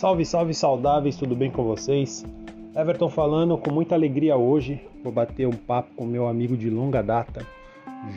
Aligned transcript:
Salve, 0.00 0.24
salve 0.24 0.54
saudáveis, 0.54 1.14
tudo 1.14 1.36
bem 1.36 1.50
com 1.50 1.62
vocês? 1.62 2.24
Everton 2.74 3.10
falando 3.10 3.58
com 3.58 3.70
muita 3.70 3.94
alegria 3.94 4.34
hoje. 4.34 4.80
Vou 5.04 5.12
bater 5.12 5.46
um 5.46 5.52
papo 5.52 5.90
com 5.94 6.06
meu 6.06 6.26
amigo 6.26 6.56
de 6.56 6.70
longa 6.70 7.02
data, 7.02 7.46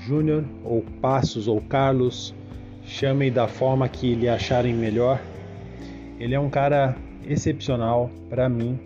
Júnior, 0.06 0.46
ou 0.64 0.82
Passos, 1.02 1.46
ou 1.46 1.60
Carlos. 1.60 2.34
Chamem 2.86 3.30
da 3.30 3.50
forma 3.50 3.90
que 3.90 4.16
lhe 4.16 4.30
acharem 4.30 4.74
melhor. 4.74 5.22
Ele 6.18 6.34
é 6.34 6.40
um 6.40 6.50
cara 6.50 6.96
excepcional 7.28 8.10
para 8.30 8.48
mim, 8.48 8.80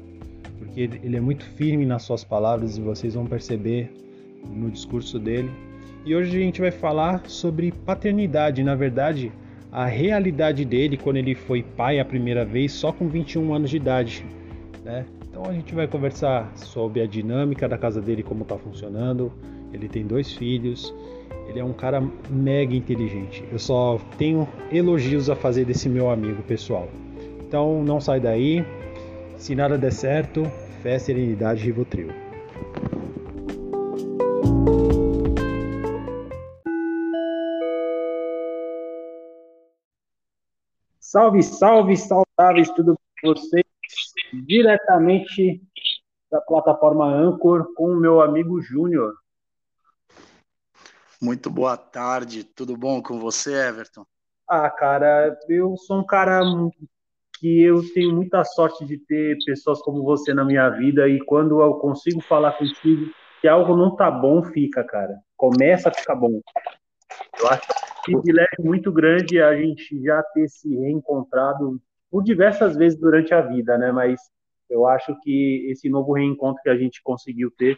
porque 0.58 0.82
ele 0.82 1.18
é 1.18 1.22
muito 1.22 1.46
firme 1.46 1.86
nas 1.86 2.02
suas 2.02 2.24
palavras 2.24 2.80
e 2.80 2.82
vocês 2.82 3.14
vão 3.14 3.28
perceber 3.28 3.94
no 4.50 4.72
discurso 4.72 5.20
dele. 5.20 5.52
E 6.04 6.16
hoje 6.16 6.36
a 6.36 6.40
gente 6.42 6.62
vai 6.62 6.72
falar 6.72 7.30
sobre 7.30 7.72
paternidade, 7.72 8.64
na 8.64 8.74
verdade, 8.74 9.32
a 9.72 9.86
realidade 9.86 10.64
dele 10.64 10.98
quando 10.98 11.18
ele 11.18 11.36
foi 11.36 11.64
pai 11.64 12.00
a 12.00 12.06
primeira 12.06 12.46
vez, 12.46 12.72
só 12.72 12.92
com 12.92 13.08
21 13.08 13.54
anos 13.54 13.70
de 13.70 13.78
idade, 13.78 14.26
né? 14.84 15.06
Então 15.30 15.44
a 15.46 15.54
gente 15.54 15.76
vai 15.76 15.88
conversar 15.88 16.52
sobre 16.56 17.02
a 17.02 17.06
dinâmica 17.06 17.68
da 17.68 17.78
casa 17.78 18.02
dele, 18.02 18.24
como 18.24 18.44
está 18.44 18.58
funcionando. 18.58 19.32
Ele 19.72 19.88
tem 19.88 20.06
dois 20.06 20.34
filhos, 20.34 20.94
ele 21.48 21.60
é 21.60 21.64
um 21.64 21.74
cara 21.74 22.02
mega 22.30 22.76
inteligente. 22.76 23.44
Eu 23.52 23.60
só 23.60 24.00
tenho 24.18 24.48
elogios 24.72 25.30
a 25.30 25.36
fazer 25.36 25.66
desse 25.66 25.88
meu 25.88 26.10
amigo 26.10 26.42
pessoal. 26.44 26.88
Então 27.48 27.84
não 27.84 28.02
sai 28.02 28.20
daí. 28.20 28.66
Se 29.38 29.54
nada 29.54 29.78
der 29.78 29.92
certo, 29.92 30.44
fé, 30.82 30.98
serenidade, 30.98 31.64
Rivotril. 31.64 32.27
Salve, 41.10 41.42
salve, 41.42 41.96
saudáveis, 41.96 42.70
tudo 42.72 42.88
bem 42.88 42.98
com 43.22 43.34
vocês? 43.34 43.64
Diretamente 44.46 45.64
da 46.30 46.42
plataforma 46.42 47.06
Anchor 47.06 47.74
com 47.76 47.94
o 47.94 47.96
meu 47.96 48.20
amigo 48.20 48.62
Júnior. 48.62 49.14
Muito 51.22 51.50
boa 51.50 51.78
tarde, 51.78 52.44
tudo 52.44 52.76
bom 52.76 53.02
com 53.02 53.22
você, 53.22 53.54
Everton? 53.54 54.06
Ah, 54.50 54.70
cara, 54.70 55.40
eu 55.48 55.78
sou 55.78 56.00
um 56.00 56.06
cara 56.06 56.42
que 57.40 57.62
eu 57.62 57.82
tenho 57.94 58.14
muita 58.14 58.44
sorte 58.44 58.86
de 58.86 58.98
ter 58.98 59.38
pessoas 59.46 59.80
como 59.80 60.04
você 60.04 60.34
na 60.34 60.44
minha 60.44 60.70
vida 60.72 61.08
e 61.08 61.24
quando 61.24 61.62
eu 61.62 61.76
consigo 61.76 62.20
falar 62.20 62.52
contigo 62.58 63.14
que 63.40 63.48
algo 63.48 63.78
não 63.78 63.96
tá 63.96 64.12
bom, 64.12 64.44
fica, 64.44 64.84
cara. 64.84 65.18
Começa 65.38 65.88
a 65.88 65.94
ficar 65.94 66.16
bom. 66.16 66.42
Eu 67.40 67.48
acho 67.48 67.68
privilégio 68.04 68.64
muito 68.64 68.92
grande 68.92 69.42
a 69.42 69.56
gente 69.56 70.02
já 70.02 70.24
ter 70.34 70.48
se 70.48 70.74
reencontrado 70.76 71.82
por 72.10 72.24
diversas 72.24 72.76
vezes 72.76 72.98
durante 72.98 73.34
a 73.34 73.42
vida, 73.42 73.78
né? 73.78 73.92
Mas 73.92 74.20
eu 74.70 74.88
acho 74.88 75.18
que 75.22 75.68
esse 75.70 75.90
novo 75.90 76.14
reencontro 76.14 76.62
que 76.64 76.70
a 76.70 76.78
gente 76.78 77.02
conseguiu 77.04 77.52
ter 77.52 77.78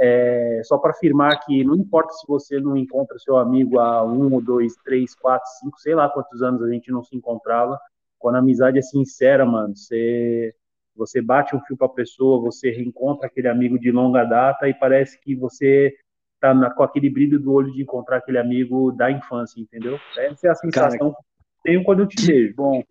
é 0.00 0.60
só 0.64 0.78
para 0.78 0.92
afirmar 0.92 1.40
que 1.44 1.64
não 1.64 1.74
importa 1.74 2.12
se 2.12 2.26
você 2.26 2.60
não 2.60 2.76
encontra 2.76 3.18
seu 3.18 3.36
amigo 3.36 3.80
há 3.80 4.04
um, 4.04 4.40
dois, 4.40 4.74
três, 4.84 5.14
quatro, 5.14 5.48
cinco, 5.58 5.78
sei 5.80 5.94
lá 5.94 6.08
quantos 6.08 6.40
anos 6.40 6.62
a 6.62 6.70
gente 6.70 6.90
não 6.90 7.02
se 7.02 7.16
encontrava, 7.16 7.78
quando 8.18 8.36
a 8.36 8.38
amizade 8.38 8.78
é 8.78 8.82
sincera, 8.82 9.44
mano, 9.44 9.76
você 9.76 10.54
você 10.94 11.22
bate 11.22 11.54
um 11.54 11.60
fio 11.60 11.76
para 11.76 11.86
a 11.86 11.90
pessoa, 11.90 12.40
você 12.40 12.70
reencontra 12.70 13.28
aquele 13.28 13.46
amigo 13.46 13.78
de 13.78 13.92
longa 13.92 14.24
data 14.24 14.68
e 14.68 14.74
parece 14.74 15.20
que 15.20 15.34
você 15.36 15.94
tá 16.40 16.54
na, 16.54 16.70
com 16.70 16.82
aquele 16.82 17.10
brilho 17.10 17.38
do 17.38 17.52
olho 17.52 17.72
de 17.72 17.82
encontrar 17.82 18.18
aquele 18.18 18.38
amigo 18.38 18.92
da 18.92 19.10
infância, 19.10 19.60
entendeu? 19.60 19.98
Essa 20.16 20.48
é 20.48 20.50
a 20.50 20.54
sensação 20.54 21.12
Cara, 21.12 21.14
que 21.14 21.62
tenho 21.62 21.84
quando 21.84 22.00
eu 22.00 22.06
te 22.06 22.16
que 22.16 22.26
vejo. 22.26 22.54
Bom, 22.54 22.82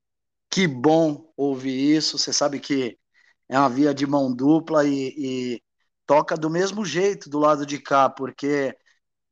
que 0.50 0.68
bom 0.68 1.32
ouvir 1.36 1.96
isso. 1.96 2.18
Você 2.18 2.34
sabe 2.34 2.60
que 2.60 2.98
é 3.50 3.58
uma 3.58 3.70
via 3.70 3.94
de 3.94 4.06
mão 4.06 4.34
dupla 4.34 4.86
e, 4.86 5.14
e 5.18 5.62
toca 6.06 6.36
do 6.36 6.50
mesmo 6.50 6.86
jeito 6.86 7.30
do 7.30 7.40
lado 7.40 7.66
de 7.66 7.80
cá, 7.80 8.10
porque 8.10 8.76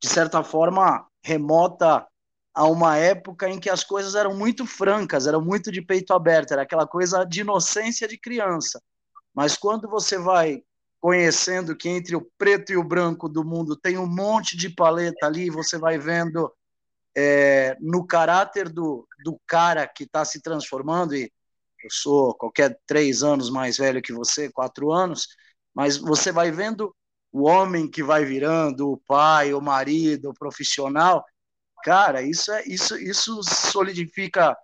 de 0.01 0.09
certa 0.09 0.43
forma 0.43 1.07
remota 1.23 2.05
a 2.53 2.65
uma 2.67 2.97
época 2.97 3.49
em 3.49 3.59
que 3.59 3.69
as 3.69 3.83
coisas 3.83 4.15
eram 4.15 4.35
muito 4.35 4.65
francas, 4.65 5.27
eram 5.27 5.41
muito 5.41 5.71
de 5.71 5.81
peito 5.81 6.13
aberto, 6.13 6.51
era 6.51 6.61
aquela 6.61 6.87
coisa 6.87 7.25
de 7.25 7.41
inocência 7.41 8.07
de 8.07 8.17
criança. 8.17 8.81
Mas 9.33 9.57
quando 9.57 9.89
você 9.89 10.17
vai 10.17 10.63
conhecendo 11.05 11.75
que 11.75 11.87
entre 11.87 12.15
o 12.15 12.27
preto 12.35 12.71
e 12.71 12.77
o 12.77 12.83
branco 12.83 13.29
do 13.29 13.45
mundo 13.45 13.75
tem 13.75 13.95
um 13.95 14.07
monte 14.07 14.57
de 14.57 14.71
paleta 14.71 15.27
ali, 15.27 15.51
você 15.51 15.77
vai 15.77 15.99
vendo 15.99 16.51
é, 17.15 17.77
no 17.79 18.07
caráter 18.07 18.67
do, 18.67 19.07
do 19.23 19.39
cara 19.45 19.85
que 19.87 20.05
está 20.05 20.25
se 20.25 20.41
transformando, 20.41 21.15
e 21.15 21.31
eu 21.83 21.89
sou 21.91 22.33
qualquer 22.33 22.79
três 22.87 23.21
anos 23.21 23.51
mais 23.51 23.77
velho 23.77 24.01
que 24.01 24.11
você, 24.11 24.51
quatro 24.51 24.91
anos, 24.91 25.27
mas 25.75 25.95
você 25.95 26.31
vai 26.31 26.49
vendo 26.49 26.91
o 27.31 27.43
homem 27.43 27.87
que 27.87 28.01
vai 28.01 28.25
virando, 28.25 28.89
o 28.89 28.97
pai, 28.97 29.53
o 29.53 29.61
marido, 29.61 30.31
o 30.31 30.33
profissional, 30.33 31.23
cara, 31.83 32.23
isso 32.23 32.51
é 32.51 32.63
isso 32.65 32.97
isso 32.97 33.43
solidifica 33.43 34.57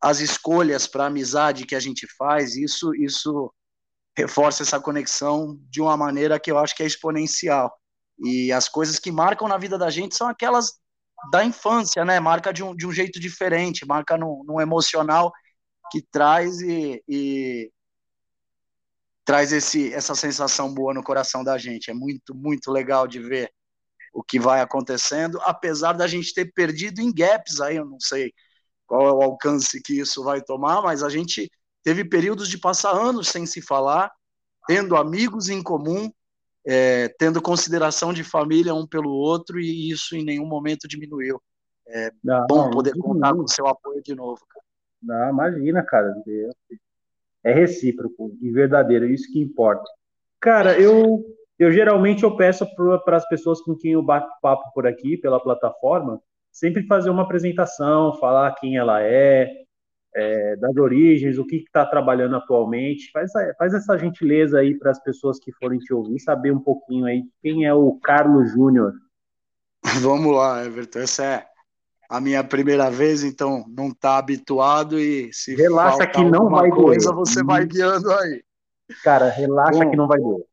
as 0.00 0.20
escolhas 0.20 0.86
para 0.86 1.04
amizade 1.04 1.66
que 1.66 1.74
a 1.74 1.80
gente 1.80 2.06
faz, 2.16 2.56
isso 2.56 2.94
isso 2.94 3.52
reforça 4.18 4.64
essa 4.64 4.80
conexão 4.80 5.56
de 5.70 5.80
uma 5.80 5.96
maneira 5.96 6.40
que 6.40 6.50
eu 6.50 6.58
acho 6.58 6.74
que 6.74 6.82
é 6.82 6.86
exponencial. 6.86 7.72
E 8.18 8.50
as 8.50 8.68
coisas 8.68 8.98
que 8.98 9.12
marcam 9.12 9.46
na 9.46 9.56
vida 9.56 9.78
da 9.78 9.90
gente 9.90 10.16
são 10.16 10.28
aquelas 10.28 10.72
da 11.30 11.44
infância, 11.44 12.04
né? 12.04 12.18
Marca 12.18 12.52
de 12.52 12.64
um, 12.64 12.74
de 12.74 12.84
um 12.84 12.92
jeito 12.92 13.20
diferente, 13.20 13.86
marca 13.86 14.18
num, 14.18 14.42
num 14.44 14.60
emocional 14.60 15.32
que 15.92 16.02
traz 16.10 16.60
e, 16.60 17.00
e, 17.08 17.70
traz 19.24 19.52
esse, 19.52 19.92
essa 19.94 20.16
sensação 20.16 20.74
boa 20.74 20.92
no 20.92 21.02
coração 21.02 21.44
da 21.44 21.56
gente. 21.56 21.88
É 21.88 21.94
muito, 21.94 22.34
muito 22.34 22.72
legal 22.72 23.06
de 23.06 23.20
ver 23.20 23.52
o 24.12 24.22
que 24.24 24.40
vai 24.40 24.60
acontecendo, 24.60 25.38
apesar 25.42 25.92
da 25.92 26.08
gente 26.08 26.34
ter 26.34 26.52
perdido 26.52 27.00
em 27.00 27.12
gaps 27.12 27.60
aí, 27.60 27.76
eu 27.76 27.84
não 27.84 28.00
sei 28.00 28.32
qual 28.84 29.06
é 29.06 29.12
o 29.12 29.22
alcance 29.22 29.80
que 29.80 30.00
isso 30.00 30.24
vai 30.24 30.42
tomar, 30.42 30.82
mas 30.82 31.04
a 31.04 31.08
gente 31.08 31.48
teve 31.88 32.04
períodos 32.04 32.50
de 32.50 32.58
passar 32.58 32.90
anos 32.90 33.28
sem 33.28 33.46
se 33.46 33.62
falar, 33.62 34.12
tendo 34.66 34.94
amigos 34.94 35.48
em 35.48 35.62
comum, 35.62 36.12
é, 36.66 37.08
tendo 37.18 37.40
consideração 37.40 38.12
de 38.12 38.22
família 38.22 38.74
um 38.74 38.86
pelo 38.86 39.08
outro, 39.08 39.58
e 39.58 39.90
isso 39.90 40.14
em 40.14 40.22
nenhum 40.22 40.44
momento 40.44 40.86
diminuiu. 40.86 41.40
É 41.86 42.10
não, 42.22 42.46
bom 42.46 42.68
poder 42.68 42.92
contar 42.98 43.32
com 43.32 43.40
o 43.40 43.48
seu 43.48 43.66
apoio 43.66 44.02
de 44.02 44.14
novo, 44.14 44.38
cara. 44.46 44.64
Não, 45.02 45.30
imagina, 45.30 45.82
cara. 45.82 46.14
É 47.42 47.54
recíproco 47.54 48.36
e 48.42 48.50
verdadeiro, 48.50 49.06
isso 49.06 49.32
que 49.32 49.40
importa. 49.40 49.90
Cara, 50.38 50.78
eu, 50.78 51.24
eu 51.58 51.72
geralmente 51.72 52.22
eu 52.22 52.36
peço 52.36 52.66
para 53.02 53.16
as 53.16 53.26
pessoas 53.28 53.62
com 53.62 53.74
quem 53.74 53.92
eu 53.92 54.02
bato 54.02 54.28
papo 54.42 54.70
por 54.74 54.86
aqui, 54.86 55.16
pela 55.16 55.40
plataforma, 55.42 56.20
sempre 56.52 56.86
fazer 56.86 57.08
uma 57.08 57.22
apresentação, 57.22 58.12
falar 58.18 58.54
quem 58.56 58.76
ela 58.76 59.00
é, 59.00 59.64
é, 60.18 60.56
das 60.56 60.76
origens, 60.76 61.38
o 61.38 61.46
que 61.46 61.56
está 61.56 61.86
trabalhando 61.86 62.34
atualmente. 62.34 63.10
Faz, 63.12 63.30
faz 63.56 63.72
essa 63.72 63.96
gentileza 63.96 64.58
aí 64.58 64.76
para 64.76 64.90
as 64.90 65.00
pessoas 65.00 65.38
que 65.38 65.52
forem 65.52 65.78
te 65.78 65.94
ouvir, 65.94 66.18
saber 66.18 66.50
um 66.50 66.58
pouquinho 66.58 67.06
aí 67.06 67.22
quem 67.40 67.64
é 67.64 67.72
o 67.72 67.98
Carlos 68.02 68.50
Júnior. 68.50 68.94
Vamos 70.02 70.34
lá, 70.34 70.64
Everton. 70.64 70.98
Essa 70.98 71.24
é 71.24 71.46
a 72.10 72.20
minha 72.20 72.42
primeira 72.42 72.90
vez, 72.90 73.22
então 73.22 73.64
não 73.68 73.88
está 73.88 74.18
habituado 74.18 74.98
e 74.98 75.32
se 75.32 75.54
relaxa 75.54 76.04
que 76.06 76.24
não 76.24 76.48
vai 76.48 76.68
coisa, 76.68 77.12
doer. 77.12 77.16
você 77.16 77.44
vai 77.44 77.64
guiando 77.64 78.10
aí. 78.12 78.42
Cara, 79.04 79.28
relaxa 79.28 79.84
Bom, 79.84 79.90
que 79.90 79.96
não 79.96 80.08
vai 80.08 80.18
doer. 80.18 80.44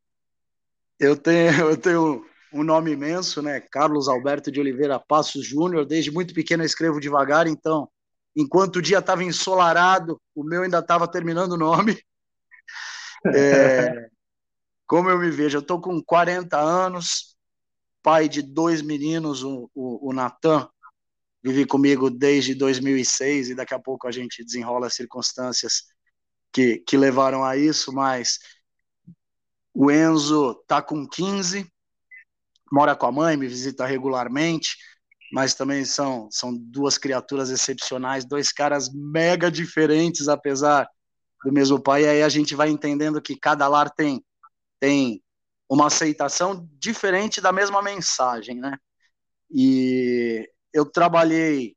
Eu 1.00 1.18
tenho, 1.18 1.50
eu 1.72 1.78
tenho 1.78 2.24
um 2.54 2.64
nome 2.64 2.92
imenso, 2.92 3.42
né? 3.42 3.60
Carlos 3.60 4.08
Alberto 4.08 4.52
de 4.52 4.60
Oliveira 4.60 5.00
Passos 5.00 5.44
Júnior. 5.44 5.88
Desde 5.88 6.12
muito 6.12 6.36
pequeno 6.36 6.62
eu 6.62 6.68
escrevo 6.68 7.00
devagar, 7.00 7.48
então 7.48 7.90
enquanto 8.36 8.78
o 8.78 8.82
dia 8.82 9.00
estava 9.00 9.24
ensolarado, 9.24 10.22
o 10.34 10.44
meu 10.44 10.64
ainda 10.64 10.80
estava 10.80 11.08
terminando 11.08 11.54
o 11.54 11.58
nome. 11.58 12.00
É, 13.34 14.10
como 14.86 15.10
eu 15.10 15.18
me 15.18 15.32
vejo, 15.32 15.58
eu 15.58 15.62
estou 15.62 15.80
com 15.80 16.04
40 16.04 16.58
anos, 16.58 17.36
pai 18.04 18.28
de 18.28 18.42
dois 18.42 18.82
meninos, 18.82 19.44
o, 19.44 19.70
o, 19.74 20.10
o 20.10 20.14
Natan 20.14 20.68
vive 21.42 21.66
comigo 21.66 22.10
desde 22.10 22.56
2006 22.56 23.50
e 23.50 23.56
daqui 23.56 23.74
a 23.74 23.80
pouco 23.80 24.08
a 24.08 24.12
gente 24.12 24.44
desenrola 24.44 24.88
as 24.88 24.96
circunstâncias 24.96 25.84
que, 26.52 26.80
que 26.80 26.98
levaram 26.98 27.44
a 27.44 27.56
isso, 27.56 27.94
mas 27.94 28.40
o 29.74 29.92
Enzo 29.92 30.60
está 30.62 30.82
com 30.82 31.08
15, 31.08 31.72
mora 32.72 32.96
com 32.96 33.06
a 33.06 33.12
mãe, 33.12 33.38
me 33.38 33.48
visita 33.48 33.86
regularmente, 33.86 34.76
mas 35.32 35.54
também 35.54 35.86
são, 35.86 36.30
são 36.32 36.56
duas 36.56 36.98
criaturas 36.98 37.50
excepcionais, 37.50 38.26
dois 38.26 38.52
caras 38.52 38.90
mega 38.94 39.52
diferentes, 39.52 40.28
apesar 40.28 40.88
do 41.44 41.52
mesmo 41.52 41.80
pai. 41.80 42.04
E 42.04 42.08
aí 42.08 42.24
a 42.24 42.30
gente 42.30 42.56
vai 42.56 42.70
entendendo 42.70 43.22
que 43.22 43.36
cada 43.36 43.68
lar 43.68 43.90
tem, 43.90 44.24
tem 44.80 45.22
uma 45.70 45.88
aceitação 45.88 46.68
diferente 46.80 47.42
da 47.42 47.52
mesma 47.52 47.82
mensagem, 47.82 48.60
né? 48.60 48.78
E 49.50 50.48
eu 50.74 50.86
trabalhei, 50.86 51.76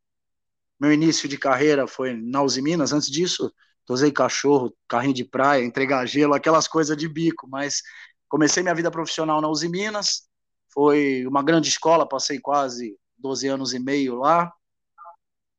meu 0.80 0.92
início 0.92 1.28
de 1.28 1.38
carreira 1.38 1.86
foi 1.86 2.14
na 2.14 2.42
Uzi 2.42 2.62
Minas, 2.62 2.92
antes 2.92 3.10
disso, 3.10 3.52
tosei 3.86 4.12
cachorro, 4.12 4.74
carrinho 4.86 5.14
de 5.14 5.24
praia, 5.24 5.64
entregar 5.64 6.06
gelo, 6.06 6.34
aquelas 6.34 6.68
coisas 6.68 6.96
de 6.96 7.08
bico, 7.08 7.48
mas 7.48 7.82
comecei 8.28 8.62
minha 8.62 8.74
vida 8.74 8.90
profissional 8.90 9.40
na 9.40 9.48
Uzi 9.48 9.68
Minas, 9.68 10.28
foi 10.72 11.26
uma 11.26 11.42
grande 11.42 11.68
escola, 11.68 12.08
passei 12.08 12.38
quase 12.38 12.96
12 13.18 13.48
anos 13.48 13.72
e 13.74 13.78
meio 13.78 14.16
lá, 14.16 14.52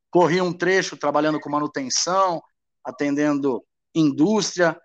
corri 0.09 0.41
um 0.41 0.53
trecho 0.53 0.97
trabalhando 0.97 1.39
com 1.39 1.49
manutenção, 1.49 2.41
atendendo 2.83 3.63
indústria, 3.93 4.79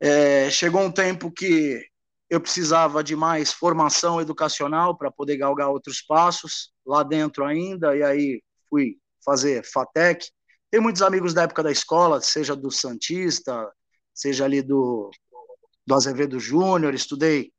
é, 0.00 0.50
chegou 0.50 0.80
um 0.82 0.90
tempo 0.90 1.30
que 1.30 1.80
eu 2.28 2.40
precisava 2.40 3.04
de 3.04 3.14
mais 3.14 3.52
formação 3.52 4.20
educacional 4.20 4.96
para 4.96 5.10
poder 5.10 5.36
galgar 5.36 5.68
outros 5.68 6.00
passos 6.00 6.72
lá 6.84 7.02
dentro 7.02 7.44
ainda, 7.44 7.96
e 7.96 8.02
aí 8.02 8.42
fui 8.68 8.98
fazer 9.24 9.64
FATEC. 9.64 10.28
Tenho 10.70 10.82
muitos 10.82 11.02
amigos 11.02 11.34
da 11.34 11.42
época 11.42 11.62
da 11.62 11.70
escola, 11.70 12.20
seja 12.20 12.56
do 12.56 12.70
Santista, 12.70 13.70
seja 14.14 14.44
ali 14.44 14.62
do, 14.62 15.10
do 15.86 15.94
Azevedo 15.94 16.40
Júnior, 16.40 16.94
estudei 16.94 17.51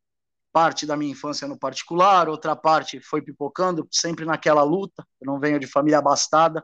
parte 0.54 0.86
da 0.86 0.96
minha 0.96 1.12
infância 1.12 1.48
no 1.48 1.58
particular, 1.58 2.30
outra 2.30 2.56
parte 2.56 3.02
foi 3.02 3.22
pipocando, 3.22 3.88
sempre 3.92 4.24
naquela 4.24 4.62
luta. 4.62 5.04
Eu 5.20 5.26
não 5.26 5.40
venho 5.40 5.60
de 5.60 5.66
família 5.66 5.98
abastada, 5.98 6.64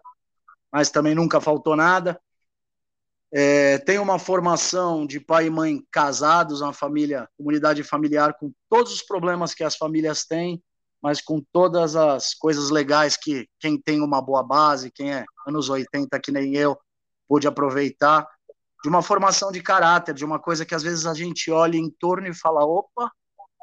mas 0.71 0.91
também 0.91 1.15
nunca 1.15 1.41
faltou 1.41 1.75
nada. 1.75 2.21
É, 3.31 3.79
tem 3.79 3.97
uma 3.97 4.19
formação 4.19 5.05
de 5.05 5.19
pai 5.19 5.47
e 5.47 5.49
mãe 5.49 5.83
casados, 5.91 6.61
uma 6.61 6.73
família, 6.73 7.27
comunidade 7.35 7.83
familiar 7.83 8.35
com 8.39 8.51
todos 8.69 8.93
os 8.93 9.01
problemas 9.01 9.53
que 9.53 9.63
as 9.63 9.75
famílias 9.75 10.23
têm, 10.23 10.63
mas 11.01 11.19
com 11.21 11.41
todas 11.51 11.95
as 11.95 12.33
coisas 12.35 12.69
legais 12.69 13.17
que 13.17 13.47
quem 13.59 13.79
tem 13.79 14.01
uma 14.01 14.21
boa 14.21 14.43
base, 14.43 14.91
quem 14.91 15.13
é 15.13 15.25
anos 15.47 15.69
80 15.69 16.19
que 16.19 16.31
nem 16.31 16.55
eu, 16.55 16.77
pôde 17.27 17.47
aproveitar, 17.47 18.27
de 18.83 18.89
uma 18.89 19.01
formação 19.01 19.51
de 19.51 19.61
caráter, 19.61 20.13
de 20.13 20.25
uma 20.25 20.39
coisa 20.39 20.65
que 20.65 20.75
às 20.75 20.83
vezes 20.83 21.05
a 21.05 21.13
gente 21.13 21.51
olha 21.51 21.77
em 21.77 21.89
torno 21.89 22.27
e 22.27 22.33
fala, 22.33 22.65
opa, 22.65 23.11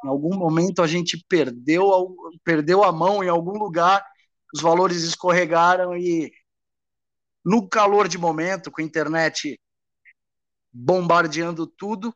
em 0.03 0.07
algum 0.07 0.35
momento 0.35 0.81
a 0.81 0.87
gente 0.87 1.23
perdeu, 1.27 2.15
perdeu 2.43 2.83
a 2.83 2.91
mão 2.91 3.23
em 3.23 3.29
algum 3.29 3.57
lugar, 3.57 4.05
os 4.53 4.61
valores 4.61 5.03
escorregaram 5.03 5.95
e 5.95 6.31
no 7.43 7.67
calor 7.67 8.07
de 8.07 8.17
momento, 8.17 8.69
com 8.69 8.81
a 8.81 8.83
internet 8.83 9.59
bombardeando 10.71 11.65
tudo, 11.65 12.13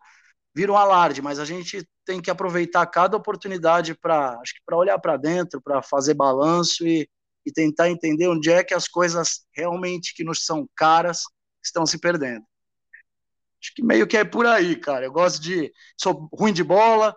vira 0.53 0.71
um 0.71 0.77
alarde, 0.77 1.21
mas 1.21 1.39
a 1.39 1.45
gente 1.45 1.87
tem 2.05 2.21
que 2.21 2.29
aproveitar 2.29 2.85
cada 2.87 3.15
oportunidade 3.15 3.95
para 3.95 4.39
acho 4.41 4.53
que 4.53 4.61
para 4.65 4.77
olhar 4.77 4.99
para 4.99 5.17
dentro, 5.17 5.61
para 5.61 5.81
fazer 5.81 6.13
balanço 6.13 6.85
e, 6.85 7.09
e 7.45 7.51
tentar 7.51 7.89
entender 7.89 8.27
onde 8.27 8.51
é 8.51 8.63
que 8.63 8.73
as 8.73 8.87
coisas 8.87 9.45
realmente 9.53 10.13
que 10.13 10.23
nos 10.23 10.45
são 10.45 10.67
caras 10.75 11.21
estão 11.63 11.85
se 11.85 11.97
perdendo. 11.99 12.45
Acho 13.61 13.73
que 13.75 13.83
meio 13.83 14.07
que 14.07 14.17
é 14.17 14.25
por 14.25 14.45
aí, 14.45 14.75
cara. 14.75 15.05
Eu 15.05 15.11
gosto 15.11 15.39
de. 15.41 15.71
Sou 15.95 16.27
ruim 16.33 16.51
de 16.51 16.63
bola, 16.63 17.15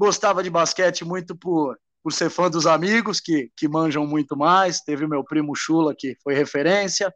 gostava 0.00 0.42
de 0.42 0.48
basquete 0.48 1.04
muito 1.04 1.36
por 1.36 1.76
por 2.02 2.12
ser 2.12 2.30
fã 2.30 2.50
dos 2.50 2.66
amigos 2.66 3.20
que, 3.20 3.50
que 3.56 3.68
manjam 3.68 4.06
muito 4.06 4.36
mais. 4.36 4.80
Teve 4.80 5.04
o 5.04 5.08
meu 5.08 5.22
primo 5.22 5.54
Chula, 5.54 5.94
que 5.94 6.16
foi 6.22 6.34
referência. 6.34 7.14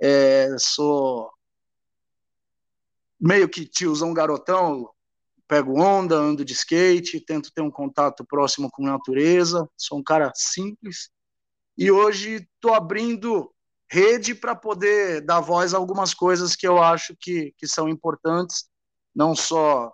É, 0.00 0.48
sou 0.58 1.30
meio 3.20 3.48
que 3.48 3.66
tiozão 3.66 4.14
garotão, 4.14 4.88
pego 5.46 5.80
onda, 5.80 6.16
ando 6.16 6.44
de 6.44 6.52
skate, 6.52 7.20
tento 7.20 7.52
ter 7.52 7.62
um 7.62 7.70
contato 7.70 8.24
próximo 8.24 8.70
com 8.70 8.86
a 8.86 8.92
natureza, 8.92 9.68
sou 9.76 9.98
um 9.98 10.02
cara 10.02 10.32
simples. 10.34 11.10
E 11.76 11.90
hoje 11.90 12.46
estou 12.54 12.74
abrindo 12.74 13.52
rede 13.90 14.34
para 14.34 14.54
poder 14.54 15.20
dar 15.24 15.40
voz 15.40 15.74
a 15.74 15.78
algumas 15.78 16.12
coisas 16.12 16.54
que 16.54 16.66
eu 16.66 16.80
acho 16.82 17.16
que, 17.18 17.54
que 17.56 17.66
são 17.66 17.88
importantes, 17.88 18.68
não 19.14 19.34
só 19.34 19.92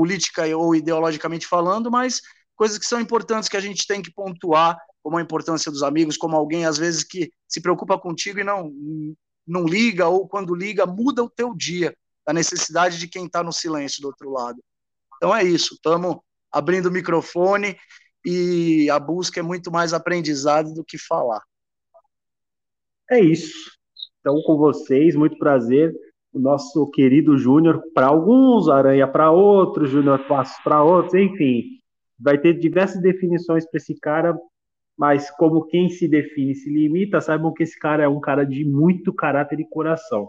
política 0.00 0.46
ou 0.56 0.74
ideologicamente 0.74 1.46
falando, 1.46 1.90
mas 1.90 2.22
coisas 2.56 2.78
que 2.78 2.86
são 2.86 2.98
importantes 2.98 3.50
que 3.50 3.56
a 3.56 3.60
gente 3.60 3.86
tem 3.86 4.00
que 4.00 4.10
pontuar, 4.10 4.78
como 5.02 5.18
a 5.18 5.20
importância 5.20 5.70
dos 5.70 5.82
amigos, 5.82 6.16
como 6.16 6.34
alguém 6.34 6.64
às 6.64 6.78
vezes 6.78 7.04
que 7.04 7.30
se 7.46 7.60
preocupa 7.60 7.98
contigo 7.98 8.40
e 8.40 8.44
não 8.44 8.72
não 9.46 9.66
liga 9.66 10.08
ou 10.08 10.26
quando 10.26 10.54
liga 10.54 10.86
muda 10.86 11.22
o 11.22 11.28
teu 11.28 11.54
dia, 11.54 11.94
a 12.24 12.32
necessidade 12.32 12.98
de 12.98 13.08
quem 13.08 13.26
está 13.26 13.42
no 13.42 13.52
silêncio 13.52 14.00
do 14.00 14.06
outro 14.08 14.30
lado. 14.30 14.58
Então 15.16 15.36
é 15.36 15.44
isso, 15.44 15.74
estamos 15.74 16.16
abrindo 16.50 16.86
o 16.86 16.92
microfone 16.92 17.76
e 18.24 18.88
a 18.88 18.98
busca 18.98 19.40
é 19.40 19.42
muito 19.42 19.70
mais 19.70 19.92
aprendizado 19.92 20.72
do 20.72 20.82
que 20.82 20.96
falar. 20.96 21.42
É 23.10 23.20
isso. 23.20 23.70
Então 24.20 24.40
com 24.46 24.56
vocês, 24.56 25.14
muito 25.14 25.36
prazer 25.36 25.94
o 26.32 26.38
nosso 26.38 26.88
querido 26.90 27.36
Júnior 27.36 27.82
para 27.94 28.06
alguns, 28.06 28.68
Aranha 28.68 29.06
para 29.06 29.30
outros, 29.30 29.90
Júnior 29.90 30.26
Passos 30.26 30.62
para 30.62 30.82
outros, 30.82 31.14
enfim 31.14 31.80
vai 32.20 32.36
ter 32.36 32.54
diversas 32.58 33.00
definições 33.00 33.64
para 33.68 33.78
esse 33.78 33.98
cara, 33.98 34.38
mas 34.96 35.30
como 35.30 35.66
quem 35.66 35.88
se 35.88 36.06
define 36.06 36.54
se 36.54 36.70
limita, 36.70 37.20
saibam 37.20 37.52
que 37.52 37.62
esse 37.62 37.78
cara 37.78 38.04
é 38.04 38.08
um 38.08 38.20
cara 38.20 38.44
de 38.44 38.64
muito 38.64 39.12
caráter 39.12 39.58
e 39.58 39.68
coração. 39.68 40.28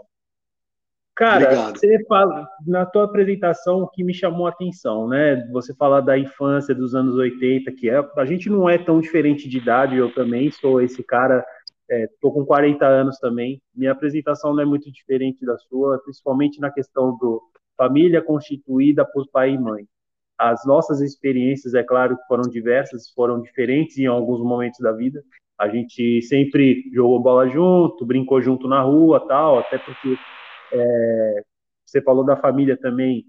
Cara, 1.14 1.44
Obrigado. 1.44 1.78
você 1.78 2.06
fala 2.06 2.48
na 2.66 2.86
tua 2.86 3.04
apresentação 3.04 3.82
o 3.82 3.90
que 3.90 4.02
me 4.02 4.14
chamou 4.14 4.48
a 4.48 4.50
atenção, 4.50 5.10
né? 5.10 5.46
Você 5.52 5.76
fala 5.76 6.02
da 6.02 6.18
infância 6.18 6.74
dos 6.74 6.96
anos 6.96 7.16
80, 7.16 7.70
que 7.74 7.90
é, 7.90 8.02
a 8.16 8.26
gente 8.26 8.50
não 8.50 8.70
é 8.70 8.78
tão 8.78 9.02
diferente 9.02 9.50
de 9.50 9.58
idade, 9.58 9.98
eu 9.98 10.12
também 10.14 10.50
sou 10.50 10.82
esse 10.82 11.04
cara, 11.04 11.46
é, 11.92 12.08
tô 12.22 12.32
com 12.32 12.46
40 12.46 12.88
anos 12.88 13.20
também. 13.20 13.62
Minha 13.76 13.92
apresentação 13.92 14.54
não 14.54 14.64
é 14.64 14.66
muito 14.66 14.90
diferente 14.90 15.46
da 15.46 15.58
sua, 15.58 16.00
principalmente 16.00 16.58
na 16.62 16.72
questão 16.72 17.18
do 17.18 17.44
família 17.78 18.22
constituída 18.22 19.04
por 19.06 19.28
pai 19.30 19.52
e 19.52 19.60
mãe. 19.60 19.86
As 20.38 20.66
nossas 20.66 21.02
experiências, 21.02 21.74
é 21.74 21.84
claro, 21.84 22.18
foram 22.30 22.50
diversas, 22.50 23.10
foram 23.10 23.42
diferentes 23.42 23.98
em 23.98 24.06
alguns 24.06 24.40
momentos 24.40 24.80
da 24.80 24.94
vida. 24.94 25.22
A 25.60 25.68
gente 25.68 26.22
sempre 26.22 26.90
jogou 26.94 27.20
bola 27.20 27.48
junto, 27.50 28.06
brincou 28.06 28.42
junto 28.42 28.70
na 28.70 28.82
rua, 28.82 29.28
tal, 29.28 29.60
até 29.60 29.78
porque 29.78 30.16
é, 30.72 31.44
você 31.86 32.02
falou 32.02 32.24
da 32.24 32.38
família 32.38 32.78
também, 32.78 33.26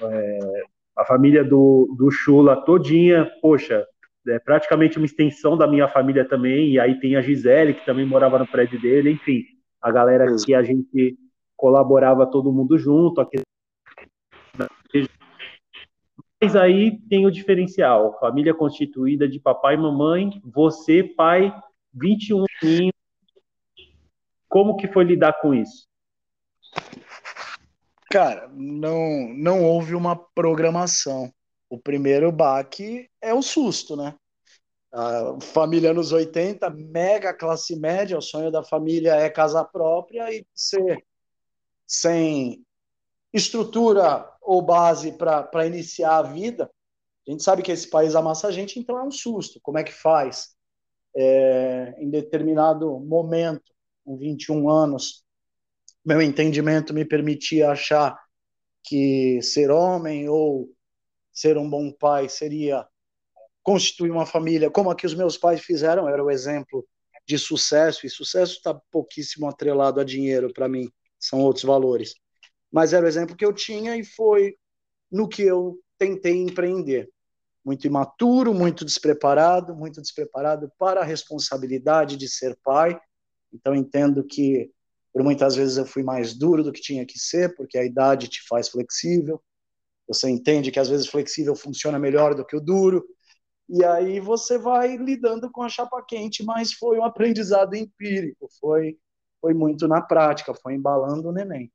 é, 0.00 0.38
a 0.96 1.04
família 1.04 1.42
do, 1.42 1.92
do 1.98 2.08
Chula 2.10 2.64
todinha, 2.64 3.28
poxa, 3.42 3.84
é 4.26 4.38
praticamente 4.38 4.98
uma 4.98 5.06
extensão 5.06 5.56
da 5.56 5.66
minha 5.66 5.88
família 5.88 6.24
também, 6.24 6.72
e 6.72 6.80
aí 6.80 6.98
tem 7.00 7.16
a 7.16 7.22
Gisele, 7.22 7.74
que 7.74 7.84
também 7.84 8.04
morava 8.04 8.38
no 8.38 8.46
prédio 8.46 8.80
dele, 8.80 9.10
enfim, 9.10 9.44
a 9.80 9.90
galera 9.90 10.26
que 10.44 10.54
a 10.54 10.62
gente 10.62 11.16
colaborava 11.56 12.26
todo 12.26 12.52
mundo 12.52 12.78
junto, 12.78 13.20
aqui 13.20 13.38
mas 16.42 16.56
aí 16.56 16.98
tem 17.08 17.26
o 17.26 17.30
diferencial: 17.30 18.18
família 18.18 18.54
constituída 18.54 19.28
de 19.28 19.38
papai 19.38 19.74
e 19.74 19.78
mamãe, 19.78 20.40
você, 20.42 21.04
pai, 21.04 21.52
21 21.92 22.44
aninhos. 22.62 22.92
Como 24.48 24.76
que 24.76 24.88
foi 24.88 25.04
lidar 25.04 25.34
com 25.40 25.54
isso? 25.54 25.86
Cara, 28.10 28.48
não, 28.52 29.28
não 29.36 29.62
houve 29.62 29.94
uma 29.94 30.16
programação. 30.16 31.32
O 31.70 31.78
primeiro 31.78 32.32
baque 32.32 33.08
é 33.22 33.32
o 33.32 33.40
susto, 33.40 33.96
né? 33.96 34.14
A 34.92 35.40
família 35.40 35.94
nos 35.94 36.10
80, 36.10 36.68
mega 36.68 37.32
classe 37.32 37.78
média, 37.78 38.18
o 38.18 38.22
sonho 38.22 38.50
da 38.50 38.64
família 38.64 39.14
é 39.14 39.30
casa 39.30 39.64
própria 39.64 40.34
e 40.34 40.44
ser 40.52 41.04
sem 41.86 42.66
estrutura 43.32 44.28
ou 44.42 44.60
base 44.60 45.12
para 45.12 45.66
iniciar 45.66 46.18
a 46.18 46.22
vida. 46.22 46.68
A 47.26 47.30
gente 47.30 47.44
sabe 47.44 47.62
que 47.62 47.70
esse 47.70 47.88
país 47.88 48.16
amassa 48.16 48.48
a 48.48 48.50
gente, 48.50 48.80
então 48.80 48.98
é 48.98 49.04
um 49.04 49.10
susto. 49.12 49.60
Como 49.62 49.78
é 49.78 49.84
que 49.84 49.92
faz? 49.92 50.56
É, 51.14 51.94
em 51.98 52.10
determinado 52.10 52.98
momento, 52.98 53.72
com 54.04 54.16
21 54.16 54.68
anos, 54.68 55.24
meu 56.04 56.20
entendimento 56.20 56.92
me 56.92 57.04
permitia 57.04 57.70
achar 57.70 58.18
que 58.82 59.40
ser 59.42 59.70
homem 59.70 60.28
ou 60.28 60.68
ser 61.40 61.56
um 61.58 61.68
bom 61.68 61.90
pai 61.92 62.28
seria 62.28 62.86
constituir 63.62 64.10
uma 64.10 64.26
família 64.26 64.70
como 64.70 64.90
a 64.90 64.94
que 64.94 65.06
os 65.06 65.14
meus 65.14 65.36
pais 65.36 65.60
fizeram, 65.60 66.08
era 66.08 66.24
o 66.24 66.30
exemplo 66.30 66.86
de 67.26 67.38
sucesso, 67.38 68.06
e 68.06 68.10
sucesso 68.10 68.54
está 68.54 68.74
pouquíssimo 68.90 69.46
atrelado 69.46 70.00
a 70.00 70.04
dinheiro 70.04 70.52
para 70.52 70.68
mim, 70.68 70.90
são 71.18 71.40
outros 71.40 71.64
valores 71.64 72.14
mas 72.70 72.92
era 72.92 73.04
o 73.04 73.08
exemplo 73.08 73.36
que 73.36 73.44
eu 73.44 73.52
tinha 73.52 73.96
e 73.96 74.04
foi 74.04 74.56
no 75.10 75.28
que 75.28 75.42
eu 75.42 75.78
tentei 75.98 76.36
empreender. 76.36 77.10
Muito 77.64 77.86
imaturo, 77.86 78.54
muito 78.54 78.84
despreparado, 78.84 79.74
muito 79.74 80.00
despreparado 80.00 80.70
para 80.78 81.00
a 81.00 81.04
responsabilidade 81.04 82.16
de 82.16 82.28
ser 82.28 82.56
pai. 82.62 82.98
Então 83.52 83.74
entendo 83.74 84.24
que 84.24 84.70
por 85.12 85.24
muitas 85.24 85.56
vezes 85.56 85.76
eu 85.76 85.84
fui 85.84 86.04
mais 86.04 86.34
duro 86.34 86.62
do 86.62 86.72
que 86.72 86.80
tinha 86.80 87.04
que 87.04 87.18
ser, 87.18 87.54
porque 87.56 87.76
a 87.76 87.84
idade 87.84 88.28
te 88.28 88.40
faz 88.48 88.68
flexível. 88.68 89.42
Você 90.10 90.28
entende 90.28 90.72
que 90.72 90.80
às 90.80 90.88
vezes 90.88 91.06
flexível 91.06 91.54
funciona 91.54 91.96
melhor 91.96 92.34
do 92.34 92.44
que 92.44 92.56
o 92.56 92.60
duro. 92.60 93.06
E 93.68 93.84
aí 93.84 94.18
você 94.18 94.58
vai 94.58 94.96
lidando 94.96 95.48
com 95.52 95.62
a 95.62 95.68
chapa 95.68 96.02
quente, 96.02 96.44
mas 96.44 96.72
foi 96.72 96.98
um 96.98 97.04
aprendizado 97.04 97.76
empírico, 97.76 98.48
foi 98.60 98.98
foi 99.40 99.54
muito 99.54 99.88
na 99.88 100.02
prática, 100.02 100.52
foi 100.52 100.74
embalando 100.74 101.28
o 101.28 101.32
neném. 101.32 101.72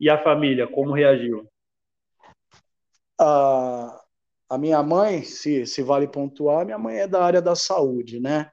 E 0.00 0.08
a 0.08 0.22
família, 0.22 0.66
como 0.66 0.92
reagiu? 0.92 1.46
A, 3.20 4.02
a 4.48 4.56
minha 4.56 4.82
mãe, 4.82 5.24
se, 5.24 5.66
se 5.66 5.82
vale 5.82 6.08
pontuar, 6.08 6.64
minha 6.64 6.78
mãe 6.78 7.00
é 7.00 7.08
da 7.08 7.22
área 7.22 7.42
da 7.42 7.54
saúde, 7.54 8.18
né? 8.18 8.50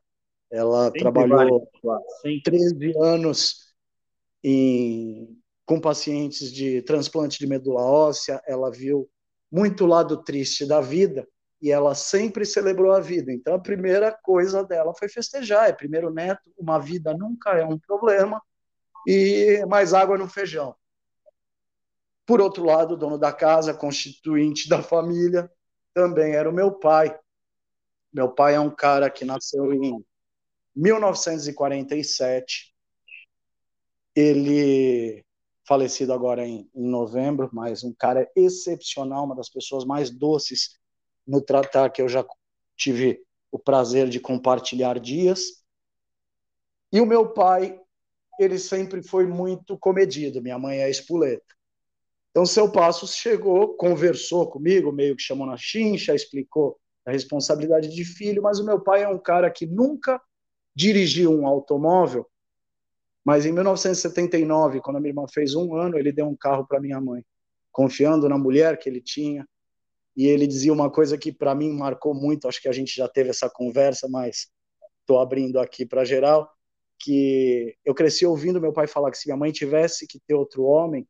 Ela 0.51 0.85
Sempre 0.85 0.99
trabalhou 0.99 1.69
vale 1.81 2.41
13 2.43 2.93
anos 2.97 3.73
em, 4.43 5.41
com 5.65 5.79
pacientes 5.79 6.51
de 6.51 6.81
transplante 6.81 7.39
de 7.39 7.47
medula 7.47 7.81
óssea, 7.81 8.41
ela 8.47 8.69
viu 8.71 9.09
muito 9.51 9.85
lado 9.85 10.23
triste 10.23 10.65
da 10.65 10.81
vida 10.81 11.27
e 11.61 11.71
ela 11.71 11.95
sempre 11.95 12.45
celebrou 12.45 12.91
a 12.91 12.99
vida. 12.99 13.31
Então 13.31 13.55
a 13.55 13.59
primeira 13.59 14.11
coisa 14.11 14.63
dela 14.63 14.93
foi 14.93 15.07
festejar, 15.07 15.69
é 15.69 15.73
primeiro 15.73 16.11
neto, 16.11 16.51
uma 16.57 16.77
vida 16.79 17.13
nunca 17.13 17.51
é 17.51 17.65
um 17.65 17.79
problema 17.79 18.41
e 19.07 19.65
mais 19.67 19.93
água 19.93 20.17
no 20.17 20.27
feijão. 20.27 20.75
Por 22.25 22.41
outro 22.41 22.65
lado, 22.65 22.93
o 22.93 22.97
dono 22.97 23.17
da 23.17 23.31
casa, 23.31 23.73
constituinte 23.73 24.67
da 24.67 24.81
família, 24.81 25.51
também 25.93 26.33
era 26.33 26.49
o 26.49 26.53
meu 26.53 26.71
pai. 26.71 27.17
Meu 28.11 28.29
pai 28.29 28.55
é 28.55 28.59
um 28.59 28.69
cara 28.69 29.09
que 29.09 29.25
nasceu 29.25 29.73
em 29.73 30.03
1947. 30.75 32.73
Ele 34.15 35.23
falecido 35.65 36.13
agora 36.13 36.45
em, 36.45 36.69
em 36.75 36.87
novembro, 36.87 37.49
mas 37.53 37.83
um 37.83 37.93
cara 37.93 38.29
excepcional, 38.35 39.25
uma 39.25 39.35
das 39.35 39.49
pessoas 39.49 39.85
mais 39.85 40.09
doces 40.09 40.77
no 41.25 41.41
tratar 41.41 41.89
que 41.89 42.01
eu 42.01 42.09
já 42.09 42.25
tive 42.75 43.23
o 43.51 43.57
prazer 43.57 44.09
de 44.09 44.19
compartilhar 44.19 44.99
dias. 44.99 45.63
E 46.91 46.99
o 46.99 47.05
meu 47.05 47.29
pai, 47.29 47.79
ele 48.39 48.59
sempre 48.59 49.01
foi 49.01 49.25
muito 49.25 49.77
comedido, 49.77 50.41
minha 50.41 50.59
mãe 50.59 50.79
é 50.79 50.89
espuleta. 50.89 51.53
Então, 52.31 52.45
seu 52.47 52.71
Passos 52.71 53.15
chegou, 53.15 53.75
conversou 53.75 54.49
comigo, 54.49 54.91
meio 54.91 55.15
que 55.15 55.21
chamou 55.21 55.45
na 55.45 55.55
chincha, 55.55 56.15
explicou 56.15 56.79
a 57.05 57.11
responsabilidade 57.11 57.89
de 57.89 58.03
filho, 58.03 58.41
mas 58.41 58.59
o 58.59 58.65
meu 58.65 58.81
pai 58.81 59.03
é 59.03 59.07
um 59.07 59.19
cara 59.19 59.51
que 59.51 59.67
nunca 59.67 60.19
dirigiu 60.75 61.31
um 61.31 61.45
automóvel, 61.45 62.27
mas 63.25 63.45
em 63.45 63.51
1979, 63.51 64.81
quando 64.81 64.97
a 64.97 64.99
minha 64.99 65.11
irmã 65.11 65.25
fez 65.31 65.55
um 65.55 65.75
ano, 65.75 65.97
ele 65.97 66.11
deu 66.11 66.27
um 66.27 66.35
carro 66.35 66.67
para 66.67 66.81
minha 66.81 66.99
mãe, 66.99 67.23
confiando 67.71 68.27
na 68.27 68.37
mulher 68.37 68.77
que 68.77 68.89
ele 68.89 69.01
tinha. 69.01 69.47
E 70.15 70.27
ele 70.27 70.45
dizia 70.45 70.73
uma 70.73 70.91
coisa 70.91 71.17
que 71.17 71.31
para 71.31 71.55
mim 71.55 71.71
marcou 71.71 72.13
muito, 72.13 72.47
acho 72.47 72.61
que 72.61 72.67
a 72.67 72.73
gente 72.73 72.95
já 72.95 73.07
teve 73.07 73.29
essa 73.29 73.49
conversa, 73.49 74.07
mas 74.09 74.47
estou 74.99 75.19
abrindo 75.19 75.59
aqui 75.59 75.85
para 75.85 76.05
geral, 76.05 76.49
que 76.99 77.75
eu 77.83 77.95
cresci 77.95 78.25
ouvindo 78.25 78.61
meu 78.61 78.71
pai 78.71 78.87
falar 78.87 79.09
que 79.09 79.17
se 79.17 79.27
minha 79.27 79.37
mãe 79.37 79.51
tivesse 79.51 80.05
que 80.05 80.19
ter 80.19 80.33
outro 80.33 80.63
homem, 80.63 81.07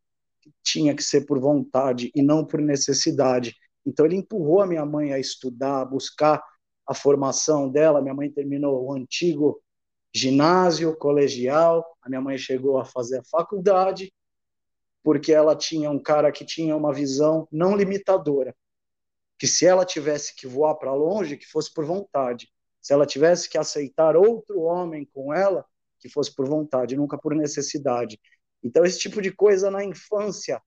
tinha 0.64 0.96
que 0.96 1.04
ser 1.04 1.26
por 1.26 1.40
vontade 1.40 2.12
e 2.16 2.22
não 2.22 2.46
por 2.46 2.62
necessidade. 2.62 3.56
Então 3.86 4.06
ele 4.06 4.16
empurrou 4.16 4.62
a 4.62 4.68
minha 4.68 4.86
mãe 4.86 5.14
a 5.14 5.20
estudar, 5.20 5.82
a 5.82 5.86
buscar 5.86 6.44
a 6.88 6.94
formação 6.94 7.70
dela. 7.70 8.02
Minha 8.02 8.14
mãe 8.14 8.30
terminou 8.30 8.86
o 8.86 8.94
antigo 8.94 9.62
ginásio, 10.14 10.96
colegial. 10.96 11.86
A 12.02 12.10
minha 12.10 12.22
mãe 12.22 12.38
chegou 12.38 12.78
a 12.78 12.86
fazer 12.86 13.20
a 13.20 13.24
faculdade 13.24 14.14
porque 15.04 15.34
ela 15.34 15.56
tinha 15.56 15.92
um 15.92 16.02
cara 16.02 16.32
que 16.32 16.46
tinha 16.46 16.76
uma 16.76 16.94
visão 16.94 17.46
não 17.52 17.76
limitadora, 17.76 18.56
que 19.38 19.46
se 19.46 19.66
ela 19.66 19.86
tivesse 19.86 20.34
que 20.34 20.48
voar 20.48 20.76
para 20.76 20.94
longe, 20.94 21.36
que 21.36 21.46
fosse 21.46 21.74
por 21.74 21.84
vontade. 21.84 22.50
Se 22.82 22.94
ela 22.94 23.06
tivesse 23.06 23.50
que 23.50 23.58
aceitar 23.58 24.16
outro 24.16 24.62
homem 24.62 25.06
com 25.14 25.34
ela, 25.34 25.66
que 26.00 26.08
fosse 26.08 26.34
por 26.34 26.48
vontade, 26.48 26.96
nunca 26.96 27.18
por 27.18 27.36
necessidade. 27.36 28.20
Então, 28.64 28.86
esse 28.86 29.00
tipo 29.00 29.22
de 29.22 29.32
coisa 29.32 29.70
na 29.70 29.84
infância 29.84 30.62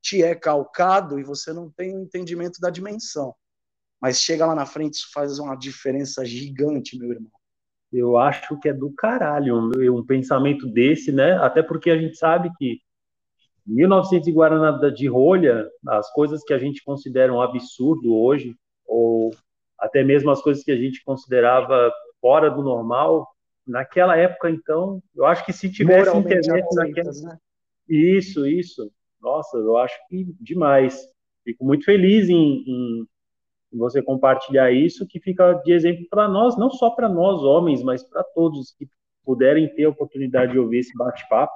te 0.00 0.22
é 0.22 0.34
calcado 0.34 1.18
e 1.18 1.22
você 1.22 1.52
não 1.52 1.70
tem 1.70 1.94
o 1.94 1.98
um 1.98 2.02
entendimento 2.02 2.60
da 2.60 2.70
dimensão. 2.70 3.34
Mas 4.00 4.20
chega 4.20 4.46
lá 4.46 4.54
na 4.54 4.66
frente, 4.66 4.94
isso 4.94 5.10
faz 5.12 5.38
uma 5.38 5.56
diferença 5.56 6.24
gigante, 6.24 6.98
meu 6.98 7.10
irmão. 7.10 7.32
Eu 7.96 8.16
acho 8.16 8.58
que 8.58 8.68
é 8.68 8.72
do 8.72 8.92
caralho 8.92 9.56
um, 9.56 9.98
um 9.98 10.04
pensamento 10.04 10.66
desse, 10.66 11.12
né? 11.12 11.34
Até 11.34 11.62
porque 11.62 11.90
a 11.90 11.96
gente 11.96 12.16
sabe 12.16 12.50
que 12.58 12.80
1900 13.64 14.26
e 14.26 14.32
Guaraná 14.32 14.72
de 14.90 15.06
rolha, 15.06 15.68
as 15.86 16.10
coisas 16.12 16.42
que 16.42 16.52
a 16.52 16.58
gente 16.58 16.82
considera 16.82 17.32
um 17.32 17.40
absurdo 17.40 18.12
hoje, 18.12 18.56
ou 18.84 19.32
até 19.78 20.02
mesmo 20.02 20.30
as 20.30 20.42
coisas 20.42 20.64
que 20.64 20.72
a 20.72 20.76
gente 20.76 21.04
considerava 21.04 21.92
fora 22.20 22.50
do 22.50 22.62
normal, 22.62 23.28
naquela 23.64 24.16
época, 24.16 24.50
então, 24.50 25.00
eu 25.14 25.24
acho 25.24 25.44
que 25.46 25.52
se 25.52 25.70
tivesse 25.70 26.16
internet 26.16 26.66
naquela... 26.74 27.12
Né? 27.12 27.38
Isso, 27.88 28.44
isso. 28.44 28.90
Nossa, 29.20 29.56
eu 29.56 29.76
acho 29.76 29.94
que 30.08 30.34
demais. 30.40 31.00
Fico 31.44 31.64
muito 31.64 31.84
feliz 31.84 32.28
em, 32.28 32.64
em 32.66 33.06
você 33.76 34.02
compartilhar 34.02 34.70
isso, 34.72 35.06
que 35.06 35.20
fica 35.20 35.54
de 35.64 35.72
exemplo 35.72 36.06
para 36.08 36.28
nós, 36.28 36.56
não 36.56 36.70
só 36.70 36.90
para 36.90 37.08
nós 37.08 37.42
homens, 37.42 37.82
mas 37.82 38.02
para 38.02 38.22
todos 38.22 38.72
que 38.72 38.86
puderem 39.24 39.72
ter 39.74 39.84
a 39.84 39.90
oportunidade 39.90 40.52
de 40.52 40.58
ouvir 40.58 40.78
esse 40.78 40.96
bate-papo. 40.96 41.54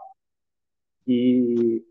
E 1.07 1.83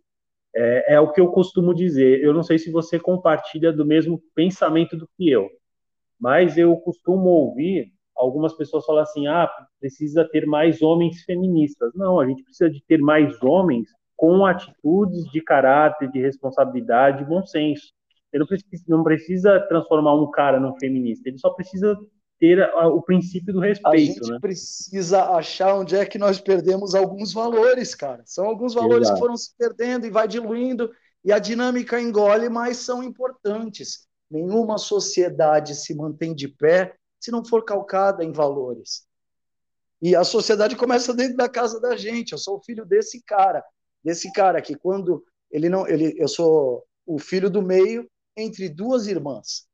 é, 0.55 0.96
é, 0.96 1.00
o 1.00 1.12
que 1.12 1.22
eu 1.22 1.31
costumo 1.31 1.74
dizer. 1.74 2.24
Eu 2.24 2.34
não 2.34 2.43
sei 2.43 2.57
se 2.57 2.72
você 2.72 3.00
compartilha 3.00 3.72
do 3.72 3.86
mesmo 3.86 4.22
pensamento 4.34 4.98
do 4.98 5.07
que 5.17 5.29
eu, 5.29 5.50
mas 6.19 6.57
eu 6.57 6.75
costumo 6.77 7.29
ouvir 7.29 7.91
algumas 8.17 8.53
pessoas 8.53 8.86
falam 8.86 9.03
assim: 9.03 9.27
ah, 9.27 9.50
precisa 9.79 10.27
ter 10.27 10.46
mais 10.46 10.81
homens 10.81 11.22
feministas. 11.24 11.93
Não, 11.93 12.19
a 12.19 12.27
gente 12.27 12.43
precisa 12.43 12.69
de 12.69 12.84
ter 12.84 12.98
mais 12.98 13.41
homens 13.41 13.89
com 14.15 14.46
atitudes 14.46 15.25
de 15.31 15.39
caráter, 15.41 16.10
de 16.10 16.19
responsabilidade, 16.19 17.19
de 17.19 17.29
bom 17.29 17.46
senso. 17.46 17.93
Ele 18.34 18.46
não 18.88 19.03
precisa, 19.03 19.60
transformar 19.67 20.15
um 20.15 20.29
cara 20.29 20.60
num 20.60 20.77
feminista, 20.79 21.29
ele 21.29 21.38
só 21.38 21.50
precisa 21.51 21.98
ter 22.39 22.62
a, 22.62 22.88
o 22.88 23.01
princípio 23.01 23.53
do 23.53 23.60
respeito. 23.60 23.89
A 23.89 23.98
gente 23.98 24.31
né? 24.31 24.39
precisa 24.39 25.31
achar 25.31 25.75
onde 25.75 25.96
é 25.96 26.05
que 26.05 26.17
nós 26.17 26.39
perdemos 26.39 26.93
alguns 26.93 27.34
valores, 27.34 27.96
cara. 27.96 28.22
São 28.25 28.46
alguns 28.46 28.74
valores 28.74 29.07
Exato. 29.07 29.15
que 29.15 29.19
foram 29.19 29.38
se 29.38 29.55
perdendo 29.57 30.05
e 30.05 30.12
vai 30.12 30.27
diluindo, 30.27 30.91
e 31.24 31.31
a 31.31 31.39
dinâmica 31.39 32.00
engole, 32.00 32.48
mas 32.50 32.77
são 32.77 33.03
importantes. 33.03 34.07
Nenhuma 34.29 34.77
sociedade 34.77 35.74
se 35.74 35.96
mantém 35.96 36.36
de 36.36 36.48
pé 36.48 36.93
se 37.19 37.31
não 37.31 37.43
for 37.43 37.63
calcada 37.63 38.24
em 38.24 38.31
valores. 38.31 39.07
E 40.01 40.15
a 40.15 40.24
sociedade 40.24 40.75
começa 40.75 41.13
dentro 41.13 41.36
da 41.38 41.50
casa 41.50 41.79
da 41.79 41.96
gente. 41.96 42.34
Eu 42.34 42.38
sou 42.38 42.57
o 42.57 42.63
filho 42.63 42.86
desse 42.86 43.24
cara, 43.24 43.63
desse 44.03 44.31
cara 44.31 44.62
que 44.62 44.75
quando 44.75 45.24
ele 45.50 45.69
não, 45.69 45.88
ele, 45.88 46.13
eu 46.17 46.27
sou 46.27 46.86
o 47.05 47.17
filho 47.17 47.50
do 47.50 47.62
meio 47.62 48.07
entre 48.38 48.70
duas 48.70 49.08
irmãs. 49.08 49.67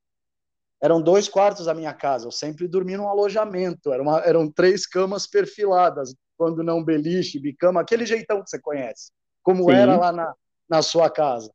Eram 0.82 1.01
dois 1.01 1.29
quartos 1.29 1.65
da 1.65 1.74
minha 1.74 1.93
casa. 1.93 2.25
Eu 2.25 2.32
sempre 2.32 2.67
dormi 2.67 2.98
num 2.98 3.08
alojamento. 3.08 3.91
Era 3.91 4.01
uma, 4.01 4.20
eram 4.22 4.51
três 4.51 4.88
camas 4.88 5.27
perfiladas, 5.27 6.15
quando 6.38 6.63
não 6.63 6.84
beliche, 6.84 7.39
bicama, 7.39 7.82
aquele 7.82 8.05
jeitão 8.05 8.41
que 8.41 8.50
você 8.50 8.60
conhece, 8.60 9.12
como 9.43 9.65
Sim. 9.65 9.75
era 9.75 9.98
lá 9.98 10.12
na, 10.12 10.34
na 10.67 10.82
sua 10.82 11.10
casa. 11.10 11.51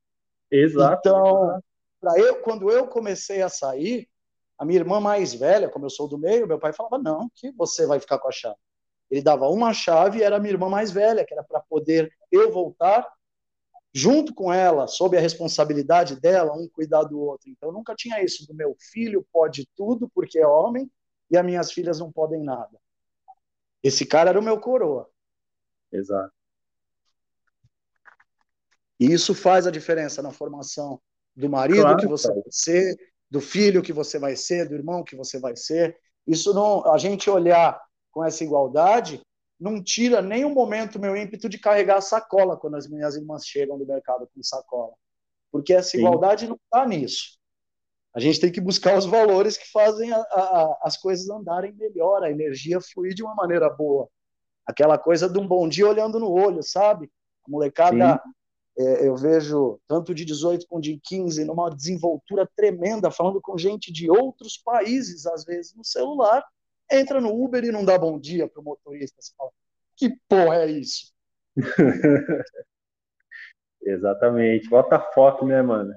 Exato. 0.50 1.00
Então, 1.00 1.60
eu, 2.16 2.36
quando 2.42 2.70
eu 2.70 2.86
comecei 2.86 3.42
a 3.42 3.48
sair, 3.48 4.08
a 4.58 4.64
minha 4.64 4.80
irmã 4.80 5.00
mais 5.00 5.34
velha, 5.34 5.68
como 5.68 5.86
eu 5.86 5.90
sou 5.90 6.08
do 6.08 6.18
meio, 6.18 6.46
meu 6.46 6.58
pai 6.58 6.72
falava: 6.72 6.98
não, 6.98 7.28
que 7.34 7.50
você 7.52 7.86
vai 7.86 8.00
ficar 8.00 8.18
com 8.18 8.28
a 8.28 8.32
chave. 8.32 8.56
Ele 9.10 9.22
dava 9.22 9.48
uma 9.48 9.72
chave 9.72 10.18
e 10.18 10.22
era 10.22 10.36
a 10.36 10.40
minha 10.40 10.52
irmã 10.52 10.68
mais 10.68 10.90
velha, 10.90 11.24
que 11.24 11.32
era 11.32 11.42
para 11.42 11.60
poder 11.60 12.12
eu 12.30 12.52
voltar 12.52 13.06
junto 13.94 14.34
com 14.34 14.52
ela, 14.52 14.86
sob 14.86 15.16
a 15.16 15.20
responsabilidade 15.20 16.20
dela, 16.20 16.52
um 16.52 16.68
cuidar 16.68 17.04
do 17.04 17.18
outro. 17.18 17.48
Então 17.50 17.72
nunca 17.72 17.94
tinha 17.94 18.22
isso 18.22 18.46
do 18.46 18.54
meu 18.54 18.76
filho 18.78 19.26
pode 19.32 19.68
tudo 19.74 20.08
porque 20.14 20.38
é 20.38 20.46
homem 20.46 20.90
e 21.30 21.36
as 21.36 21.44
minhas 21.44 21.72
filhas 21.72 21.98
não 21.98 22.12
podem 22.12 22.42
nada. 22.42 22.78
Esse 23.82 24.04
cara 24.04 24.30
era 24.30 24.38
o 24.38 24.42
meu 24.42 24.60
coroa. 24.60 25.08
Exato. 25.92 26.32
E 29.00 29.12
isso 29.12 29.34
faz 29.34 29.66
a 29.66 29.70
diferença 29.70 30.20
na 30.20 30.32
formação 30.32 31.00
do 31.34 31.48
marido 31.48 31.82
claro, 31.82 31.98
que 31.98 32.06
você 32.06 32.28
vai 32.32 32.42
ser, 32.50 32.96
do 33.30 33.40
filho 33.40 33.82
que 33.82 33.92
você 33.92 34.18
vai 34.18 34.34
ser, 34.34 34.68
do 34.68 34.74
irmão 34.74 35.04
que 35.04 35.14
você 35.14 35.38
vai 35.38 35.56
ser. 35.56 35.96
Isso 36.26 36.52
não, 36.52 36.84
a 36.92 36.98
gente 36.98 37.30
olhar 37.30 37.80
com 38.10 38.24
essa 38.24 38.42
igualdade 38.42 39.22
não 39.58 39.82
tira 39.82 40.22
nem 40.22 40.44
um 40.44 40.54
momento 40.54 40.98
meu 40.98 41.16
ímpeto 41.16 41.48
de 41.48 41.58
carregar 41.58 41.96
a 41.96 42.02
sacola 42.02 42.56
quando 42.56 42.76
as 42.76 42.88
minhas 42.88 43.16
irmãs 43.16 43.46
chegam 43.46 43.78
do 43.78 43.86
mercado 43.86 44.28
com 44.34 44.42
sacola, 44.42 44.92
porque 45.50 45.72
essa 45.72 45.90
Sim. 45.90 45.98
igualdade 45.98 46.46
não 46.46 46.56
está 46.56 46.86
nisso. 46.86 47.38
A 48.14 48.20
gente 48.20 48.40
tem 48.40 48.50
que 48.50 48.60
buscar 48.60 48.96
os 48.96 49.04
valores 49.04 49.56
que 49.56 49.70
fazem 49.70 50.12
a, 50.12 50.18
a, 50.18 50.78
as 50.82 50.96
coisas 50.96 51.28
andarem 51.28 51.72
melhor, 51.72 52.22
a 52.22 52.30
energia 52.30 52.80
fluir 52.80 53.14
de 53.14 53.22
uma 53.22 53.34
maneira 53.34 53.68
boa. 53.68 54.08
Aquela 54.66 54.98
coisa 54.98 55.28
de 55.28 55.38
um 55.38 55.46
bom 55.46 55.68
dia 55.68 55.88
olhando 55.88 56.18
no 56.18 56.30
olho, 56.30 56.62
sabe? 56.62 57.10
A 57.46 57.50
molecada 57.50 58.20
é, 58.78 59.08
eu 59.08 59.16
vejo 59.16 59.80
tanto 59.88 60.14
de 60.14 60.24
18 60.24 60.66
como 60.68 60.80
de 60.80 61.00
15 61.02 61.44
numa 61.44 61.68
desenvoltura 61.68 62.48
tremenda, 62.56 63.10
falando 63.10 63.40
com 63.40 63.58
gente 63.58 63.92
de 63.92 64.10
outros 64.10 64.56
países, 64.56 65.26
às 65.26 65.44
vezes 65.44 65.74
no 65.74 65.84
celular, 65.84 66.44
entra 66.90 67.20
no 67.20 67.32
Uber 67.32 67.64
e 67.64 67.72
não 67.72 67.84
dá 67.84 67.98
bom 67.98 68.18
dia 68.18 68.48
pro 68.48 68.62
motorista. 68.62 69.20
Você 69.20 69.32
fala, 69.36 69.50
que 69.96 70.16
porra 70.28 70.56
é 70.56 70.66
isso? 70.70 71.12
Exatamente. 73.82 74.68
Bota 74.68 74.98
foto, 74.98 75.46
né, 75.46 75.62
mano? 75.62 75.94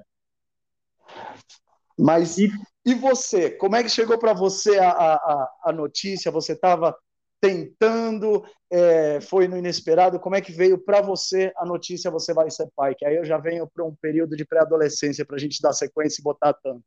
Mas 1.98 2.38
e, 2.38 2.50
e 2.84 2.94
você? 2.94 3.50
Como 3.50 3.76
é 3.76 3.82
que 3.82 3.88
chegou 3.88 4.18
para 4.18 4.32
você 4.32 4.78
a, 4.78 4.90
a, 4.90 5.50
a 5.64 5.72
notícia? 5.72 6.30
Você 6.30 6.52
estava 6.52 6.96
tentando, 7.40 8.44
é, 8.70 9.20
foi 9.20 9.48
no 9.48 9.56
inesperado? 9.56 10.18
Como 10.18 10.36
é 10.36 10.40
que 10.40 10.52
veio 10.52 10.78
para 10.78 11.02
você 11.02 11.52
a 11.56 11.66
notícia 11.66 12.10
você 12.10 12.32
vai 12.32 12.50
ser 12.50 12.68
pai? 12.74 12.94
Que 12.94 13.04
aí 13.04 13.16
eu 13.16 13.24
já 13.24 13.36
venho 13.36 13.68
para 13.68 13.84
um 13.84 13.94
período 13.94 14.36
de 14.36 14.44
pré-adolescência 14.44 15.24
para 15.24 15.36
a 15.36 15.38
gente 15.38 15.60
dar 15.60 15.72
sequência 15.72 16.20
e 16.20 16.24
botar 16.24 16.54
tanto. 16.54 16.82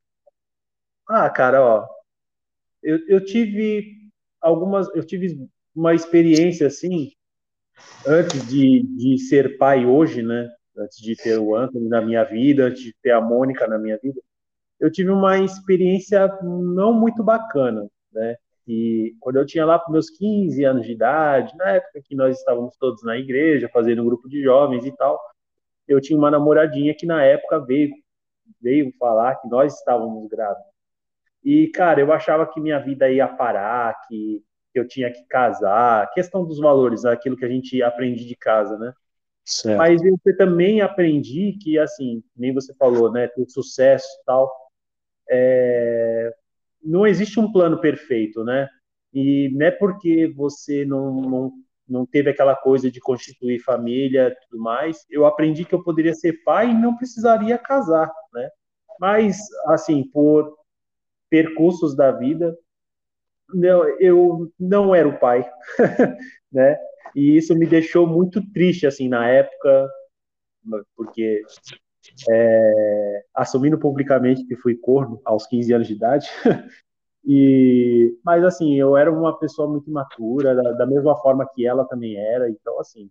Ah, 1.07 1.29
cara, 1.29 1.61
ó, 1.61 1.87
eu, 2.85 2.99
eu 3.07 3.25
tive 3.25 3.95
algumas, 4.39 4.87
eu 4.95 5.03
tive 5.03 5.49
uma 5.75 5.93
experiência 5.93 6.67
assim 6.67 7.11
antes 8.07 8.47
de, 8.47 8.83
de 8.83 9.17
ser 9.17 9.57
pai 9.57 9.85
hoje, 9.85 10.21
né? 10.21 10.47
Antes 10.77 10.97
de 11.01 11.15
ter 11.15 11.39
o 11.39 11.55
Anthony 11.55 11.89
na 11.89 12.01
minha 12.01 12.23
vida, 12.23 12.65
antes 12.65 12.83
de 12.83 12.93
ter 13.01 13.11
a 13.11 13.21
Mônica 13.21 13.67
na 13.67 13.79
minha 13.79 13.97
vida, 13.97 14.21
eu 14.79 14.91
tive 14.91 15.09
uma 15.09 15.39
experiência 15.39 16.27
não 16.43 16.93
muito 16.93 17.23
bacana, 17.23 17.89
né? 18.13 18.35
E 18.67 19.15
quando 19.19 19.37
eu 19.37 19.45
tinha 19.45 19.65
lá 19.65 19.79
para 19.79 19.91
meus 19.91 20.09
15 20.09 20.63
anos 20.63 20.85
de 20.85 20.93
idade, 20.93 21.55
na 21.57 21.71
época 21.71 22.01
que 22.03 22.15
nós 22.15 22.37
estávamos 22.37 22.75
todos 22.77 23.03
na 23.03 23.17
igreja, 23.17 23.69
fazendo 23.71 24.01
um 24.01 24.05
grupo 24.05 24.27
de 24.27 24.41
jovens 24.43 24.85
e 24.85 24.91
tal, 24.95 25.19
eu 25.87 26.01
tinha 26.01 26.17
uma 26.17 26.31
namoradinha 26.31 26.95
que 26.95 27.05
na 27.05 27.23
época 27.23 27.59
veio 27.59 27.91
veio 28.61 28.91
falar 28.99 29.35
que 29.35 29.47
nós 29.47 29.75
estávamos 29.77 30.27
grávidos. 30.29 30.74
E, 31.45 31.67
cara, 31.67 32.01
eu 32.01 32.11
achava 32.11 32.47
que 32.47 32.59
minha 32.59 32.79
vida 32.79 33.07
ia 33.07 33.27
parar, 33.27 33.95
que 34.07 34.43
eu 34.73 34.87
tinha 34.87 35.11
que 35.11 35.23
casar, 35.27 36.11
questão 36.11 36.43
dos 36.43 36.59
valores, 36.59 37.05
aquilo 37.05 37.37
que 37.37 37.45
a 37.45 37.47
gente 37.47 37.83
aprende 37.83 38.25
de 38.25 38.35
casa, 38.35 38.77
né? 38.79 38.91
Certo. 39.45 39.77
Mas 39.77 40.01
eu 40.03 40.17
também 40.37 40.81
aprendi 40.81 41.55
que, 41.61 41.77
assim, 41.77 42.23
nem 42.35 42.51
você 42.51 42.73
falou, 42.73 43.11
né, 43.11 43.27
ter 43.27 43.47
sucesso 43.47 44.07
e 44.21 44.25
tal, 44.25 44.51
é, 45.29 46.33
não 46.83 47.05
existe 47.05 47.39
um 47.39 47.51
plano 47.51 47.79
perfeito, 47.79 48.43
né? 48.43 48.67
E 49.13 49.49
não 49.53 49.67
é 49.67 49.71
porque 49.71 50.33
você 50.35 50.83
não, 50.83 51.21
não, 51.21 51.51
não 51.87 52.05
teve 52.07 52.31
aquela 52.31 52.55
coisa 52.55 52.89
de 52.89 52.99
constituir 52.99 53.59
família 53.59 54.29
e 54.29 54.47
tudo 54.47 54.61
mais, 54.63 55.05
eu 55.11 55.27
aprendi 55.27 55.63
que 55.63 55.75
eu 55.75 55.83
poderia 55.83 56.15
ser 56.15 56.43
pai 56.43 56.71
e 56.71 56.73
não 56.73 56.97
precisaria 56.97 57.55
casar, 57.59 58.11
né? 58.33 58.49
Mas, 58.99 59.37
assim, 59.67 60.03
por 60.11 60.64
percursos 61.35 61.93
da 61.93 62.13
vida, 62.13 62.57
não, 63.53 63.83
eu 63.99 64.49
não 64.57 64.95
era 64.95 65.05
o 65.05 65.19
pai, 65.19 65.45
né? 66.49 66.77
E 67.13 67.35
isso 67.35 67.53
me 67.53 67.65
deixou 67.65 68.07
muito 68.07 68.41
triste, 68.53 68.87
assim, 68.87 69.09
na 69.09 69.27
época, 69.27 69.89
porque 70.95 71.41
é, 72.29 73.23
assumindo 73.33 73.77
publicamente 73.77 74.45
que 74.45 74.55
fui 74.55 74.77
corno 74.77 75.19
aos 75.25 75.45
15 75.45 75.73
anos 75.73 75.87
de 75.87 75.93
idade. 75.93 76.29
e, 77.25 78.17
mas 78.23 78.41
assim, 78.45 78.75
eu 78.75 78.95
era 78.95 79.11
uma 79.11 79.37
pessoa 79.37 79.69
muito 79.69 79.89
imatura, 79.89 80.55
da, 80.55 80.71
da 80.71 80.85
mesma 80.85 81.17
forma 81.17 81.45
que 81.53 81.67
ela 81.67 81.83
também 81.83 82.15
era, 82.15 82.49
então 82.49 82.79
assim. 82.79 83.09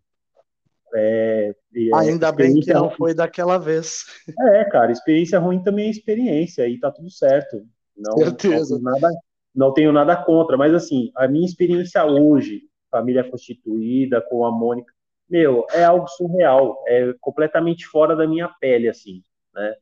É, 0.96 1.54
Ainda 1.94 2.32
bem 2.32 2.58
que 2.60 2.72
não 2.72 2.88
foi 2.88 3.12
daquela 3.12 3.58
vez. 3.58 4.04
É, 4.38 4.64
cara, 4.64 4.92
experiência 4.92 5.38
ruim 5.38 5.62
também 5.62 5.88
é 5.88 5.90
experiência, 5.90 6.66
e 6.66 6.80
tá 6.80 6.90
tudo 6.90 7.10
certo. 7.10 7.66
Não, 7.96 8.16
Certeza. 8.18 8.78
Não 8.78 8.82
tenho, 8.82 9.00
nada, 9.00 9.20
não 9.54 9.72
tenho 9.72 9.92
nada 9.92 10.16
contra, 10.16 10.56
mas 10.56 10.74
assim, 10.74 11.10
a 11.16 11.28
minha 11.28 11.46
experiência 11.46 12.04
hoje, 12.04 12.62
família 12.90 13.28
constituída, 13.28 14.20
com 14.20 14.44
a 14.44 14.50
Mônica, 14.50 14.92
meu, 15.28 15.66
é 15.72 15.84
algo 15.84 16.06
surreal, 16.08 16.82
é 16.86 17.14
completamente 17.20 17.86
fora 17.86 18.14
da 18.14 18.26
minha 18.26 18.48
pele, 18.60 18.88
assim, 18.88 19.22
né? 19.54 19.74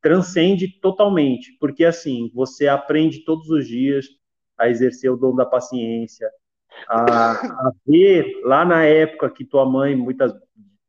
Transcende 0.00 0.68
totalmente, 0.80 1.56
porque 1.60 1.84
assim, 1.84 2.30
você 2.34 2.66
aprende 2.66 3.24
todos 3.24 3.48
os 3.48 3.68
dias 3.68 4.06
a 4.58 4.68
exercer 4.68 5.10
o 5.10 5.16
dom 5.16 5.34
da 5.34 5.46
paciência, 5.46 6.28
a, 6.88 7.32
a 7.32 7.72
ver 7.86 8.40
lá 8.44 8.64
na 8.64 8.84
época 8.84 9.30
que 9.30 9.44
tua 9.44 9.64
mãe, 9.64 9.94
muitas, 9.94 10.32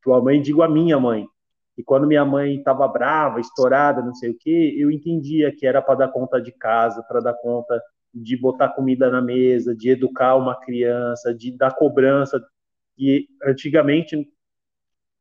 tua 0.02 0.22
mãe, 0.22 0.42
digo 0.42 0.64
a 0.64 0.68
minha 0.68 1.00
mãe, 1.00 1.28
e 1.78 1.84
quando 1.84 2.08
minha 2.08 2.24
mãe 2.24 2.58
estava 2.58 2.88
brava, 2.88 3.40
estourada, 3.40 4.02
não 4.02 4.14
sei 4.14 4.32
o 4.32 4.38
que, 4.38 4.80
eu 4.80 4.92
entendia 4.92 5.54
que 5.56 5.66
era 5.66 5.82
para 5.82 5.96
dar 5.96 6.08
conta 6.10 6.42
de 6.42 6.52
casa, 6.52 7.04
para 7.04 7.20
dar 7.20 7.34
conta 7.34 7.82
de 8.14 8.38
botar 8.38 8.70
comida 8.70 9.10
na 9.10 9.22
mesa, 9.22 9.76
de 9.76 9.90
educar 9.90 10.36
uma 10.36 10.60
criança, 10.60 11.34
de 11.34 11.52
dar 11.58 11.74
cobrança 11.76 12.44
e 12.98 13.28
antigamente 13.44 14.30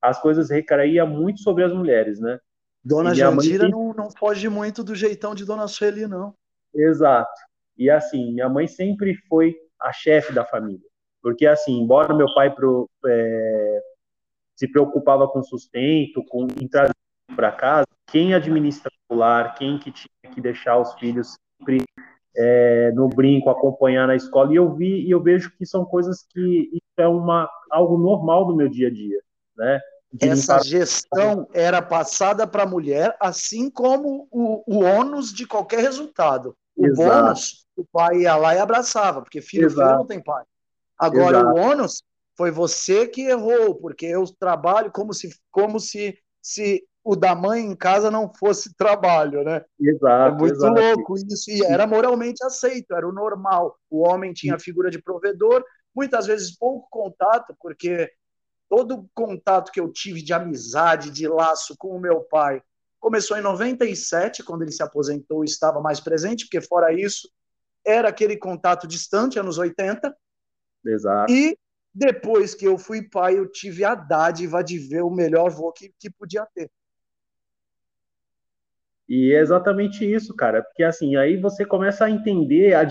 as 0.00 0.20
coisas 0.20 0.50
recaíam 0.50 1.06
muito 1.06 1.40
sobre 1.40 1.64
as 1.64 1.72
mulheres, 1.72 2.20
né? 2.20 2.38
Dona 2.84 3.14
Jandira 3.14 3.64
sempre... 3.64 3.70
não, 3.70 3.94
não 3.94 4.10
foge 4.10 4.48
muito 4.48 4.82
do 4.82 4.94
jeitão 4.94 5.34
de 5.34 5.44
Dona 5.44 5.68
Sueli, 5.68 6.06
não. 6.06 6.34
Exato. 6.74 7.40
E 7.78 7.88
assim, 7.88 8.32
minha 8.32 8.48
mãe 8.48 8.66
sempre 8.66 9.14
foi 9.28 9.54
a 9.80 9.92
chefe 9.92 10.32
da 10.32 10.44
família. 10.44 10.86
Porque 11.22 11.46
assim, 11.46 11.80
embora 11.80 12.14
meu 12.14 12.26
pai 12.34 12.52
pro, 12.52 12.90
é, 13.06 13.80
se 14.56 14.68
preocupava 14.68 15.26
com 15.28 15.42
sustento, 15.42 16.24
com 16.28 16.46
trazer 16.70 16.94
para 17.34 17.52
casa, 17.52 17.86
quem 18.06 18.34
administra 18.34 18.90
o 19.08 19.14
lar, 19.14 19.54
quem 19.54 19.78
que 19.78 19.90
tinha 19.90 20.34
que 20.34 20.40
deixar 20.40 20.78
os 20.78 20.92
filhos 20.94 21.36
sempre 21.58 21.82
é, 22.36 22.92
no 22.92 23.08
brinco, 23.08 23.50
acompanhar 23.50 24.06
na 24.06 24.16
escola, 24.16 24.52
e 24.52 24.56
eu 24.56 24.74
vi 24.74 25.06
e 25.06 25.10
eu 25.10 25.22
vejo 25.22 25.50
que 25.56 25.66
são 25.66 25.84
coisas 25.84 26.24
que 26.30 26.70
é 26.96 27.06
uma, 27.06 27.48
algo 27.70 27.96
normal 27.96 28.46
do 28.46 28.56
meu 28.56 28.68
dia 28.68 28.88
a 28.88 28.90
dia, 28.90 29.20
né? 29.56 29.80
Essa 30.20 30.54
limpar... 30.54 30.64
gestão 30.64 31.48
era 31.54 31.80
passada 31.80 32.46
para 32.46 32.64
a 32.64 32.66
mulher, 32.66 33.16
assim 33.18 33.70
como 33.70 34.28
o, 34.30 34.62
o 34.66 34.84
ônus 34.84 35.32
de 35.32 35.46
qualquer 35.46 35.80
resultado. 35.80 36.54
O 36.76 36.86
Exato. 36.86 37.08
bônus, 37.08 37.66
o 37.76 37.84
pai 37.84 38.20
ia 38.20 38.36
lá 38.36 38.54
e 38.54 38.58
abraçava, 38.58 39.22
porque 39.22 39.40
filho, 39.40 39.70
filho 39.70 39.86
não 39.86 40.06
tem 40.06 40.22
pai. 40.22 40.44
Agora, 40.98 41.38
Exato. 41.38 41.58
o 41.58 41.60
ônus 41.62 42.02
foi 42.42 42.50
você 42.50 43.06
que 43.06 43.22
errou, 43.22 43.76
porque 43.76 44.04
eu 44.04 44.24
trabalho 44.36 44.90
como 44.90 45.14
se, 45.14 45.32
como 45.48 45.78
se, 45.78 46.18
se 46.42 46.84
o 47.04 47.14
da 47.14 47.36
mãe 47.36 47.64
em 47.64 47.76
casa 47.76 48.10
não 48.10 48.32
fosse 48.34 48.74
trabalho, 48.74 49.44
né? 49.44 49.64
Exato. 49.80 50.34
É 50.34 50.38
muito 50.40 50.56
exato. 50.56 50.74
louco 50.74 51.14
isso. 51.16 51.48
E 51.52 51.64
era 51.64 51.86
moralmente 51.86 52.44
aceito, 52.44 52.96
era 52.96 53.08
o 53.08 53.12
normal. 53.12 53.78
O 53.88 54.00
homem 54.00 54.32
tinha 54.32 54.56
a 54.56 54.58
figura 54.58 54.90
de 54.90 55.00
provedor, 55.00 55.64
muitas 55.94 56.26
vezes 56.26 56.58
pouco 56.58 56.88
contato, 56.90 57.54
porque 57.60 58.10
todo 58.68 59.08
contato 59.14 59.70
que 59.70 59.78
eu 59.78 59.92
tive 59.92 60.20
de 60.20 60.32
amizade, 60.32 61.12
de 61.12 61.28
laço 61.28 61.76
com 61.78 61.90
o 61.94 62.00
meu 62.00 62.22
pai, 62.22 62.60
começou 62.98 63.38
em 63.38 63.40
97, 63.40 64.42
quando 64.42 64.62
ele 64.62 64.72
se 64.72 64.82
aposentou, 64.82 65.44
estava 65.44 65.80
mais 65.80 66.00
presente, 66.00 66.46
porque 66.46 66.60
fora 66.60 66.92
isso, 66.92 67.30
era 67.86 68.08
aquele 68.08 68.36
contato 68.36 68.88
distante, 68.88 69.38
anos 69.38 69.58
80. 69.58 70.12
Exato. 70.84 71.32
E 71.32 71.56
depois 71.94 72.54
que 72.54 72.64
eu 72.64 72.78
fui 72.78 73.02
pai, 73.02 73.38
eu 73.38 73.50
tive 73.50 73.84
a 73.84 73.94
dádiva 73.94 74.64
de 74.64 74.78
ver 74.78 75.02
o 75.02 75.10
melhor 75.10 75.50
voo 75.50 75.72
que, 75.72 75.92
que 75.98 76.10
podia 76.10 76.46
ter. 76.54 76.70
E 79.08 79.32
é 79.32 79.40
exatamente 79.40 80.10
isso, 80.10 80.34
cara, 80.34 80.62
porque 80.62 80.82
assim, 80.82 81.16
aí 81.16 81.36
você 81.36 81.66
começa 81.66 82.06
a 82.06 82.10
entender 82.10 82.74
a 82.74 82.82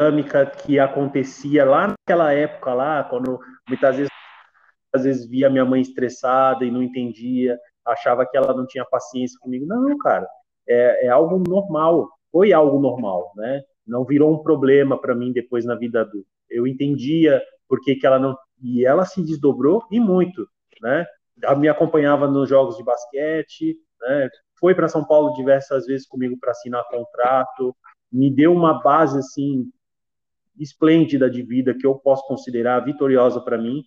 dinâmica 0.00 0.46
que 0.46 0.80
acontecia 0.80 1.64
lá 1.64 1.88
naquela 1.88 2.32
época 2.32 2.74
lá, 2.74 3.04
quando 3.04 3.38
muitas 3.68 3.96
vezes, 3.96 4.10
às 4.92 5.04
vezes 5.04 5.28
via 5.28 5.48
minha 5.48 5.64
mãe 5.64 5.80
estressada 5.80 6.64
e 6.64 6.72
não 6.72 6.82
entendia, 6.82 7.56
achava 7.86 8.26
que 8.26 8.36
ela 8.36 8.52
não 8.52 8.66
tinha 8.66 8.84
paciência 8.84 9.38
comigo. 9.40 9.64
Não, 9.64 9.96
cara, 9.98 10.26
é, 10.68 11.06
é 11.06 11.08
algo 11.08 11.38
normal, 11.48 12.08
foi 12.32 12.52
algo 12.52 12.80
normal, 12.80 13.32
né? 13.36 13.62
Não 13.86 14.04
virou 14.04 14.32
um 14.32 14.42
problema 14.42 15.00
para 15.00 15.14
mim 15.14 15.32
depois 15.32 15.64
na 15.64 15.76
vida 15.76 16.00
adulta. 16.00 16.39
Eu 16.50 16.66
entendia 16.66 17.40
por 17.68 17.80
que, 17.80 17.94
que 17.96 18.06
ela 18.06 18.18
não. 18.18 18.36
E 18.62 18.84
ela 18.84 19.04
se 19.04 19.22
desdobrou 19.22 19.84
e 19.90 19.98
muito, 20.00 20.46
né? 20.82 21.06
Ela 21.42 21.56
me 21.56 21.68
acompanhava 21.68 22.26
nos 22.26 22.48
jogos 22.48 22.76
de 22.76 22.84
basquete, 22.84 23.78
né? 24.00 24.28
Foi 24.58 24.74
para 24.74 24.88
São 24.88 25.04
Paulo 25.04 25.32
diversas 25.34 25.86
vezes 25.86 26.06
comigo 26.06 26.36
para 26.38 26.50
assinar 26.50 26.84
contrato, 26.88 27.74
me 28.12 28.30
deu 28.30 28.52
uma 28.52 28.82
base 28.82 29.18
assim 29.18 29.70
esplêndida 30.58 31.30
de 31.30 31.42
vida 31.42 31.74
que 31.74 31.86
eu 31.86 31.94
posso 31.94 32.26
considerar 32.26 32.84
vitoriosa 32.84 33.40
para 33.40 33.56
mim, 33.56 33.82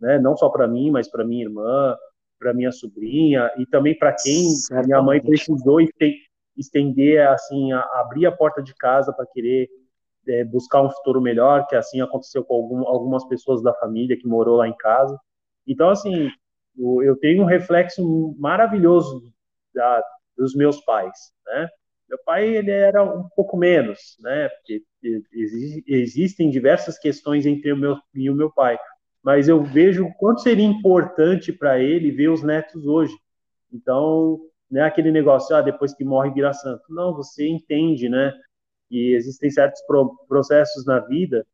né? 0.00 0.18
Não 0.18 0.36
só 0.36 0.48
para 0.48 0.68
mim, 0.68 0.90
mas 0.90 1.08
para 1.08 1.24
minha 1.24 1.44
irmã, 1.44 1.96
para 2.38 2.52
minha 2.52 2.70
sobrinha 2.70 3.50
e 3.56 3.66
também 3.66 3.96
para 3.96 4.14
quem 4.14 4.52
a 4.72 4.82
minha 4.82 5.02
mãe 5.02 5.20
precisou 5.20 5.78
estender 6.56 7.26
assim, 7.28 7.72
a, 7.72 7.80
abrir 7.94 8.26
a 8.26 8.32
porta 8.32 8.62
de 8.62 8.74
casa 8.74 9.12
para 9.12 9.26
querer 9.26 9.68
é, 10.26 10.44
buscar 10.44 10.82
um 10.82 10.90
futuro 10.90 11.20
melhor, 11.20 11.66
que 11.66 11.76
assim 11.76 12.00
aconteceu 12.00 12.44
com 12.44 12.54
algum, 12.54 12.86
algumas 12.86 13.26
pessoas 13.26 13.62
da 13.62 13.74
família 13.74 14.16
que 14.16 14.26
morou 14.26 14.56
lá 14.56 14.68
em 14.68 14.76
casa. 14.76 15.18
Então 15.66 15.90
assim, 15.90 16.30
eu 16.76 17.16
tenho 17.16 17.42
um 17.42 17.46
reflexo 17.46 18.34
maravilhoso 18.38 19.32
da, 19.74 20.02
dos 20.36 20.54
meus 20.54 20.80
pais, 20.80 21.32
né? 21.46 21.68
Meu 22.08 22.18
pai 22.24 22.48
ele 22.48 22.70
era 22.70 23.02
um 23.04 23.28
pouco 23.36 23.56
menos, 23.56 24.16
né? 24.20 24.48
Porque 24.48 24.82
existem 25.86 26.48
diversas 26.50 26.98
questões 26.98 27.44
entre 27.44 27.70
o 27.72 27.76
meu 27.76 27.98
e 28.14 28.30
o 28.30 28.34
meu 28.34 28.50
pai, 28.50 28.78
mas 29.22 29.46
eu 29.48 29.62
vejo 29.62 30.06
o 30.06 30.14
quanto 30.14 30.40
seria 30.40 30.64
importante 30.64 31.52
para 31.52 31.78
ele 31.78 32.10
ver 32.10 32.28
os 32.28 32.42
netos 32.42 32.86
hoje. 32.86 33.14
Então, 33.70 34.40
não 34.70 34.82
é 34.82 34.84
aquele 34.86 35.10
negócio, 35.10 35.54
ah, 35.54 35.60
depois 35.60 35.94
que 35.94 36.04
morre 36.04 36.30
vira 36.30 36.52
santo. 36.52 36.82
Não, 36.88 37.14
você 37.14 37.46
entende, 37.46 38.08
né? 38.08 38.32
E 38.90 39.14
existem 39.14 39.50
certos 39.50 39.82
processos 40.28 40.84
na 40.86 41.00
vida 41.00 41.46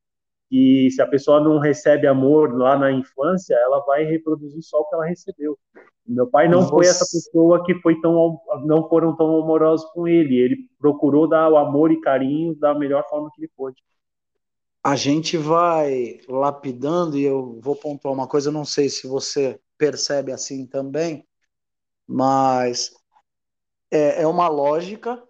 e 0.57 0.89
se 0.93 1.03
a 1.03 1.07
pessoa 1.07 1.41
não 1.41 1.59
recebe 1.59 2.07
amor 2.07 2.57
lá 2.57 2.79
na 2.79 2.93
infância, 2.93 3.55
ela 3.55 3.81
vai 3.85 4.05
reproduzir 4.05 4.63
só 4.63 4.79
o 4.79 4.85
que 4.85 4.95
ela 4.95 5.07
recebeu. 5.07 5.59
Meu 6.07 6.29
pai 6.29 6.49
não 6.49 6.63
Você... 6.63 6.71
foi 6.71 6.87
essa 6.87 7.05
pessoa 7.05 7.65
que 7.65 7.75
foi 7.81 8.01
tão 8.01 8.39
não 8.65 8.89
foram 8.89 9.17
tão 9.17 9.43
amorosos 9.43 9.91
com 9.93 10.07
ele. 10.07 10.37
Ele 10.37 10.57
procurou 10.79 11.29
dar 11.29 11.51
o 11.51 11.57
amor 11.57 11.91
e 11.91 12.01
carinho 12.01 12.55
da 12.55 12.73
melhor 12.73 13.05
forma 13.09 13.31
que 13.35 13.41
ele 13.41 13.51
pôde. 13.57 13.83
A 14.83 14.95
gente 14.95 15.37
vai 15.37 16.21
lapidando 16.29 17.19
e 17.19 17.25
eu 17.25 17.59
vou 17.61 17.75
pontuar 17.75 18.15
uma 18.15 18.29
coisa, 18.29 18.53
não 18.53 18.67
sei 18.67 18.89
se 18.89 19.09
você 19.09 19.59
percebe 19.77 20.31
assim 20.31 20.67
também, 20.67 21.27
mas 22.07 22.93
é, 23.91 24.23
é 24.23 24.27
uma 24.27 24.47
lógica, 24.47 25.21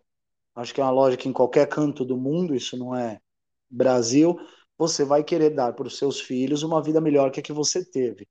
acho 0.54 0.72
que 0.72 0.80
é 0.80 0.84
uma 0.84 0.90
lógica 0.90 1.28
em 1.28 1.32
qualquer 1.32 1.68
canto 1.68 2.04
do 2.04 2.16
mundo, 2.16 2.54
isso 2.54 2.76
não 2.76 2.94
é 2.94 3.20
Brasil, 3.68 4.38
você 4.78 5.04
vai 5.04 5.24
querer 5.24 5.50
dar 5.50 5.72
para 5.72 5.86
os 5.86 5.98
seus 5.98 6.20
filhos 6.20 6.62
uma 6.62 6.82
vida 6.82 7.00
melhor 7.00 7.30
que 7.30 7.40
a 7.40 7.42
que 7.42 7.52
você 7.52 7.84
teve. 7.84 8.28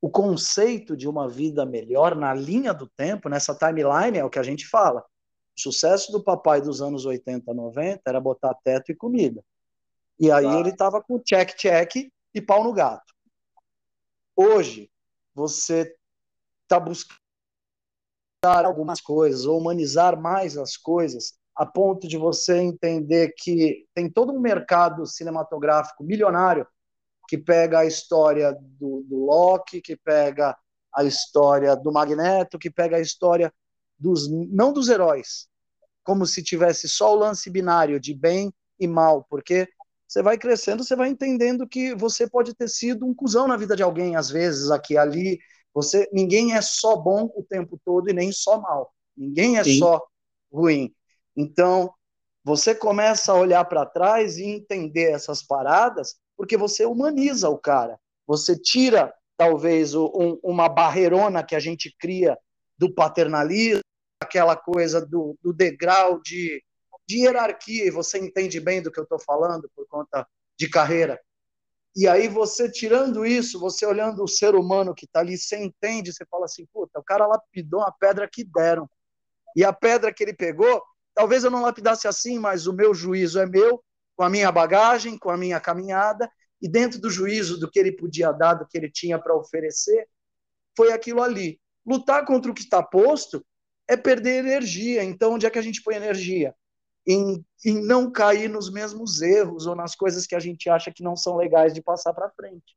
O 0.00 0.10
conceito 0.10 0.96
de 0.96 1.08
uma 1.08 1.28
vida 1.28 1.64
melhor 1.64 2.14
na 2.14 2.34
linha 2.34 2.74
do 2.74 2.86
tempo, 2.86 3.28
nessa 3.28 3.54
timeline, 3.54 4.18
é 4.18 4.24
o 4.24 4.28
que 4.28 4.38
a 4.38 4.42
gente 4.42 4.66
fala. 4.66 5.00
O 5.56 5.60
sucesso 5.60 6.12
do 6.12 6.22
papai 6.22 6.60
dos 6.60 6.82
anos 6.82 7.06
80, 7.06 7.54
90 7.54 8.02
era 8.06 8.20
botar 8.20 8.54
teto 8.62 8.92
e 8.92 8.94
comida. 8.94 9.42
E 10.18 10.30
aí 10.30 10.46
ele 10.60 10.70
estava 10.70 11.02
com 11.02 11.18
check-check 11.18 12.10
e 12.34 12.40
pau 12.42 12.62
no 12.62 12.72
gato. 12.72 13.14
Hoje, 14.36 14.90
você 15.34 15.96
está 16.62 16.78
buscando 16.78 17.18
algumas 18.44 19.00
coisas, 19.00 19.46
ou 19.46 19.58
humanizar 19.58 20.20
mais 20.20 20.58
as 20.58 20.76
coisas, 20.76 21.38
a 21.56 21.64
ponto 21.64 22.08
de 22.08 22.16
você 22.16 22.58
entender 22.58 23.32
que 23.36 23.86
tem 23.94 24.10
todo 24.10 24.32
um 24.32 24.40
mercado 24.40 25.06
cinematográfico 25.06 26.02
milionário 26.02 26.66
que 27.28 27.38
pega 27.38 27.80
a 27.80 27.86
história 27.86 28.52
do, 28.52 29.04
do 29.08 29.24
Loki, 29.24 29.80
que 29.80 29.96
pega 29.96 30.56
a 30.94 31.04
história 31.04 31.74
do 31.76 31.92
Magneto, 31.92 32.58
que 32.58 32.70
pega 32.70 32.96
a 32.96 33.00
história 33.00 33.52
dos 33.98 34.28
não 34.30 34.72
dos 34.72 34.88
heróis, 34.88 35.48
como 36.02 36.26
se 36.26 36.42
tivesse 36.42 36.88
só 36.88 37.12
o 37.12 37.18
lance 37.18 37.48
binário 37.48 37.98
de 37.98 38.12
bem 38.12 38.52
e 38.78 38.86
mal, 38.86 39.24
porque 39.30 39.68
você 40.06 40.22
vai 40.22 40.38
crescendo, 40.38 40.84
você 40.84 40.94
vai 40.94 41.08
entendendo 41.08 41.66
que 41.66 41.94
você 41.94 42.28
pode 42.28 42.54
ter 42.54 42.68
sido 42.68 43.06
um 43.06 43.14
cuzão 43.14 43.48
na 43.48 43.56
vida 43.56 43.74
de 43.74 43.82
alguém, 43.82 44.16
às 44.16 44.30
vezes, 44.30 44.70
aqui 44.70 44.96
ali. 44.96 45.40
Você, 45.72 46.08
ninguém 46.12 46.54
é 46.54 46.62
só 46.62 46.94
bom 46.94 47.32
o 47.34 47.42
tempo 47.42 47.80
todo 47.84 48.08
e 48.08 48.12
nem 48.12 48.30
só 48.30 48.60
mal. 48.60 48.94
Ninguém 49.16 49.58
é 49.58 49.64
Sim. 49.64 49.78
só 49.78 50.00
ruim. 50.52 50.94
Então, 51.36 51.92
você 52.44 52.74
começa 52.74 53.32
a 53.32 53.36
olhar 53.36 53.64
para 53.64 53.86
trás 53.86 54.36
e 54.36 54.44
entender 54.44 55.10
essas 55.12 55.42
paradas, 55.42 56.16
porque 56.36 56.56
você 56.56 56.84
humaniza 56.84 57.48
o 57.48 57.58
cara. 57.58 57.98
Você 58.26 58.58
tira, 58.58 59.12
talvez, 59.36 59.94
um, 59.94 60.38
uma 60.42 60.68
barreirona 60.68 61.42
que 61.42 61.54
a 61.54 61.60
gente 61.60 61.94
cria 61.98 62.38
do 62.76 62.92
paternalismo, 62.92 63.82
aquela 64.22 64.56
coisa 64.56 65.04
do, 65.04 65.38
do 65.42 65.52
degrau 65.52 66.20
de, 66.20 66.62
de 67.06 67.20
hierarquia, 67.20 67.86
e 67.86 67.90
você 67.90 68.18
entende 68.18 68.60
bem 68.60 68.82
do 68.82 68.90
que 68.90 68.98
eu 68.98 69.04
estou 69.04 69.18
falando 69.18 69.70
por 69.74 69.86
conta 69.86 70.26
de 70.58 70.68
carreira. 70.68 71.20
E 71.96 72.08
aí 72.08 72.26
você 72.26 72.68
tirando 72.70 73.24
isso, 73.24 73.58
você 73.60 73.86
olhando 73.86 74.24
o 74.24 74.28
ser 74.28 74.54
humano 74.54 74.94
que 74.94 75.04
está 75.04 75.20
ali, 75.20 75.38
você 75.38 75.56
entende, 75.56 76.12
você 76.12 76.26
fala 76.26 76.44
assim, 76.46 76.66
puta, 76.72 76.98
o 76.98 77.04
cara 77.04 77.26
lapidou 77.26 77.80
uma 77.80 77.92
pedra 77.92 78.28
que 78.28 78.44
deram. 78.44 78.88
E 79.54 79.64
a 79.64 79.72
pedra 79.72 80.12
que 80.12 80.24
ele 80.24 80.34
pegou, 80.34 80.82
Talvez 81.14 81.44
eu 81.44 81.50
não 81.50 81.62
lapidasse 81.62 82.08
assim, 82.08 82.38
mas 82.38 82.66
o 82.66 82.72
meu 82.72 82.92
juízo 82.92 83.38
é 83.38 83.46
meu, 83.46 83.82
com 84.16 84.24
a 84.24 84.30
minha 84.30 84.50
bagagem, 84.50 85.18
com 85.18 85.30
a 85.30 85.36
minha 85.36 85.60
caminhada, 85.60 86.30
e 86.60 86.68
dentro 86.68 87.00
do 87.00 87.10
juízo 87.10 87.58
do 87.58 87.70
que 87.70 87.78
ele 87.78 87.92
podia 87.92 88.32
dar, 88.32 88.54
do 88.54 88.66
que 88.66 88.76
ele 88.76 88.90
tinha 88.90 89.18
para 89.18 89.36
oferecer, 89.36 90.08
foi 90.76 90.92
aquilo 90.92 91.22
ali. 91.22 91.60
Lutar 91.86 92.24
contra 92.24 92.50
o 92.50 92.54
que 92.54 92.62
está 92.62 92.82
posto 92.82 93.44
é 93.86 93.96
perder 93.96 94.38
energia. 94.38 95.04
Então, 95.04 95.34
onde 95.34 95.46
é 95.46 95.50
que 95.50 95.58
a 95.58 95.62
gente 95.62 95.82
põe 95.82 95.94
energia? 95.94 96.54
Em, 97.06 97.44
em 97.64 97.84
não 97.84 98.10
cair 98.10 98.48
nos 98.48 98.72
mesmos 98.72 99.20
erros 99.20 99.66
ou 99.66 99.74
nas 99.74 99.94
coisas 99.94 100.26
que 100.26 100.34
a 100.34 100.40
gente 100.40 100.70
acha 100.70 100.90
que 100.90 101.02
não 101.02 101.14
são 101.14 101.36
legais 101.36 101.74
de 101.74 101.82
passar 101.82 102.14
para 102.14 102.30
frente. 102.30 102.74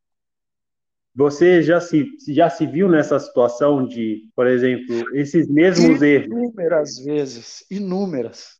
Você 1.18 1.64
já 1.64 1.82
se, 1.82 2.06
já 2.28 2.48
se 2.48 2.68
viu 2.68 2.88
nessa 2.88 3.18
situação 3.18 3.88
de, 3.88 4.30
por 4.36 4.46
exemplo, 4.46 5.04
esses 5.16 5.48
mesmos 5.48 6.00
erros? 6.00 6.28
Inúmeras 6.28 7.00
vezes, 7.00 7.66
inúmeras. 7.72 8.60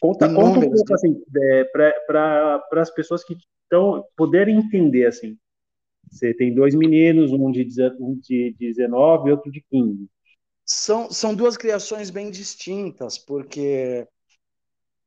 Conta, 0.00 0.24
inúmeras 0.24 0.54
conta 0.54 0.66
um 0.66 0.70
pouco 0.70 0.94
assim, 0.94 1.22
é, 1.36 1.64
para 1.64 2.62
as 2.76 2.90
pessoas 2.90 3.22
que 3.22 3.36
estão 3.62 4.06
poderem 4.16 4.56
entender 4.56 5.04
assim. 5.04 5.36
Você 6.10 6.32
tem 6.32 6.54
dois 6.54 6.74
meninos, 6.74 7.30
um 7.30 7.50
de, 7.50 7.68
um 8.00 8.18
de 8.18 8.56
19 8.58 9.28
e 9.28 9.32
outro 9.32 9.52
de 9.52 9.62
15. 9.70 10.08
São, 10.64 11.10
são 11.10 11.34
duas 11.34 11.58
criações 11.58 12.08
bem 12.08 12.30
distintas, 12.30 13.18
porque 13.18 14.08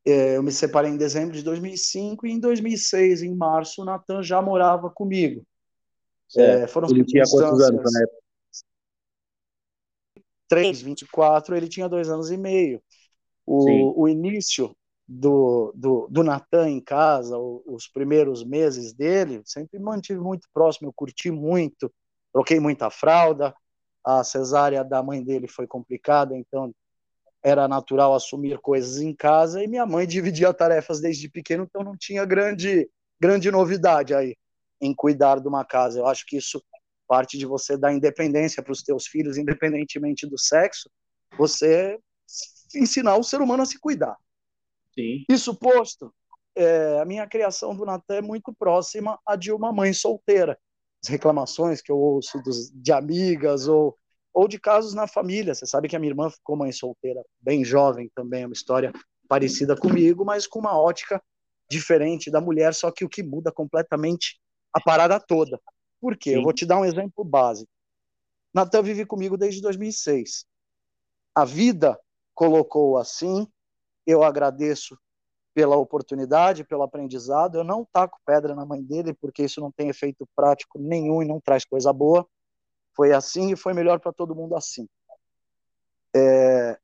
eu 0.09 0.41
me 0.41 0.51
separei 0.51 0.89
em 0.89 0.97
dezembro 0.97 1.35
de 1.35 1.43
2005 1.43 2.25
e 2.25 2.31
em 2.31 2.39
2006, 2.39 3.23
em 3.23 3.35
março, 3.35 3.81
o 3.81 3.85
Natan 3.85 4.23
já 4.23 4.41
morava 4.41 4.89
comigo. 4.89 5.45
É, 6.35 6.65
foram 6.67 6.89
ele 6.89 7.05
tinha 7.05 7.23
quantos 7.29 7.61
anos 7.61 7.91
na 7.91 8.01
época? 8.03 8.17
3, 10.47 10.81
24, 10.81 11.57
ele 11.57 11.67
tinha 11.67 11.89
dois 11.89 12.09
anos 12.09 12.31
e 12.31 12.37
meio. 12.37 12.81
O, 13.45 14.03
o 14.03 14.07
início 14.07 14.73
do, 15.05 15.73
do, 15.75 16.07
do 16.09 16.23
Natan 16.23 16.69
em 16.69 16.81
casa, 16.81 17.37
os 17.37 17.87
primeiros 17.87 18.45
meses 18.45 18.93
dele, 18.93 19.41
sempre 19.45 19.77
mantive 19.79 20.19
muito 20.19 20.47
próximo, 20.53 20.87
eu 20.87 20.93
curti 20.93 21.31
muito, 21.31 21.91
troquei 22.31 22.59
muita 22.59 22.89
fralda, 22.89 23.53
a 24.05 24.23
cesárea 24.23 24.85
da 24.85 25.03
mãe 25.03 25.21
dele 25.21 25.49
foi 25.49 25.67
complicada, 25.67 26.35
então 26.35 26.73
era 27.47 27.65
natural 27.65 28.13
assumir 28.13 28.59
coisas 28.59 28.97
em 28.97 29.15
casa 29.15 29.63
e 29.63 29.67
minha 29.67 29.85
mãe 29.85 30.05
dividia 30.05 30.53
tarefas 30.53 30.99
desde 30.99 31.29
pequeno, 31.29 31.63
então 31.63 31.81
não 31.81 31.95
tinha 31.95 32.25
grande, 32.25 32.89
grande 33.17 33.49
novidade 33.49 34.13
aí 34.13 34.35
em 34.81 34.93
cuidar 34.93 35.39
de 35.39 35.47
uma 35.47 35.63
casa. 35.63 35.99
Eu 35.99 36.07
acho 36.07 36.25
que 36.25 36.35
isso 36.35 36.61
parte 37.07 37.37
de 37.37 37.45
você 37.45 37.77
dar 37.77 37.93
independência 37.93 38.61
para 38.61 38.73
os 38.73 38.83
teus 38.83 39.07
filhos, 39.07 39.37
independentemente 39.37 40.27
do 40.27 40.37
sexo, 40.37 40.89
você 41.37 41.97
ensinar 42.75 43.15
o 43.15 43.23
ser 43.23 43.39
humano 43.39 43.63
a 43.63 43.65
se 43.65 43.79
cuidar. 43.79 44.17
Sim. 44.93 45.23
Isso 45.29 45.55
posto, 45.55 46.13
é, 46.53 46.99
a 46.99 47.05
minha 47.05 47.25
criação 47.25 47.73
do 47.73 47.85
Natan 47.85 48.15
é 48.15 48.21
muito 48.21 48.53
próxima 48.53 49.17
à 49.25 49.37
de 49.37 49.53
uma 49.53 49.71
mãe 49.71 49.93
solteira. 49.93 50.59
As 51.01 51.09
reclamações 51.09 51.81
que 51.81 51.93
eu 51.93 51.97
ouço 51.97 52.43
dos, 52.43 52.69
de 52.73 52.91
amigas 52.91 53.69
ou 53.69 53.97
ou 54.37 54.47
de 54.47 54.59
casos 54.59 54.93
na 54.93 55.07
família. 55.07 55.55
Você 55.55 55.65
sabe 55.65 55.87
que 55.87 55.95
a 55.95 55.99
minha 55.99 56.11
irmã 56.11 56.29
ficou 56.29 56.55
mãe 56.55 56.71
solteira 56.71 57.25
bem 57.39 57.65
jovem 57.65 58.07
também, 58.13 58.43
é 58.43 58.45
uma 58.45 58.53
história 58.53 58.93
parecida 59.27 59.75
comigo, 59.75 60.23
mas 60.23 60.45
com 60.45 60.59
uma 60.59 60.79
ótica 60.79 61.19
diferente 61.67 62.29
da 62.29 62.39
mulher, 62.39 62.75
só 62.75 62.91
que 62.91 63.03
o 63.03 63.09
que 63.09 63.23
muda 63.23 63.51
completamente 63.51 64.39
a 64.71 64.79
parada 64.79 65.19
toda. 65.19 65.59
Por 65.99 66.15
quê? 66.15 66.29
Sim. 66.29 66.35
Eu 66.35 66.43
vou 66.43 66.53
te 66.53 66.67
dar 66.67 66.79
um 66.79 66.85
exemplo 66.85 67.23
básico. 67.25 67.71
Natan 68.53 68.83
vive 68.83 69.07
comigo 69.07 69.37
desde 69.37 69.59
2006. 69.59 70.45
A 71.33 71.43
vida 71.43 71.99
colocou 72.35 72.95
assim, 72.95 73.47
eu 74.05 74.23
agradeço 74.23 74.95
pela 75.55 75.77
oportunidade, 75.77 76.63
pelo 76.63 76.83
aprendizado. 76.83 77.57
Eu 77.57 77.63
não 77.63 77.83
taco 77.91 78.19
pedra 78.23 78.53
na 78.53 78.67
mãe 78.67 78.83
dele, 78.83 79.15
porque 79.15 79.45
isso 79.45 79.59
não 79.59 79.71
tem 79.71 79.89
efeito 79.89 80.29
prático 80.35 80.77
nenhum 80.77 81.23
e 81.23 81.27
não 81.27 81.41
traz 81.41 81.65
coisa 81.65 81.91
boa. 81.91 82.23
Foi 82.97 83.13
assim 83.13 83.51
e 83.51 83.55
foi 83.55 83.73
melhor 83.73 83.99
para 83.99 84.11
todo 84.11 84.35
mundo 84.35 84.55
assim. 84.55 84.89
É, 86.15 86.79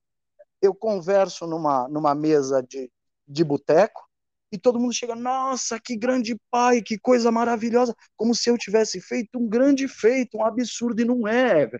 eu 0.61 0.73
converso 0.75 1.47
numa, 1.47 1.89
numa 1.89 2.13
mesa 2.13 2.61
de, 2.61 2.91
de 3.27 3.43
boteco 3.43 4.07
e 4.51 4.57
todo 4.59 4.79
mundo 4.79 4.93
chega, 4.93 5.15
nossa, 5.15 5.79
que 5.79 5.97
grande 5.97 6.39
pai, 6.51 6.83
que 6.83 6.99
coisa 6.99 7.31
maravilhosa, 7.31 7.95
como 8.15 8.35
se 8.35 8.51
eu 8.51 8.59
tivesse 8.59 9.01
feito 9.01 9.39
um 9.39 9.49
grande 9.49 9.87
feito, 9.87 10.37
um 10.37 10.45
absurdo, 10.45 11.01
e 11.01 11.05
não 11.05 11.27
é, 11.27 11.71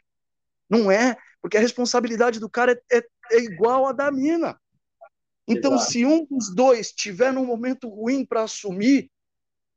não 0.67 0.91
é, 0.91 1.15
porque 1.39 1.56
a 1.56 1.62
responsabilidade 1.62 2.39
do 2.39 2.50
cara 2.50 2.72
é, 2.91 2.98
é, 2.98 3.04
é 3.34 3.38
igual 3.38 3.86
a 3.86 3.91
da 3.91 4.12
mina. 4.12 4.60
Então, 5.48 5.76
Exato. 5.76 5.91
se 5.91 6.04
um 6.04 6.26
dos 6.26 6.56
dois 6.56 6.91
tiver 6.91 7.32
num 7.32 7.46
momento 7.46 7.88
ruim 7.88 8.26
para 8.26 8.41
assumir, 8.41 9.12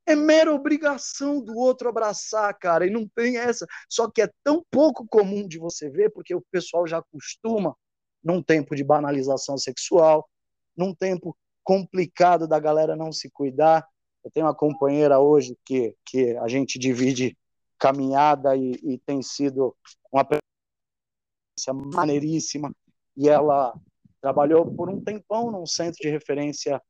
é 0.07 0.14
mera 0.14 0.55
obrigação 0.55 1.40
do 1.40 1.57
outro 1.59 1.88
abraçar, 1.88 2.57
cara, 2.59 2.87
e 2.87 2.90
não 2.90 3.09
tem 3.09 3.38
essa. 3.38 3.66
Só 3.88 4.09
que 4.09 4.23
é 4.23 4.31
tão 4.45 4.64
pouco 4.71 5.07
comum 5.09 5.47
de 5.47 5.59
você 5.59 5.90
ver, 5.90 6.11
porque 6.11 6.35
o 6.35 6.45
pessoal 6.51 6.87
já 6.87 6.99
acostuma 6.99 7.77
num 8.23 8.40
tempo 8.40 8.77
de 8.77 8.85
banalização 8.85 9.59
sexual, 9.59 10.29
num 10.77 10.95
tempo 10.95 11.37
complicado 11.64 12.47
da 12.47 12.61
galera 12.61 12.95
não 12.95 13.11
se 13.11 13.29
cuidar. 13.31 13.87
Eu 14.25 14.31
tenho 14.31 14.47
uma 14.47 14.55
companheira 14.55 15.19
hoje 15.19 15.57
que, 15.64 15.97
que 16.05 16.37
a 16.37 16.47
gente 16.47 16.79
divide 16.79 17.37
caminhada 17.79 18.57
e, 18.57 18.73
e 18.83 18.99
tem 18.99 19.23
sido 19.23 19.77
uma 20.12 20.23
experiência 20.23 21.90
maneiríssima, 21.92 22.73
e 23.16 23.29
ela 23.29 23.75
trabalhou 24.21 24.66
por 24.75 24.88
um 24.88 25.03
tempão 25.03 25.51
num 25.51 25.66
centro 25.66 25.99
de 26.01 26.09
referência 26.09 26.81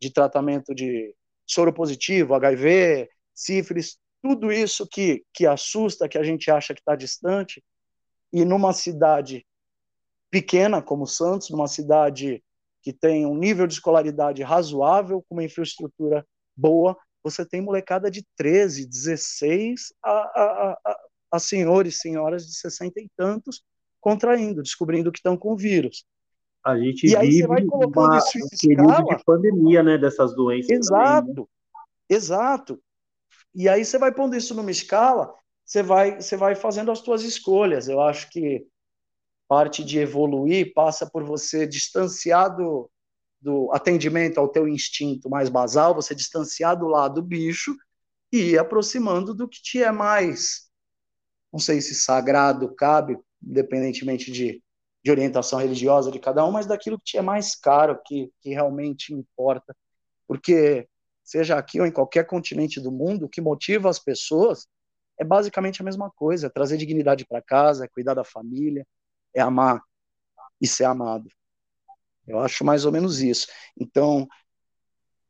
de 0.00 0.10
tratamento 0.10 0.74
de 0.74 1.14
soro 1.52 1.72
positivo, 1.72 2.34
HIV, 2.34 3.08
sífilis, 3.34 3.98
tudo 4.22 4.52
isso 4.52 4.86
que, 4.86 5.24
que 5.34 5.46
assusta, 5.46 6.08
que 6.08 6.18
a 6.18 6.22
gente 6.22 6.50
acha 6.50 6.74
que 6.74 6.80
está 6.80 6.94
distante, 6.94 7.62
e 8.32 8.44
numa 8.44 8.72
cidade 8.72 9.44
pequena 10.30 10.80
como 10.80 11.06
Santos, 11.06 11.50
numa 11.50 11.68
cidade 11.68 12.42
que 12.82 12.92
tem 12.92 13.26
um 13.26 13.36
nível 13.36 13.66
de 13.66 13.74
escolaridade 13.74 14.42
razoável, 14.42 15.22
com 15.28 15.34
uma 15.34 15.44
infraestrutura 15.44 16.26
boa, 16.56 16.96
você 17.22 17.44
tem 17.46 17.60
molecada 17.60 18.10
de 18.10 18.26
13, 18.36 18.86
16 18.86 19.92
a, 20.02 20.10
a, 20.10 20.72
a, 20.72 20.96
a 21.32 21.38
senhores 21.38 21.98
senhoras 22.00 22.46
de 22.46 22.56
60 22.56 23.00
e 23.00 23.08
tantos 23.16 23.62
contraindo, 24.00 24.62
descobrindo 24.62 25.12
que 25.12 25.18
estão 25.18 25.36
com 25.36 25.56
vírus. 25.56 26.04
A 26.64 26.78
gente 26.78 27.06
e 27.06 27.66
colocando 27.66 28.06
uma, 28.06 28.18
isso 28.18 28.38
em 28.38 28.80
um 28.80 28.84
escala. 28.84 29.16
de 29.16 29.24
pandemia, 29.24 29.82
né, 29.82 29.98
dessas 29.98 30.34
doenças. 30.34 30.70
Exato, 30.70 31.26
também, 31.26 31.42
né? 31.42 31.44
exato. 32.08 32.80
E 33.54 33.68
aí 33.68 33.84
você 33.84 33.98
vai 33.98 34.12
pondo 34.12 34.36
isso 34.36 34.54
numa 34.54 34.70
escala, 34.70 35.34
você 35.64 35.82
vai, 35.82 36.20
você 36.20 36.36
vai 36.36 36.54
fazendo 36.54 36.90
as 36.90 37.00
suas 37.00 37.22
escolhas. 37.22 37.88
Eu 37.88 38.00
acho 38.00 38.30
que 38.30 38.66
parte 39.48 39.84
de 39.84 39.98
evoluir 39.98 40.72
passa 40.72 41.08
por 41.08 41.24
você 41.24 41.66
distanciar 41.66 42.54
do, 42.56 42.90
do 43.40 43.70
atendimento 43.72 44.38
ao 44.38 44.48
teu 44.48 44.68
instinto 44.68 45.28
mais 45.28 45.48
basal, 45.48 45.94
você 45.94 46.14
distanciar 46.14 46.78
do 46.78 46.86
lado 46.86 47.16
do 47.16 47.22
bicho 47.22 47.76
e 48.32 48.52
ir 48.52 48.58
aproximando 48.58 49.34
do 49.34 49.48
que 49.48 49.60
te 49.60 49.82
é 49.82 49.92
mais, 49.92 50.70
não 51.52 51.60
sei 51.60 51.82
se 51.82 51.94
sagrado 51.94 52.74
cabe, 52.74 53.18
independentemente 53.42 54.32
de, 54.32 54.62
de 55.04 55.10
orientação 55.10 55.58
religiosa 55.58 56.10
de 56.10 56.18
cada 56.18 56.46
um, 56.46 56.52
mas 56.52 56.66
daquilo 56.66 56.98
que 56.98 57.04
te 57.04 57.18
é 57.18 57.22
mais 57.22 57.54
caro, 57.54 58.00
que, 58.04 58.30
que 58.40 58.50
realmente 58.50 59.12
importa. 59.12 59.76
Porque, 60.26 60.88
seja 61.24 61.58
aqui 61.58 61.80
ou 61.80 61.86
em 61.86 61.92
qualquer 61.92 62.26
continente 62.26 62.80
do 62.80 62.92
mundo, 62.92 63.26
o 63.26 63.28
que 63.28 63.40
motiva 63.40 63.90
as 63.90 63.98
pessoas 63.98 64.66
é 65.18 65.24
basicamente 65.24 65.82
a 65.82 65.84
mesma 65.84 66.10
coisa: 66.10 66.46
é 66.46 66.50
trazer 66.50 66.76
dignidade 66.76 67.26
para 67.26 67.42
casa, 67.42 67.84
é 67.84 67.88
cuidar 67.88 68.14
da 68.14 68.24
família, 68.24 68.86
é 69.34 69.40
amar 69.40 69.82
e 70.60 70.66
ser 70.66 70.84
amado. 70.84 71.28
Eu 72.26 72.38
acho 72.38 72.64
mais 72.64 72.84
ou 72.84 72.92
menos 72.92 73.20
isso. 73.20 73.48
Então, 73.76 74.28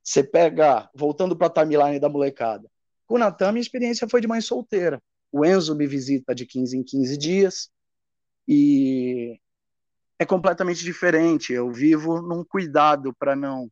você 0.02 0.22
pega, 0.22 0.90
voltando 0.94 1.36
para 1.36 1.46
a 1.46 1.50
timeline 1.50 1.98
da 1.98 2.08
molecada, 2.08 2.68
com 3.06 3.14
o 3.14 3.18
Natan, 3.18 3.52
minha 3.52 3.62
experiência 3.62 4.08
foi 4.08 4.20
de 4.20 4.28
mãe 4.28 4.40
solteira. 4.40 5.02
O 5.30 5.44
Enzo 5.44 5.74
me 5.74 5.86
visita 5.86 6.34
de 6.34 6.44
15 6.44 6.76
em 6.76 6.82
15 6.82 7.16
dias, 7.16 7.70
e 8.46 9.40
é 10.22 10.26
completamente 10.26 10.84
diferente. 10.84 11.52
Eu 11.52 11.70
vivo 11.70 12.22
num 12.22 12.44
cuidado 12.44 13.14
para 13.18 13.34
não 13.34 13.70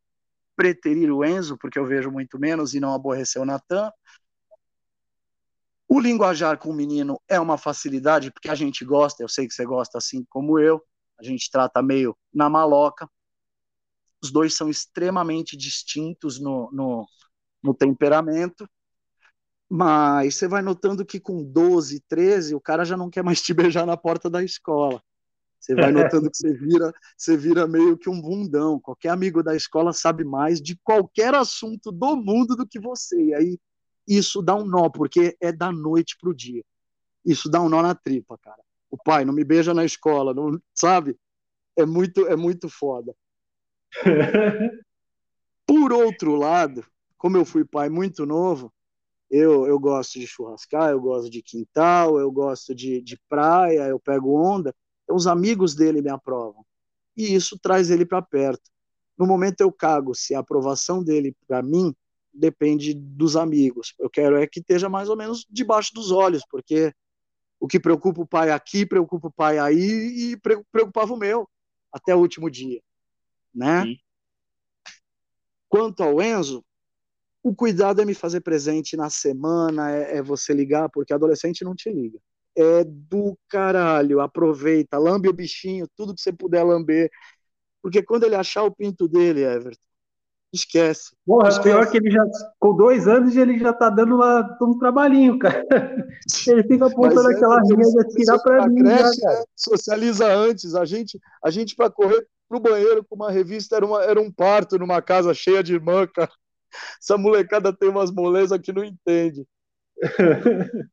preterir 0.56 1.10
o 1.10 1.24
Enzo, 1.24 1.56
porque 1.56 1.78
eu 1.78 1.86
vejo 1.86 2.10
muito 2.10 2.38
menos, 2.38 2.74
e 2.74 2.80
não 2.80 2.92
aborrecer 2.92 3.40
o 3.40 3.46
Natan. 3.46 3.90
O 5.88 5.98
linguajar 5.98 6.58
com 6.58 6.70
o 6.70 6.74
menino 6.74 7.20
é 7.28 7.40
uma 7.40 7.56
facilidade, 7.56 8.30
porque 8.30 8.48
a 8.48 8.54
gente 8.54 8.84
gosta, 8.84 9.22
eu 9.22 9.28
sei 9.28 9.46
que 9.46 9.54
você 9.54 9.64
gosta 9.64 9.98
assim 9.98 10.24
como 10.28 10.58
eu, 10.58 10.82
a 11.18 11.24
gente 11.24 11.50
trata 11.50 11.82
meio 11.82 12.16
na 12.32 12.48
maloca. 12.48 13.08
Os 14.22 14.30
dois 14.30 14.54
são 14.54 14.68
extremamente 14.68 15.56
distintos 15.56 16.38
no, 16.38 16.70
no, 16.72 17.06
no 17.62 17.74
temperamento, 17.74 18.68
mas 19.68 20.34
você 20.34 20.46
vai 20.46 20.62
notando 20.62 21.06
que 21.06 21.18
com 21.18 21.42
12, 21.42 22.00
13, 22.08 22.54
o 22.54 22.60
cara 22.60 22.84
já 22.84 22.96
não 22.96 23.08
quer 23.08 23.22
mais 23.22 23.40
te 23.40 23.54
beijar 23.54 23.86
na 23.86 23.96
porta 23.96 24.28
da 24.28 24.42
escola. 24.42 25.02
Você 25.60 25.74
vai 25.74 25.92
notando 25.92 26.30
que 26.30 26.36
você 26.36 26.52
vira, 26.54 26.92
você 27.16 27.36
vira 27.36 27.68
meio 27.68 27.96
que 27.96 28.08
um 28.08 28.20
bundão. 28.20 28.80
Qualquer 28.80 29.10
amigo 29.10 29.42
da 29.42 29.54
escola 29.54 29.92
sabe 29.92 30.24
mais 30.24 30.60
de 30.60 30.76
qualquer 30.82 31.34
assunto 31.34 31.92
do 31.92 32.16
mundo 32.16 32.56
do 32.56 32.66
que 32.66 32.80
você. 32.80 33.22
E 33.22 33.34
aí 33.34 33.58
isso 34.08 34.42
dá 34.42 34.56
um 34.56 34.64
nó, 34.64 34.88
porque 34.88 35.36
é 35.40 35.52
da 35.52 35.70
noite 35.70 36.16
pro 36.18 36.34
dia. 36.34 36.64
Isso 37.24 37.48
dá 37.50 37.60
um 37.60 37.68
nó 37.68 37.82
na 37.82 37.94
tripa, 37.94 38.38
cara. 38.38 38.62
O 38.90 38.96
pai 38.96 39.24
não 39.24 39.32
me 39.32 39.44
beija 39.44 39.74
na 39.74 39.84
escola, 39.84 40.34
não, 40.34 40.58
sabe? 40.74 41.16
É 41.76 41.84
muito, 41.84 42.26
é 42.26 42.34
muito 42.34 42.68
foda. 42.68 43.14
Por 45.66 45.92
outro 45.92 46.34
lado, 46.34 46.84
como 47.16 47.36
eu 47.36 47.44
fui 47.44 47.64
pai 47.64 47.88
muito 47.88 48.26
novo, 48.26 48.72
eu, 49.30 49.66
eu 49.66 49.78
gosto 49.78 50.18
de 50.18 50.26
churrascar, 50.26 50.90
eu 50.90 51.00
gosto 51.00 51.30
de 51.30 51.40
quintal, 51.40 52.18
eu 52.18 52.32
gosto 52.32 52.74
de, 52.74 53.00
de 53.00 53.16
praia, 53.28 53.86
eu 53.86 54.00
pego 54.00 54.34
onda. 54.34 54.74
Os 55.10 55.26
amigos 55.26 55.74
dele 55.74 56.00
me 56.00 56.10
aprovam. 56.10 56.64
E 57.16 57.34
isso 57.34 57.58
traz 57.58 57.90
ele 57.90 58.06
para 58.06 58.22
perto. 58.22 58.70
No 59.18 59.26
momento 59.26 59.60
eu 59.60 59.70
cago 59.70 60.14
se 60.14 60.34
a 60.34 60.40
aprovação 60.40 61.02
dele 61.02 61.36
para 61.46 61.62
mim 61.62 61.94
depende 62.32 62.94
dos 62.94 63.36
amigos. 63.36 63.94
Eu 63.98 64.08
quero 64.08 64.36
é 64.36 64.46
que 64.46 64.60
esteja 64.60 64.88
mais 64.88 65.08
ou 65.08 65.16
menos 65.16 65.46
debaixo 65.50 65.92
dos 65.92 66.10
olhos, 66.10 66.42
porque 66.50 66.94
o 67.58 67.66
que 67.66 67.78
preocupa 67.78 68.22
o 68.22 68.26
pai 68.26 68.50
aqui, 68.50 68.86
preocupa 68.86 69.28
o 69.28 69.32
pai 69.32 69.58
aí 69.58 70.32
e 70.32 70.36
preocupava 70.72 71.12
o 71.12 71.18
meu 71.18 71.48
até 71.92 72.14
o 72.14 72.18
último 72.18 72.50
dia, 72.50 72.80
né? 73.54 73.84
Sim. 73.84 73.98
Quanto 75.68 76.02
ao 76.02 76.22
Enzo, 76.22 76.64
o 77.42 77.54
cuidado 77.54 78.00
é 78.00 78.04
me 78.04 78.14
fazer 78.14 78.40
presente 78.40 78.96
na 78.96 79.10
semana, 79.10 79.90
é, 79.90 80.16
é, 80.16 80.22
você 80.22 80.52
ligar, 80.52 80.88
porque 80.88 81.12
adolescente 81.12 81.64
não 81.64 81.74
te 81.74 81.90
liga. 81.90 82.18
É 82.56 82.84
do 82.84 83.38
caralho, 83.48 84.20
aproveita, 84.20 84.98
lambe 84.98 85.28
o 85.28 85.32
bichinho, 85.32 85.86
tudo 85.96 86.14
que 86.14 86.20
você 86.20 86.32
puder 86.32 86.64
lamber. 86.64 87.10
Porque 87.82 88.02
quando 88.02 88.24
ele 88.24 88.34
achar 88.34 88.64
o 88.64 88.74
pinto 88.74 89.08
dele, 89.08 89.44
Everton, 89.44 89.80
esquece. 90.52 91.14
Porra, 91.24 91.48
esquece. 91.48 91.68
pior 91.68 91.90
que 91.90 91.96
ele 91.96 92.10
já, 92.10 92.22
com 92.58 92.76
dois 92.76 93.06
anos, 93.06 93.36
ele 93.36 93.58
já 93.58 93.72
tá 93.72 93.88
dando 93.88 94.16
uma, 94.16 94.58
um 94.60 94.78
trabalhinho, 94.78 95.38
cara. 95.38 95.64
Ele 96.46 96.62
fica 96.64 96.86
apontando 96.86 97.30
é, 97.30 97.34
aquela 97.34 97.60
linha 97.62 97.84
de 97.84 98.00
atirar 98.00 98.38
pra 98.42 98.68
mim. 98.68 98.82
Creche, 98.82 99.20
já, 99.20 99.30
né? 99.30 99.44
Socializa 99.56 100.26
antes. 100.32 100.74
A 100.74 100.84
gente, 100.84 101.18
a 101.42 101.50
gente 101.50 101.74
para 101.74 101.90
correr 101.90 102.26
pro 102.48 102.60
banheiro 102.60 103.04
com 103.04 103.14
uma 103.14 103.30
revista 103.30 103.76
era, 103.76 103.86
uma, 103.86 104.02
era 104.02 104.20
um 104.20 104.30
parto 104.30 104.78
numa 104.78 105.00
casa 105.00 105.32
cheia 105.32 105.62
de 105.62 105.74
irmã, 105.74 106.06
cara. 106.06 106.30
Essa 107.00 107.16
molecada 107.16 107.72
tem 107.72 107.88
umas 107.88 108.10
molezas 108.10 108.58
que 108.60 108.72
não 108.72 108.84
entende. 108.84 109.46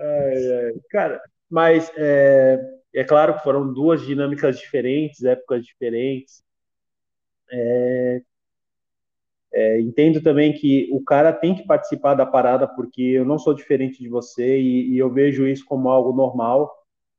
ai, 0.00 0.52
ai. 0.66 0.72
Cara, 0.90 1.20
mas 1.50 1.90
é, 1.96 2.58
é 2.94 3.04
claro 3.04 3.34
que 3.36 3.42
foram 3.42 3.72
duas 3.72 4.02
dinâmicas 4.02 4.58
diferentes, 4.58 5.22
épocas 5.24 5.64
diferentes. 5.64 6.42
É, 7.52 8.22
é, 9.52 9.80
entendo 9.80 10.22
também 10.22 10.52
que 10.52 10.88
o 10.92 11.02
cara 11.02 11.32
tem 11.32 11.54
que 11.54 11.66
participar 11.66 12.14
da 12.14 12.24
parada, 12.26 12.68
porque 12.68 13.02
eu 13.02 13.24
não 13.24 13.38
sou 13.38 13.52
diferente 13.54 13.98
de 14.00 14.08
você 14.08 14.58
e, 14.60 14.92
e 14.94 14.98
eu 14.98 15.12
vejo 15.12 15.46
isso 15.46 15.64
como 15.66 15.88
algo 15.88 16.12
normal. 16.12 16.72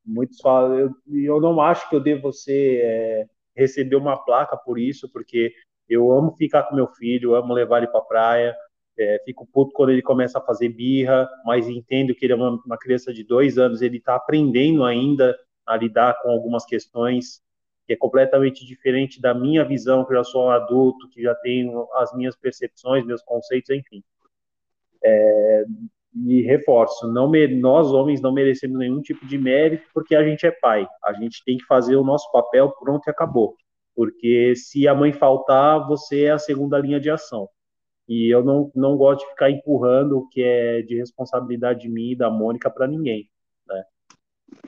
Muitos 0.04 0.40
falam, 0.40 0.78
eu, 0.78 0.90
eu 1.12 1.40
não 1.40 1.60
acho 1.60 1.88
que 1.88 1.96
eu 1.96 2.00
devo 2.00 2.22
você 2.22 2.80
é, 2.82 3.26
receber 3.56 3.96
uma 3.96 4.16
placa 4.24 4.56
por 4.56 4.78
isso, 4.78 5.10
porque 5.12 5.52
eu 5.88 6.10
amo 6.10 6.34
ficar 6.36 6.64
com 6.64 6.74
meu 6.74 6.88
filho, 6.88 7.34
amo 7.34 7.52
levar 7.52 7.78
ele 7.78 7.88
para 7.88 8.00
praia. 8.02 8.56
É, 8.98 9.22
fico 9.24 9.46
puto 9.46 9.72
quando 9.72 9.90
ele 9.90 10.02
começa 10.02 10.38
a 10.38 10.42
fazer 10.42 10.68
birra, 10.68 11.28
mas 11.44 11.68
entendo 11.68 12.14
que 12.14 12.26
ele 12.26 12.34
é 12.34 12.36
uma, 12.36 12.60
uma 12.64 12.78
criança 12.78 13.12
de 13.12 13.24
dois 13.24 13.56
anos, 13.58 13.80
ele 13.80 13.96
está 13.96 14.14
aprendendo 14.14 14.84
ainda 14.84 15.36
a 15.66 15.76
lidar 15.76 16.20
com 16.22 16.30
algumas 16.30 16.64
questões 16.64 17.40
que 17.86 17.94
é 17.94 17.96
completamente 17.96 18.64
diferente 18.66 19.20
da 19.20 19.34
minha 19.34 19.64
visão, 19.64 20.04
que 20.04 20.12
eu 20.12 20.18
já 20.18 20.24
sou 20.24 20.46
um 20.46 20.50
adulto, 20.50 21.08
que 21.08 21.22
já 21.22 21.34
tenho 21.36 21.88
as 21.94 22.14
minhas 22.14 22.36
percepções, 22.36 23.04
meus 23.04 23.22
conceitos, 23.22 23.70
enfim. 23.70 24.02
É, 25.02 25.64
e 26.26 26.42
reforço, 26.42 27.10
não 27.10 27.28
me, 27.28 27.48
nós 27.48 27.90
homens 27.90 28.20
não 28.20 28.32
merecemos 28.32 28.78
nenhum 28.78 29.00
tipo 29.00 29.26
de 29.26 29.38
mérito 29.38 29.88
porque 29.94 30.14
a 30.14 30.22
gente 30.22 30.46
é 30.46 30.50
pai. 30.50 30.86
A 31.02 31.14
gente 31.14 31.42
tem 31.44 31.56
que 31.56 31.64
fazer 31.64 31.96
o 31.96 32.04
nosso 32.04 32.30
papel, 32.30 32.70
pronto 32.78 33.06
e 33.06 33.10
acabou 33.10 33.56
porque 33.94 34.54
se 34.56 34.88
a 34.88 34.94
mãe 34.94 35.12
faltar, 35.12 35.86
você 35.86 36.24
é 36.24 36.30
a 36.30 36.38
segunda 36.38 36.78
linha 36.78 37.00
de 37.00 37.10
ação. 37.10 37.48
E 38.12 38.28
eu 38.28 38.44
não, 38.44 38.70
não 38.74 38.94
gosto 38.94 39.24
de 39.24 39.30
ficar 39.30 39.50
empurrando 39.50 40.18
o 40.18 40.28
que 40.28 40.42
é 40.42 40.82
de 40.82 40.98
responsabilidade 40.98 41.80
de 41.80 41.88
mim 41.88 42.10
e 42.10 42.16
da 42.16 42.28
Mônica 42.28 42.68
para 42.68 42.86
ninguém. 42.86 43.26
Né? 43.66 43.84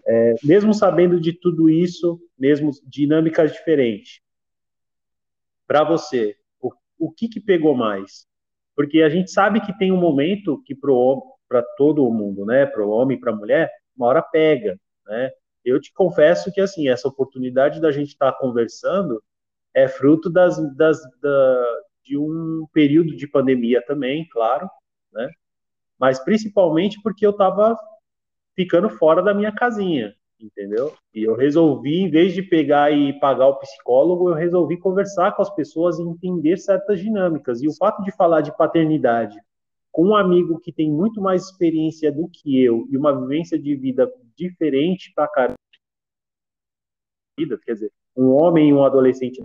É, 0.07 0.35
mesmo 0.43 0.73
sabendo 0.73 1.21
de 1.21 1.35
tudo 1.35 1.69
isso, 1.69 2.19
mesmo 2.39 2.71
dinâmicas 2.87 3.53
diferentes, 3.53 4.23
para 5.67 5.85
você, 5.85 6.35
o, 6.59 6.73
o 6.99 7.13
que, 7.13 7.29
que 7.29 7.39
pegou 7.39 7.75
mais? 7.75 8.27
Porque 8.75 9.03
a 9.03 9.11
gente 9.11 9.31
sabe 9.31 9.61
que 9.61 9.77
tem 9.77 9.93
um 9.93 10.01
momento 10.01 10.63
que 10.65 10.75
para 10.75 11.63
todo 11.77 12.11
mundo, 12.11 12.47
né, 12.47 12.65
para 12.65 12.83
o 12.83 12.89
homem 12.89 13.19
e 13.19 13.21
para 13.21 13.31
a 13.31 13.37
mulher, 13.37 13.71
uma 13.95 14.07
hora 14.07 14.23
pega, 14.23 14.81
né? 15.07 15.31
Eu 15.63 15.79
te 15.79 15.93
confesso 15.93 16.51
que, 16.51 16.63
assim, 16.63 16.89
essa 16.89 17.09
oportunidade 17.09 17.79
da 17.79 17.93
gente 17.93 18.09
estar 18.09 18.33
tá 18.33 18.39
conversando 18.39 19.23
é 19.75 19.87
fruto 19.87 20.31
das, 20.31 20.57
das, 20.77 20.99
da, 21.21 21.83
de 22.05 22.19
um 22.19 22.67
período 22.73 23.17
de 23.17 23.27
pandemia 23.27 23.83
também, 23.87 24.29
claro, 24.29 24.69
né? 25.13 25.29
Mas 25.99 26.23
principalmente 26.23 27.01
porque 27.03 27.25
eu 27.25 27.31
estava 27.31 27.77
ficando 28.55 28.89
fora 28.91 29.23
da 29.23 29.33
minha 29.33 29.53
casinha, 29.53 30.15
entendeu? 30.39 30.95
E 31.15 31.23
eu 31.23 31.35
resolvi, 31.35 32.03
em 32.03 32.11
vez 32.11 32.35
de 32.35 32.43
pegar 32.43 32.93
e 32.93 33.19
pagar 33.19 33.49
o 33.49 33.59
psicólogo, 33.59 34.29
eu 34.29 34.35
resolvi 34.35 34.77
conversar 34.77 35.33
com 35.33 35.43
as 35.43 35.55
pessoas 35.55 35.99
e 35.99 36.03
entender 36.03 36.57
certas 36.59 37.01
dinâmicas. 37.01 37.63
E 37.63 37.69
o 37.69 37.75
fato 37.75 38.03
de 38.03 38.15
falar 38.15 38.43
de 38.43 38.57
paternidade 38.57 39.39
com 39.95 40.09
um 40.09 40.17
amigo 40.17 40.59
que 40.59 40.73
tem 40.73 40.91
muito 40.91 41.21
mais 41.21 41.45
experiência 41.45 42.11
do 42.11 42.29
que 42.29 42.61
eu 42.61 42.85
e 42.91 42.97
uma 42.97 43.17
vivência 43.17 43.57
de 43.57 43.77
vida 43.77 44.13
diferente 44.37 45.13
para 45.15 45.29
caramba, 45.29 45.55
quer 47.65 47.75
dizer, 47.75 47.93
um 48.17 48.31
homem 48.31 48.71
e 48.71 48.73
um 48.73 48.85
adolescente 48.85 49.41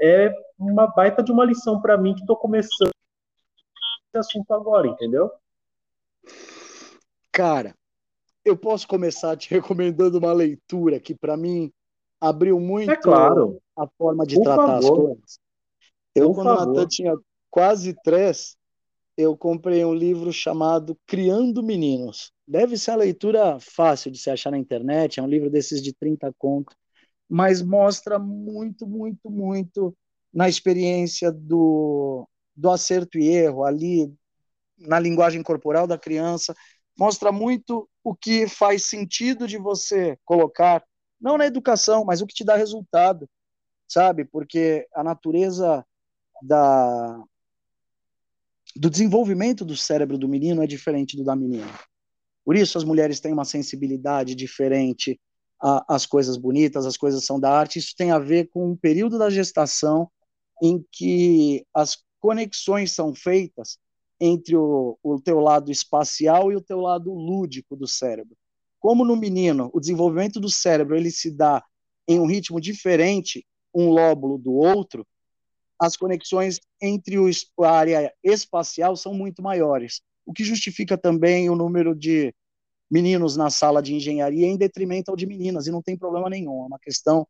é 0.00 0.32
uma 0.58 0.86
baita 0.86 1.22
de 1.22 1.32
uma 1.32 1.44
lição 1.44 1.80
para 1.80 1.98
mim 1.98 2.14
que 2.14 2.20
estou 2.20 2.36
começando 2.36 2.90
esse 4.08 4.18
assunto 4.18 4.52
agora, 4.52 4.88
entendeu? 4.88 5.30
Cara, 7.32 7.74
eu 8.44 8.56
posso 8.56 8.86
começar 8.88 9.36
te 9.36 9.50
recomendando 9.54 10.18
uma 10.18 10.32
leitura 10.32 11.00
que 11.00 11.14
para 11.14 11.36
mim 11.36 11.72
abriu 12.20 12.58
muito 12.58 12.90
é 12.90 12.96
claro. 12.96 13.60
a 13.76 13.86
forma 13.86 14.26
de 14.26 14.36
Por 14.36 14.44
tratar 14.44 14.66
favor. 14.66 14.76
as 14.76 14.88
coisas. 14.88 15.40
Eu, 16.14 16.26
Por 16.28 16.34
quando 16.36 16.66
Natan 16.66 16.86
tinha 16.88 17.16
quase 17.50 17.94
três, 18.02 18.56
eu 19.16 19.36
comprei 19.36 19.84
um 19.84 19.94
livro 19.94 20.32
chamado 20.32 20.96
Criando 21.06 21.62
Meninos. 21.62 22.32
Deve 22.46 22.76
ser 22.76 22.92
uma 22.92 22.98
leitura 22.98 23.58
fácil 23.60 24.10
de 24.10 24.18
se 24.18 24.30
achar 24.30 24.50
na 24.50 24.58
internet, 24.58 25.20
é 25.20 25.22
um 25.22 25.28
livro 25.28 25.50
desses 25.50 25.82
de 25.82 25.92
30 25.92 26.32
contos, 26.38 26.74
mas 27.28 27.60
mostra 27.60 28.18
muito, 28.18 28.86
muito, 28.86 29.30
muito 29.30 29.96
na 30.32 30.48
experiência 30.48 31.30
do, 31.30 32.26
do 32.56 32.70
acerto 32.70 33.18
e 33.18 33.28
erro, 33.28 33.64
ali 33.64 34.12
na 34.78 34.98
linguagem 34.98 35.42
corporal 35.42 35.86
da 35.86 35.98
criança, 35.98 36.54
mostra 36.96 37.30
muito 37.30 37.88
o 38.02 38.14
que 38.14 38.48
faz 38.48 38.86
sentido 38.86 39.46
de 39.46 39.58
você 39.58 40.18
colocar, 40.24 40.82
não 41.20 41.36
na 41.36 41.46
educação, 41.46 42.04
mas 42.04 42.20
o 42.20 42.26
que 42.26 42.34
te 42.34 42.44
dá 42.44 42.56
resultado, 42.56 43.28
sabe? 43.86 44.24
Porque 44.24 44.86
a 44.94 45.02
natureza 45.02 45.84
da, 46.42 47.22
do 48.76 48.88
desenvolvimento 48.88 49.64
do 49.64 49.76
cérebro 49.76 50.16
do 50.16 50.28
menino 50.28 50.62
é 50.62 50.66
diferente 50.66 51.16
do 51.16 51.24
da 51.24 51.34
menina. 51.34 51.72
Por 52.44 52.56
isso 52.56 52.78
as 52.78 52.84
mulheres 52.84 53.20
têm 53.20 53.32
uma 53.32 53.44
sensibilidade 53.44 54.34
diferente 54.34 55.20
às 55.60 56.06
coisas 56.06 56.36
bonitas, 56.36 56.86
as 56.86 56.96
coisas 56.96 57.24
são 57.24 57.38
da 57.38 57.50
arte. 57.50 57.78
Isso 57.78 57.94
tem 57.96 58.10
a 58.10 58.18
ver 58.18 58.48
com 58.48 58.70
o 58.70 58.76
período 58.76 59.18
da 59.18 59.30
gestação 59.30 60.10
em 60.62 60.84
que 60.90 61.64
as 61.74 61.98
conexões 62.20 62.92
são 62.92 63.14
feitas 63.14 63.78
entre 64.20 64.56
o, 64.56 64.98
o 65.02 65.20
teu 65.20 65.40
lado 65.40 65.70
espacial 65.70 66.50
e 66.50 66.56
o 66.56 66.60
teu 66.60 66.80
lado 66.80 67.12
lúdico 67.12 67.76
do 67.76 67.86
cérebro. 67.86 68.36
Como 68.80 69.04
no 69.04 69.16
menino, 69.16 69.70
o 69.72 69.80
desenvolvimento 69.80 70.40
do 70.40 70.48
cérebro 70.48 70.96
ele 70.96 71.10
se 71.10 71.30
dá 71.30 71.64
em 72.06 72.18
um 72.18 72.26
ritmo 72.26 72.60
diferente, 72.60 73.44
um 73.74 73.90
lóbulo 73.90 74.38
do 74.38 74.52
outro, 74.52 75.06
as 75.80 75.96
conexões 75.96 76.58
entre 76.80 77.18
o, 77.18 77.28
a 77.60 77.70
área 77.70 78.12
espacial 78.22 78.96
são 78.96 79.14
muito 79.14 79.42
maiores, 79.42 80.00
o 80.26 80.32
que 80.32 80.42
justifica 80.42 80.98
também 80.98 81.48
o 81.48 81.54
número 81.54 81.94
de 81.94 82.34
meninos 82.90 83.36
na 83.36 83.50
sala 83.50 83.82
de 83.82 83.94
engenharia 83.94 84.46
em 84.46 84.56
detrimento 84.56 85.10
ao 85.10 85.16
de 85.16 85.26
meninas, 85.26 85.66
e 85.66 85.70
não 85.70 85.82
tem 85.82 85.96
problema 85.96 86.28
nenhum, 86.30 86.62
é 86.62 86.66
uma 86.66 86.78
questão 86.78 87.26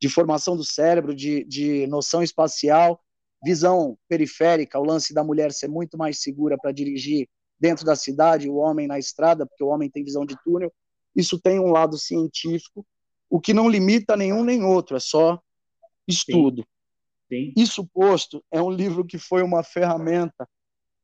de 0.00 0.08
formação 0.08 0.56
do 0.56 0.64
cérebro, 0.64 1.14
de, 1.14 1.44
de 1.44 1.86
noção 1.86 2.22
espacial, 2.22 3.00
visão 3.42 3.98
periférica, 4.08 4.78
o 4.78 4.84
lance 4.84 5.12
da 5.12 5.24
mulher 5.24 5.52
ser 5.52 5.68
muito 5.68 5.98
mais 5.98 6.20
segura 6.20 6.56
para 6.56 6.72
dirigir 6.72 7.28
dentro 7.58 7.84
da 7.84 7.96
cidade, 7.96 8.48
o 8.48 8.56
homem 8.56 8.86
na 8.86 8.98
estrada, 8.98 9.46
porque 9.46 9.62
o 9.64 9.68
homem 9.68 9.90
tem 9.90 10.04
visão 10.04 10.24
de 10.24 10.36
túnel, 10.44 10.72
isso 11.14 11.38
tem 11.40 11.60
um 11.60 11.70
lado 11.70 11.96
científico, 11.96 12.86
o 13.30 13.40
que 13.40 13.54
não 13.54 13.68
limita 13.68 14.16
nenhum 14.16 14.44
nem 14.44 14.62
outro, 14.64 14.96
é 14.96 15.00
só 15.00 15.40
estudo. 16.06 16.62
Sim. 16.62 16.68
Sim. 17.28 17.52
Isso 17.56 17.86
posto, 17.86 18.44
é 18.50 18.60
um 18.60 18.70
livro 18.70 19.04
que 19.04 19.18
foi 19.18 19.42
uma 19.42 19.62
ferramenta 19.62 20.48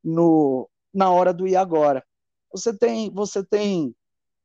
no, 0.04 0.68
na 0.92 1.10
hora 1.10 1.32
do 1.32 1.46
e 1.46 1.56
agora. 1.56 2.04
Você 2.52 2.76
tem, 2.76 3.10
você 3.10 3.44
tem 3.44 3.94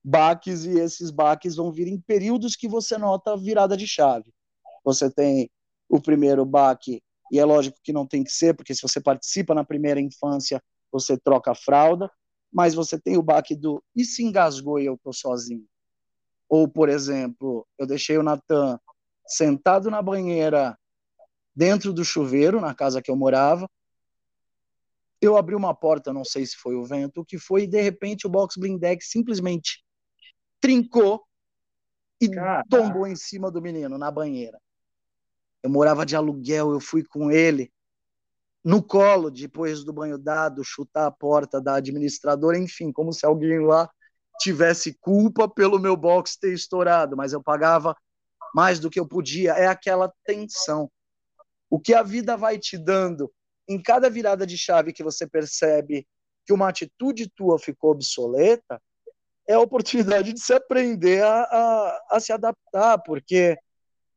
baques 0.03 0.65
e 0.65 0.79
esses 0.79 1.09
baques 1.09 1.55
vão 1.55 1.71
vir 1.71 1.87
em 1.87 1.99
períodos 1.99 2.55
que 2.55 2.67
você 2.67 2.97
nota 2.97 3.33
a 3.33 3.37
virada 3.37 3.75
de 3.75 3.87
chave. 3.87 4.31
Você 4.83 5.09
tem 5.09 5.49
o 5.89 5.99
primeiro 5.99 6.45
baque, 6.45 7.01
e 7.31 7.39
é 7.39 7.45
lógico 7.45 7.79
que 7.83 7.93
não 7.93 8.05
tem 8.05 8.23
que 8.23 8.31
ser, 8.31 8.55
porque 8.55 8.73
se 8.73 8.81
você 8.81 9.01
participa 9.01 9.53
na 9.55 9.63
primeira 9.63 9.99
infância, 9.99 10.61
você 10.91 11.17
troca 11.17 11.51
a 11.51 11.55
fralda, 11.55 12.11
mas 12.53 12.73
você 12.73 12.99
tem 12.99 13.17
o 13.17 13.23
baque 13.23 13.55
do 13.55 13.83
e 13.95 14.05
se 14.05 14.23
engasgou 14.23 14.79
e 14.79 14.85
eu 14.85 14.97
tô 15.03 15.11
sozinho. 15.11 15.65
Ou, 16.47 16.67
por 16.67 16.87
exemplo, 16.89 17.67
eu 17.77 17.87
deixei 17.87 18.17
o 18.17 18.23
Natan 18.23 18.79
sentado 19.27 19.89
na 19.89 20.01
banheira 20.01 20.77
dentro 21.55 21.91
do 21.91 22.05
chuveiro, 22.05 22.61
na 22.61 22.75
casa 22.75 23.01
que 23.01 23.09
eu 23.09 23.15
morava. 23.15 23.67
Eu 25.21 25.37
abri 25.37 25.55
uma 25.55 25.73
porta, 25.73 26.13
não 26.13 26.23
sei 26.23 26.45
se 26.45 26.55
foi 26.55 26.75
o 26.75 26.83
vento, 26.83 27.21
o 27.21 27.25
que 27.25 27.37
foi, 27.37 27.63
e 27.63 27.67
de 27.67 27.81
repente 27.81 28.27
o 28.27 28.29
box 28.29 28.57
blindex 28.57 29.09
simplesmente 29.09 29.83
trincou 30.59 31.23
e 32.21 32.29
tombou 32.69 33.07
em 33.07 33.15
cima 33.15 33.51
do 33.51 33.61
menino, 33.61 33.97
na 33.97 34.11
banheira. 34.11 34.59
Eu 35.63 35.69
morava 35.69 36.05
de 36.05 36.15
aluguel, 36.15 36.71
eu 36.71 36.79
fui 36.79 37.03
com 37.03 37.31
ele 37.31 37.71
no 38.63 38.81
colo, 38.81 39.29
depois 39.29 39.83
do 39.83 39.93
banho 39.93 40.17
dado, 40.17 40.63
chutar 40.63 41.05
a 41.05 41.11
porta 41.11 41.61
da 41.61 41.75
administradora, 41.75 42.57
enfim, 42.57 42.91
como 42.91 43.13
se 43.13 43.25
alguém 43.25 43.59
lá 43.59 43.89
tivesse 44.39 44.97
culpa 44.99 45.47
pelo 45.47 45.79
meu 45.79 45.95
box 45.95 46.37
ter 46.37 46.53
estourado, 46.53 47.15
mas 47.15 47.31
eu 47.31 47.41
pagava 47.41 47.95
mais 48.53 48.79
do 48.79 48.89
que 48.89 48.99
eu 48.99 49.07
podia. 49.07 49.53
É 49.53 49.67
aquela 49.67 50.11
tensão. 50.23 50.89
O 51.69 51.79
que 51.79 51.93
a 51.93 52.01
vida 52.01 52.35
vai 52.35 52.57
te 52.57 52.77
dando 52.77 53.31
em 53.67 53.81
cada 53.81 54.09
virada 54.09 54.45
de 54.45 54.57
chave 54.57 54.93
que 54.93 55.03
você 55.03 55.27
percebe 55.27 56.07
que 56.45 56.53
uma 56.53 56.69
atitude 56.69 57.29
tua 57.35 57.57
ficou 57.57 57.91
obsoleta, 57.91 58.81
é 59.47 59.53
a 59.53 59.59
oportunidade 59.59 60.33
de 60.33 60.39
se 60.39 60.53
aprender 60.53 61.23
a, 61.23 61.41
a, 61.43 62.05
a 62.11 62.19
se 62.19 62.31
adaptar, 62.31 62.99
porque 62.99 63.57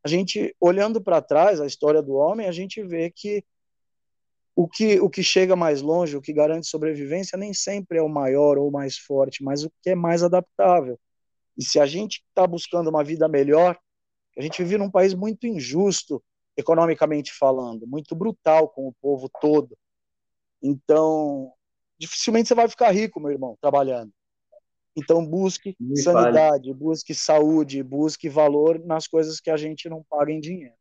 a 0.05 0.09
gente, 0.09 0.55
olhando 0.61 1.03
para 1.03 1.21
trás, 1.21 1.61
a 1.61 1.67
história 1.67 2.03
do 2.03 2.15
homem, 2.15 2.49
a 2.49 2.53
gente 2.53 2.83
vê 2.83 3.11
que 3.11 3.45
o, 4.55 4.67
que 4.67 5.01
o 5.01 5.09
que 5.09 5.23
chega 5.23 5.55
mais 5.55 5.83
longe, 5.83 6.17
o 6.17 6.21
que 6.21 6.33
garante 6.33 6.67
sobrevivência, 6.67 7.39
nem 7.39 7.55
sempre 7.55 7.99
é 7.99 8.03
o 8.03 8.09
maior 8.09 8.59
ou 8.59 8.69
o 8.69 8.73
mais 8.73 8.99
forte, 8.99 9.43
mas 9.43 9.65
o 9.65 9.73
que 9.83 9.91
é 9.91 9.95
mais 9.95 10.23
adaptável. 10.23 10.99
E 11.57 11.65
se 11.65 11.79
a 11.79 11.87
gente 11.87 12.23
está 12.29 12.47
buscando 12.47 12.89
uma 12.89 13.05
vida 13.05 13.29
melhor, 13.29 13.79
a 14.37 14.43
gente 14.43 14.63
vive 14.63 14.79
num 14.79 14.91
país 14.91 15.15
muito 15.15 15.47
injusto, 15.47 16.23
economicamente 16.59 17.33
falando, 17.33 17.87
muito 17.87 18.17
brutal 18.17 18.69
com 18.69 18.89
o 18.89 18.95
povo 19.01 19.31
todo. 19.41 19.79
Então, 20.61 21.53
dificilmente 21.97 22.49
você 22.49 22.55
vai 22.55 22.69
ficar 22.69 22.91
rico, 22.91 23.21
meu 23.21 23.31
irmão, 23.31 23.57
trabalhando. 23.61 24.13
Então, 24.97 25.25
busque 25.25 25.77
Me 25.79 25.97
sanidade, 25.97 26.65
fale. 26.65 26.75
busque 26.75 27.15
saúde, 27.15 27.81
busque 27.85 28.29
valor 28.29 28.81
nas 28.85 29.07
coisas 29.07 29.39
que 29.39 29.51
a 29.51 29.57
gente 29.57 29.89
não 29.89 30.03
paga 30.11 30.33
em 30.33 30.41
dinheiro. 30.41 30.75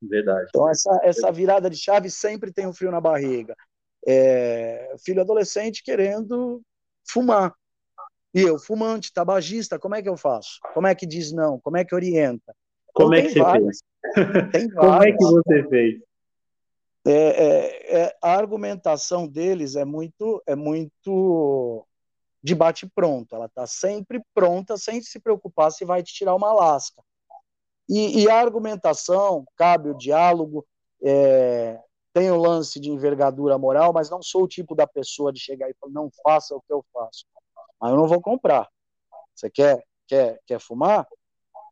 Verdade. 0.00 0.46
Então, 0.48 0.68
essa, 0.70 0.98
essa 1.02 1.30
virada 1.30 1.68
de 1.68 1.76
chave 1.76 2.10
sempre 2.10 2.50
tem 2.50 2.66
um 2.66 2.72
frio 2.72 2.90
na 2.90 3.00
barriga. 3.00 3.54
É, 4.08 4.94
filho 5.04 5.20
adolescente 5.20 5.82
querendo 5.82 6.62
fumar. 7.06 7.54
E 8.34 8.40
eu, 8.40 8.58
fumante, 8.58 9.12
tabagista, 9.12 9.78
como 9.78 9.94
é 9.94 10.02
que 10.02 10.08
eu 10.08 10.16
faço? 10.16 10.58
Como 10.72 10.86
é 10.86 10.94
que 10.94 11.06
diz 11.06 11.32
não? 11.32 11.60
Como 11.60 11.76
é 11.76 11.84
que 11.84 11.94
orienta? 11.94 12.54
Como 12.96 13.14
então, 13.14 13.18
é 13.18 13.22
que 13.22 13.32
você 13.34 13.40
várias. 13.40 13.78
fez? 14.50 14.74
Como 14.74 15.02
é 15.02 15.12
que 15.12 15.24
você 15.24 15.68
fez? 15.68 16.02
É, 17.04 17.12
é, 17.12 18.00
é, 18.00 18.16
a 18.22 18.32
argumentação 18.32 19.28
deles 19.28 19.76
é 19.76 19.84
muito, 19.84 20.42
é 20.46 20.56
muito 20.56 21.86
de 22.42 22.54
bate 22.54 22.86
pronto. 22.86 23.36
Ela 23.36 23.46
está 23.46 23.66
sempre 23.66 24.22
pronta, 24.34 24.78
sem 24.78 25.02
se 25.02 25.20
preocupar 25.20 25.70
se 25.70 25.84
vai 25.84 26.02
te 26.02 26.14
tirar 26.14 26.34
uma 26.34 26.52
lasca. 26.54 27.02
E, 27.86 28.22
e 28.22 28.30
a 28.30 28.40
argumentação 28.40 29.44
cabe 29.56 29.90
o 29.90 29.98
diálogo. 29.98 30.66
É, 31.04 31.78
tem 32.14 32.30
o 32.30 32.40
lance 32.40 32.80
de 32.80 32.90
envergadura 32.90 33.58
moral, 33.58 33.92
mas 33.92 34.08
não 34.08 34.22
sou 34.22 34.44
o 34.44 34.48
tipo 34.48 34.74
da 34.74 34.86
pessoa 34.86 35.30
de 35.30 35.38
chegar 35.38 35.68
e 35.68 35.74
falar 35.74 35.92
não 35.92 36.10
faça 36.24 36.56
o 36.56 36.62
que 36.62 36.72
eu 36.72 36.82
faço. 36.94 37.26
Mas 37.78 37.90
eu 37.90 37.96
não 37.98 38.08
vou 38.08 38.22
comprar. 38.22 38.66
Você 39.34 39.50
quer 39.50 39.84
quer 40.08 40.40
quer 40.46 40.58
fumar? 40.58 41.06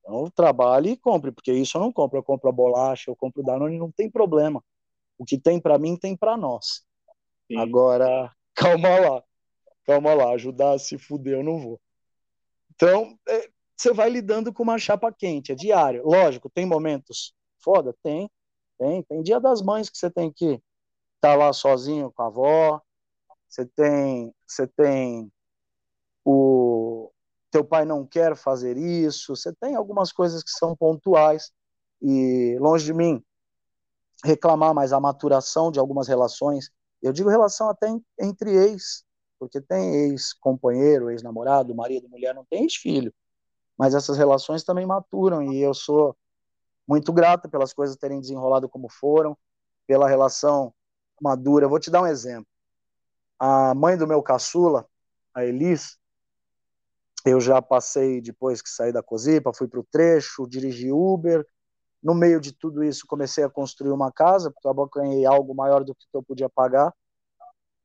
Então, 0.05 0.31
trabalhe 0.31 0.91
e 0.91 0.97
compre, 0.97 1.33
porque 1.33 1.53
isso 1.53 1.79
eu 1.79 1.81
não 1.81 1.93
compro. 1.93 2.19
Eu 2.19 2.23
compro 2.23 2.49
a 2.49 2.53
bolacha, 2.53 3.11
eu 3.11 3.17
compro 3.17 3.41
o 3.41 3.45
Danone, 3.45 3.79
não 3.79 3.91
tem 3.91 4.11
problema. 4.11 4.63
O 5.17 5.25
que 5.25 5.39
tem 5.39 5.59
para 5.59 5.79
mim, 5.79 5.97
tem 5.97 6.15
para 6.15 6.37
nós. 6.37 6.85
Sim. 7.51 7.59
Agora, 7.59 8.31
calma 8.55 8.99
lá. 9.01 9.25
Calma 9.87 10.15
lá, 10.15 10.31
ajudar 10.33 10.75
a 10.75 10.79
se 10.79 10.99
fuder 10.99 11.39
eu 11.39 11.43
não 11.43 11.59
vou. 11.59 11.81
Então, 12.75 13.19
é, 13.29 13.49
você 13.77 13.93
vai 13.93 14.11
lidando 14.11 14.53
com 14.53 14.63
uma 14.63 14.79
chapa 14.79 15.13
quente, 15.13 15.53
é 15.53 15.55
diário. 15.55 16.05
Lógico, 16.05 16.51
tem 16.51 16.67
momentos 16.67 17.35
foda? 17.63 17.95
Tem, 18.03 18.31
tem. 18.79 19.03
Tem 19.03 19.23
dia 19.23 19.41
das 19.41 19.63
mães 19.63 19.89
que 19.89 19.97
você 19.97 20.11
tem 20.11 20.31
que 20.31 20.47
estar 20.47 20.61
tá 21.21 21.35
lá 21.35 21.53
sozinho 21.53 22.13
com 22.13 22.23
a 22.23 22.27
avó, 22.27 22.81
você 23.49 23.67
tem, 23.67 24.35
você 24.47 24.67
tem 24.67 25.31
o 26.25 26.74
teu 27.55 27.65
pai 27.65 27.85
não 27.85 28.05
quer 28.05 28.35
fazer 28.35 28.77
isso, 28.77 29.37
você 29.37 29.53
tem 29.53 29.77
algumas 29.77 30.11
coisas 30.11 30.43
que 30.43 30.51
são 30.51 30.75
pontuais 30.75 31.53
e 32.03 32.59
longe 32.59 32.85
de 32.85 32.93
mim 32.93 33.25
reclamar, 34.25 34.75
mas 34.75 34.93
a 34.93 34.99
maturação 34.99 35.71
de 35.71 35.79
algumas 35.79 36.09
relações, 36.09 36.69
eu 37.01 37.13
digo 37.13 37.31
relação 37.31 37.69
até 37.69 37.87
entre 38.21 38.51
ex, 38.51 39.05
porque 39.39 39.61
tem 39.61 39.95
ex-companheiro, 39.95 41.13
ex-namorado, 41.13 41.73
marido, 41.77 42.09
mulher, 42.09 42.35
não 42.35 42.45
tem 42.45 42.65
ex-filho, 42.65 43.15
mas 43.79 43.95
essas 43.95 44.19
relações 44.19 44.65
também 44.65 44.85
maturam 44.85 45.41
e 45.41 45.61
eu 45.61 45.75
sou 45.75 46.17
muito 46.89 47.13
grato 47.13 47.49
pelas 47.49 47.73
coisas 47.73 47.97
terem 47.97 48.21
desenrolado 48.21 48.69
como 48.69 48.89
foram, 48.89 49.39
pela 49.87 50.09
relação 50.09 50.75
madura. 51.23 51.67
Eu 51.67 51.71
vou 51.71 51.79
te 51.79 51.89
dar 51.89 52.03
um 52.03 52.07
exemplo. 52.09 52.49
A 53.39 53.73
mãe 53.77 53.97
do 53.97 54.09
meu 54.09 54.21
caçula, 54.21 54.89
a 55.33 55.45
Elis, 55.45 56.01
eu 57.25 57.41
já 57.41 57.61
passei 57.63 58.21
depois 58.21 58.61
que 58.61 58.69
saí 58.69 58.93
da 58.93 59.03
Cozipa, 59.03 59.53
fui 59.55 59.67
para 59.67 59.81
o 59.81 59.87
trecho, 59.91 60.47
dirigi 60.47 60.93
Uber. 60.93 61.47
No 62.03 62.15
meio 62.15 62.39
de 62.39 62.53
tudo 62.53 62.85
isso, 62.85 63.07
comecei 63.07 63.43
a 63.43 63.49
construir 63.49 63.91
uma 63.91 64.13
casa, 64.13 64.51
porque 64.51 64.69
eu 64.69 64.89
ganhei 64.89 65.25
algo 65.25 65.55
maior 65.55 65.83
do 65.83 65.95
que 65.95 66.07
eu 66.13 66.23
podia 66.23 66.51
pagar. 66.51 66.93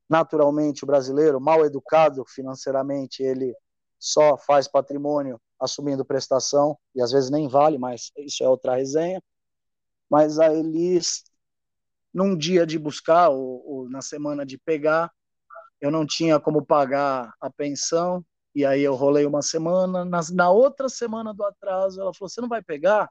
Naturalmente, 0.08 0.84
o 0.84 0.86
brasileiro, 0.86 1.40
mal 1.40 1.64
educado 1.64 2.22
financeiramente, 2.26 3.22
ele 3.22 3.54
só 3.98 4.36
faz 4.36 4.68
patrimônio 4.68 5.40
assumindo 5.58 6.04
prestação, 6.04 6.76
e 6.94 7.00
às 7.00 7.12
vezes 7.12 7.30
nem 7.30 7.48
vale, 7.48 7.78
mas 7.78 8.10
isso 8.18 8.42
é 8.42 8.48
outra 8.48 8.76
resenha. 8.76 9.22
Mas 10.10 10.38
a 10.38 10.52
Elis, 10.52 11.24
num 12.12 12.36
dia 12.36 12.66
de 12.66 12.78
buscar, 12.78 13.28
ou, 13.28 13.62
ou 13.66 13.88
na 13.88 14.02
semana 14.02 14.44
de 14.44 14.58
pegar, 14.58 15.10
eu 15.80 15.90
não 15.90 16.06
tinha 16.06 16.38
como 16.38 16.64
pagar 16.64 17.32
a 17.40 17.50
pensão, 17.50 18.24
e 18.54 18.64
aí 18.64 18.82
eu 18.82 18.94
rolei 18.94 19.24
uma 19.24 19.42
semana. 19.42 20.04
Na, 20.04 20.20
na 20.32 20.50
outra 20.50 20.88
semana 20.88 21.32
do 21.32 21.44
atraso, 21.44 22.00
ela 22.00 22.12
falou: 22.12 22.28
Você 22.28 22.40
não 22.40 22.48
vai 22.48 22.62
pegar? 22.62 23.10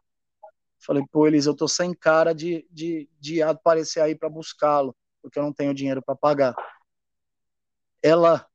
Falei: 0.80 1.04
Pô, 1.12 1.28
Elis, 1.28 1.46
eu 1.46 1.56
tô 1.56 1.68
sem 1.68 1.94
cara 1.94 2.34
de, 2.34 2.68
de, 2.72 3.10
de 3.20 3.42
aparecer 3.42 4.02
aí 4.02 4.16
para 4.16 4.30
buscá-lo, 4.30 4.96
porque 5.22 5.40
eu 5.40 5.44
não 5.44 5.54
tenho 5.54 5.74
dinheiro 5.74 6.02
para 6.02 6.16
pagar. 6.16 6.56
Ela 8.02 8.48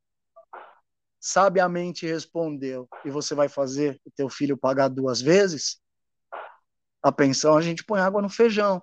sabiamente 1.21 2.07
respondeu: 2.07 2.89
E 3.05 3.11
você 3.11 3.35
vai 3.35 3.49
fazer 3.49 4.01
o 4.05 4.11
teu 4.11 4.29
filho 4.29 4.57
pagar 4.57 4.89
duas 4.89 5.21
vezes? 5.21 5.81
A 7.03 7.13
pensão 7.13 7.57
a 7.57 7.63
gente 7.63 7.85
põe 7.85 8.01
água 8.01 8.23
no 8.23 8.29
feijão. 8.29 8.83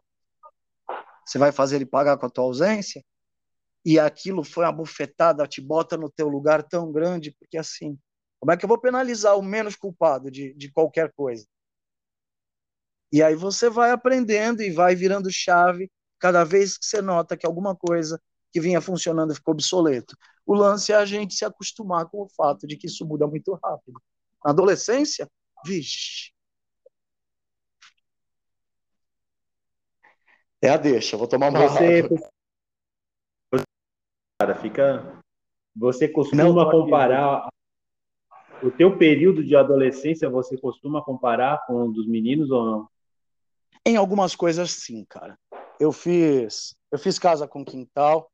Você 1.26 1.38
vai 1.38 1.52
fazer 1.52 1.78
ele 1.78 1.86
pagar 1.86 2.18
com 2.18 2.26
a 2.26 2.30
tua 2.30 2.44
ausência? 2.44 3.04
E 3.84 4.00
aquilo 4.00 4.44
foi 4.44 4.64
uma 4.66 4.72
bufetada, 4.72 5.48
te 5.48 5.60
bota 5.60 5.98
no 5.98 6.10
teu 6.10 6.28
lugar 6.28 6.64
tão 6.64 6.92
grande, 6.92 7.36
porque 7.40 7.58
assim, 7.58 7.98
como 8.40 8.52
é 8.52 8.58
que 8.58 8.66
eu 8.66 8.70
vou 8.70 8.80
penalizar 8.80 9.38
o 9.38 9.42
menos 9.42 9.76
culpado 9.76 10.30
de, 10.30 10.54
de 10.54 10.72
qualquer 10.72 11.12
coisa? 11.14 11.46
E 13.12 13.22
aí 13.22 13.36
você 13.36 13.70
vai 13.70 13.92
aprendendo 13.92 14.62
e 14.62 14.72
vai 14.72 14.96
virando 14.96 15.32
chave 15.32 15.92
cada 16.20 16.44
vez 16.44 16.78
que 16.78 16.86
você 16.86 17.02
nota 17.02 17.36
que 17.36 17.46
alguma 17.46 17.76
coisa 17.76 18.22
que 18.52 18.62
vinha 18.62 18.82
funcionando 18.82 19.34
ficou 19.34 19.54
obsoleto. 19.54 20.16
O 20.46 20.54
lance 20.54 20.92
é 20.92 20.96
a 20.96 21.06
gente 21.06 21.34
se 21.34 21.44
acostumar 21.44 22.06
com 22.08 22.22
o 22.22 22.30
fato 22.30 22.68
de 22.68 22.78
que 22.78 22.88
isso 22.88 23.06
muda 23.06 23.28
muito 23.28 23.54
rápido. 23.64 24.02
Na 24.44 24.52
adolescência, 24.52 25.30
vixe. 25.66 26.32
É 30.62 30.70
a 30.70 30.78
deixa, 30.78 31.18
vou 31.18 31.28
tomar 31.28 31.50
uma 31.50 31.68
você, 31.68 32.08
Cara, 32.08 32.32
fica. 34.56 35.22
Você 35.76 36.08
costuma 36.08 36.70
comparar 36.70 37.48
o 38.62 38.70
teu 38.70 38.98
período 38.98 39.44
de 39.44 39.56
adolescência, 39.56 40.30
você 40.30 40.58
costuma 40.58 41.02
comparar 41.02 41.66
com 41.66 41.86
o 41.86 41.92
dos 41.92 42.08
meninos 42.08 42.52
ou 42.52 42.66
não? 42.66 42.90
Em 43.86 43.96
algumas 43.96 44.36
coisas 44.36 44.72
sim, 44.72 45.06
cara. 45.10 45.38
Eu 45.80 45.92
fiz, 45.92 46.76
eu 46.92 47.00
fiz 47.00 47.18
casa 47.18 47.48
com 47.48 47.66
quintal, 47.66 48.30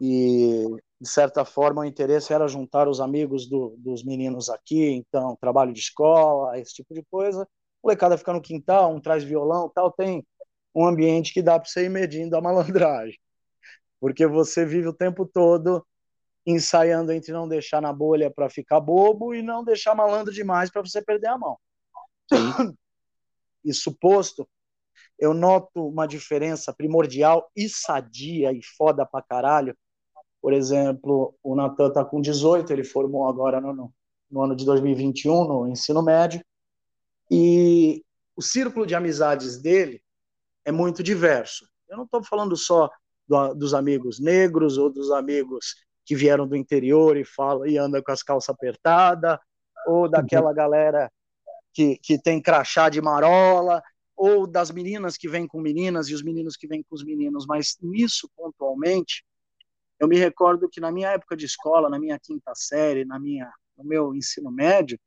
e 0.00 0.64
de 1.00 1.08
certa 1.08 1.44
forma 1.44 1.82
o 1.82 1.84
interesse 1.84 2.32
era 2.32 2.48
juntar 2.48 2.88
os 2.88 3.00
amigos 3.00 3.48
do, 3.48 3.74
dos 3.78 4.04
meninos 4.04 4.48
aqui, 4.48 4.90
então 4.90 5.36
trabalho 5.40 5.72
de 5.72 5.80
escola, 5.80 6.58
esse 6.58 6.74
tipo 6.74 6.94
de 6.94 7.02
coisa. 7.10 7.42
O 7.82 7.88
molecada 7.88 8.16
fica 8.16 8.32
no 8.32 8.40
quintal, 8.40 8.94
um 8.94 9.00
traz 9.00 9.22
violão, 9.22 9.70
tal, 9.74 9.90
tem 9.92 10.24
um 10.74 10.86
ambiente 10.86 11.32
que 11.32 11.42
dá 11.42 11.58
para 11.58 11.68
você 11.68 11.84
ir 11.84 11.90
medindo 11.90 12.36
a 12.36 12.40
malandragem, 12.40 13.18
porque 14.00 14.26
você 14.26 14.64
vive 14.64 14.88
o 14.88 14.92
tempo 14.92 15.26
todo 15.26 15.86
ensaiando 16.46 17.12
entre 17.12 17.32
não 17.32 17.48
deixar 17.48 17.80
na 17.80 17.92
bolha 17.92 18.30
para 18.30 18.50
ficar 18.50 18.80
bobo 18.80 19.34
e 19.34 19.42
não 19.42 19.64
deixar 19.64 19.94
malandro 19.94 20.32
demais 20.32 20.70
para 20.70 20.82
você 20.82 21.02
perder 21.02 21.28
a 21.28 21.38
mão. 21.38 21.58
Isso 23.64 23.92
posto, 23.98 24.46
eu 25.18 25.32
noto 25.32 25.88
uma 25.88 26.06
diferença 26.06 26.72
primordial 26.72 27.50
e 27.56 27.68
sadia 27.68 28.52
e 28.52 28.62
foda 28.62 29.06
pra 29.06 29.22
caralho 29.22 29.76
por 30.44 30.52
exemplo, 30.52 31.34
o 31.42 31.56
Natan 31.56 31.88
está 31.88 32.04
com 32.04 32.20
18, 32.20 32.70
ele 32.70 32.84
formou 32.84 33.26
agora 33.26 33.62
no, 33.62 33.90
no 34.30 34.42
ano 34.42 34.54
de 34.54 34.66
2021, 34.66 35.42
no 35.48 35.66
ensino 35.66 36.02
médio, 36.02 36.44
e 37.30 38.04
o 38.36 38.42
círculo 38.42 38.86
de 38.86 38.94
amizades 38.94 39.58
dele 39.58 40.02
é 40.62 40.70
muito 40.70 41.02
diverso. 41.02 41.66
Eu 41.88 41.96
não 41.96 42.04
estou 42.04 42.22
falando 42.22 42.58
só 42.58 42.90
do, 43.26 43.54
dos 43.54 43.74
amigos 43.74 44.20
negros 44.20 44.78
ou 44.78 44.90
dos 44.90 45.10
amigos 45.10 45.74
que 46.04 46.14
vieram 46.14 46.46
do 46.46 46.56
interior 46.56 47.16
e 47.16 47.24
falam 47.24 47.66
e 47.66 47.78
andam 47.78 48.02
com 48.02 48.12
as 48.12 48.22
calças 48.22 48.50
apertadas, 48.50 49.38
ou 49.86 50.08
daquela 50.08 50.50
uhum. 50.50 50.54
galera 50.54 51.10
que, 51.72 51.96
que 51.98 52.20
tem 52.20 52.40
crachá 52.40 52.88
de 52.88 53.00
marola, 53.00 53.82
ou 54.16 54.46
das 54.46 54.70
meninas 54.70 55.16
que 55.16 55.28
vêm 55.28 55.46
com 55.46 55.60
meninas 55.60 56.08
e 56.08 56.14
os 56.14 56.22
meninos 56.22 56.56
que 56.56 56.68
vêm 56.68 56.82
com 56.82 56.94
os 56.94 57.04
meninos, 57.04 57.46
mas 57.46 57.76
nisso 57.82 58.30
pontualmente 58.36 59.24
eu 59.98 60.08
me 60.08 60.18
recordo 60.18 60.68
que 60.68 60.80
na 60.80 60.90
minha 60.90 61.10
época 61.10 61.36
de 61.36 61.46
escola, 61.46 61.88
na 61.88 61.98
minha 61.98 62.18
quinta 62.18 62.52
série, 62.54 63.04
na 63.04 63.18
minha, 63.18 63.50
no 63.76 63.84
meu 63.84 64.14
ensino 64.14 64.50
médio, 64.50 64.98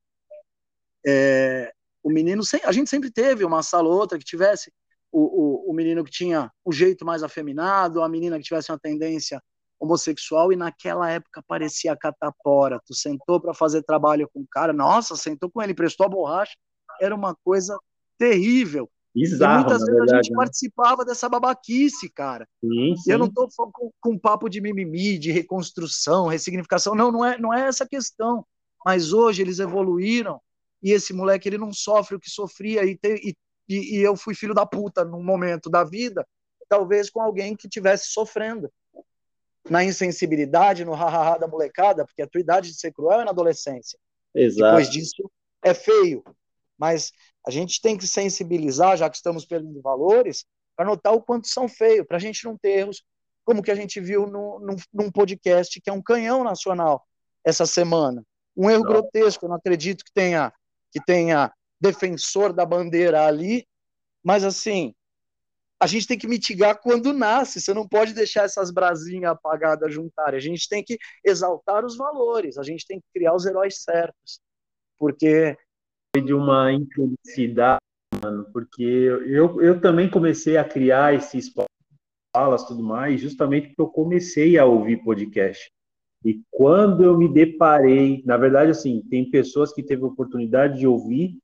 é, 1.05 1.71
o 2.01 2.09
menino, 2.09 2.41
a 2.63 2.71
gente 2.71 2.89
sempre 2.89 3.11
teve 3.11 3.43
uma 3.43 3.61
sala 3.61 3.87
ou 3.87 3.95
outra 3.95 4.17
que 4.17 4.25
tivesse 4.25 4.71
o, 5.11 5.67
o, 5.67 5.71
o 5.71 5.73
menino 5.73 6.03
que 6.03 6.11
tinha 6.11 6.51
o 6.63 6.71
jeito 6.71 7.05
mais 7.05 7.23
afeminado, 7.23 8.01
a 8.01 8.09
menina 8.09 8.37
que 8.37 8.43
tivesse 8.43 8.71
uma 8.71 8.79
tendência 8.79 9.41
homossexual, 9.79 10.51
e 10.51 10.55
naquela 10.55 11.09
época 11.09 11.43
parecia 11.47 11.95
catapora. 11.95 12.81
Tu 12.85 12.95
sentou 12.95 13.39
para 13.39 13.53
fazer 13.53 13.83
trabalho 13.83 14.29
com 14.33 14.41
o 14.41 14.47
cara, 14.49 14.73
nossa, 14.73 15.15
sentou 15.15 15.49
com 15.49 15.61
ele, 15.61 15.73
prestou 15.73 16.05
a 16.05 16.09
borracha, 16.09 16.55
era 16.99 17.15
uma 17.15 17.35
coisa 17.43 17.77
terrível. 18.17 18.89
Bizarro, 19.13 19.53
e 19.53 19.57
muitas 19.57 19.79
vezes 19.79 19.95
verdade, 19.95 20.13
a 20.13 20.21
gente 20.21 20.31
né? 20.31 20.37
participava 20.37 21.05
dessa 21.05 21.27
babaquice, 21.27 22.09
cara. 22.09 22.47
Sim, 22.63 22.95
sim. 22.97 23.11
Eu 23.11 23.17
não 23.17 23.25
estou 23.27 23.47
com, 23.71 23.91
com 23.99 24.17
papo 24.17 24.47
de 24.47 24.61
mimimi, 24.61 25.17
de 25.17 25.31
reconstrução, 25.31 26.27
ressignificação. 26.27 26.93
Não, 26.93 27.11
não 27.11 27.25
é, 27.25 27.37
não 27.39 27.53
é 27.53 27.67
essa 27.67 27.87
questão. 27.87 28.45
Mas 28.85 29.13
hoje 29.13 29.41
eles 29.41 29.59
evoluíram 29.59 30.39
e 30.83 30.91
esse 30.91 31.13
moleque 31.13 31.49
ele 31.49 31.57
não 31.57 31.73
sofre 31.73 32.15
o 32.15 32.19
que 32.19 32.29
sofria 32.29 32.85
e, 32.85 32.95
te, 32.95 33.15
e, 33.15 33.35
e 33.75 33.97
eu 33.97 34.15
fui 34.15 34.33
filho 34.33 34.53
da 34.53 34.65
puta 34.65 35.03
num 35.03 35.23
momento 35.23 35.69
da 35.69 35.83
vida, 35.83 36.25
talvez 36.69 37.09
com 37.09 37.21
alguém 37.21 37.55
que 37.55 37.67
tivesse 37.67 38.07
sofrendo 38.07 38.71
na 39.69 39.83
insensibilidade, 39.83 40.85
no 40.85 40.93
hahaha 40.93 41.37
da 41.37 41.47
molecada, 41.47 42.05
porque 42.05 42.21
a 42.21 42.27
tua 42.27 42.41
idade 42.41 42.71
de 42.71 42.79
ser 42.79 42.93
cruel 42.93 43.21
é 43.21 43.25
na 43.25 43.31
adolescência. 43.31 43.99
Exato. 44.33 44.63
Depois 44.63 44.89
disso 44.89 45.29
é 45.63 45.73
feio. 45.73 46.23
Mas 46.77 47.11
a 47.45 47.51
gente 47.51 47.81
tem 47.81 47.97
que 47.97 48.07
sensibilizar, 48.07 48.97
já 48.97 49.09
que 49.09 49.17
estamos 49.17 49.45
perdendo 49.45 49.81
valores, 49.81 50.45
para 50.75 50.85
notar 50.85 51.13
o 51.13 51.21
quanto 51.21 51.47
são 51.47 51.67
feios, 51.67 52.05
para 52.05 52.17
a 52.17 52.19
gente 52.19 52.45
não 52.45 52.57
ter 52.57 52.79
erros, 52.79 53.03
como 53.43 53.63
que 53.63 53.71
a 53.71 53.75
gente 53.75 53.99
viu 53.99 54.27
no, 54.27 54.59
no, 54.59 54.75
num 54.93 55.11
podcast 55.11 55.81
que 55.81 55.89
é 55.89 55.93
um 55.93 56.01
canhão 56.01 56.43
nacional 56.43 57.05
essa 57.43 57.65
semana. 57.65 58.23
Um 58.55 58.69
erro 58.69 58.83
não. 58.83 58.91
grotesco, 58.91 59.45
eu 59.45 59.49
não 59.49 59.55
acredito 59.55 60.03
que 60.03 60.11
tenha, 60.13 60.53
que 60.91 60.99
tenha 61.03 61.51
defensor 61.79 62.53
da 62.53 62.65
bandeira 62.65 63.25
ali, 63.25 63.67
mas 64.23 64.43
assim, 64.43 64.93
a 65.79 65.85
gente 65.85 66.07
tem 66.07 66.17
que 66.17 66.27
mitigar 66.27 66.79
quando 66.81 67.13
nasce, 67.13 67.61
você 67.61 67.73
não 67.73 67.87
pode 67.87 68.13
deixar 68.13 68.43
essas 68.43 68.71
brasinhas 68.71 69.31
apagadas 69.31 69.93
juntarem, 69.93 70.37
a 70.37 70.41
gente 70.41 70.67
tem 70.67 70.83
que 70.83 70.97
exaltar 71.23 71.85
os 71.85 71.95
valores, 71.95 72.57
a 72.57 72.63
gente 72.63 72.85
tem 72.85 72.99
que 72.99 73.05
criar 73.13 73.35
os 73.35 73.45
heróis 73.45 73.83
certos, 73.83 74.41
porque 74.97 75.55
de 76.15 76.33
uma 76.33 76.73
infelicidade, 76.73 77.81
mano, 78.23 78.47
porque 78.51 78.83
eu, 78.83 79.61
eu 79.61 79.79
também 79.79 80.09
comecei 80.09 80.57
a 80.57 80.63
criar 80.63 81.13
esses 81.13 81.51
falas 82.35 82.65
tudo 82.65 82.81
mais, 82.81 83.21
justamente 83.21 83.67
porque 83.67 83.81
eu 83.81 83.87
comecei 83.87 84.57
a 84.57 84.65
ouvir 84.65 85.03
podcast. 85.03 85.69
E 86.25 86.41
quando 86.49 87.03
eu 87.03 87.17
me 87.17 87.31
deparei, 87.31 88.23
na 88.25 88.37
verdade, 88.37 88.71
assim, 88.71 89.01
tem 89.09 89.29
pessoas 89.29 89.71
que 89.71 89.83
teve 89.83 90.03
oportunidade 90.03 90.79
de 90.79 90.87
ouvir 90.87 91.37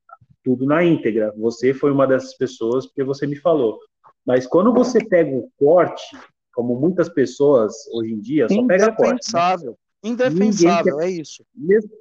tudo 0.44 0.66
na 0.66 0.84
íntegra. 0.84 1.34
Você 1.38 1.74
foi 1.74 1.92
uma 1.92 2.06
dessas 2.06 2.36
pessoas, 2.36 2.86
porque 2.86 3.04
você 3.04 3.26
me 3.26 3.36
falou. 3.36 3.80
Mas 4.26 4.46
quando 4.46 4.74
você 4.74 5.04
pega 5.04 5.36
o 5.36 5.50
corte, 5.58 6.18
como 6.54 6.80
muitas 6.80 7.10
pessoas 7.10 7.74
hoje 7.92 8.14
em 8.14 8.20
dia, 8.20 8.48
só 8.50 8.66
pega 8.66 8.92
corte. 8.92 9.12
Né? 9.12 9.12
Indefensável. 9.14 9.72
Né? 9.72 10.10
Indefensável, 10.10 10.98
quer... 10.98 11.06
é 11.06 11.10
isso. 11.10 11.46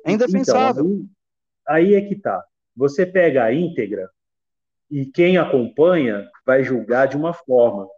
É 0.05 0.13
indefensável. 0.13 0.85
Então, 0.85 1.09
aí, 1.69 1.87
aí 1.87 1.95
é 1.95 2.01
que 2.03 2.17
tá. 2.17 2.45
Você 2.77 3.07
pega 3.07 3.45
a 3.45 3.55
íntegra 3.55 4.11
e 4.91 5.07
quem 5.07 5.37
acompanha 5.37 6.29
vai 6.45 6.65
julgar 6.65 7.07
de 7.07 7.17
uma 7.17 7.33
forma. 7.33 7.89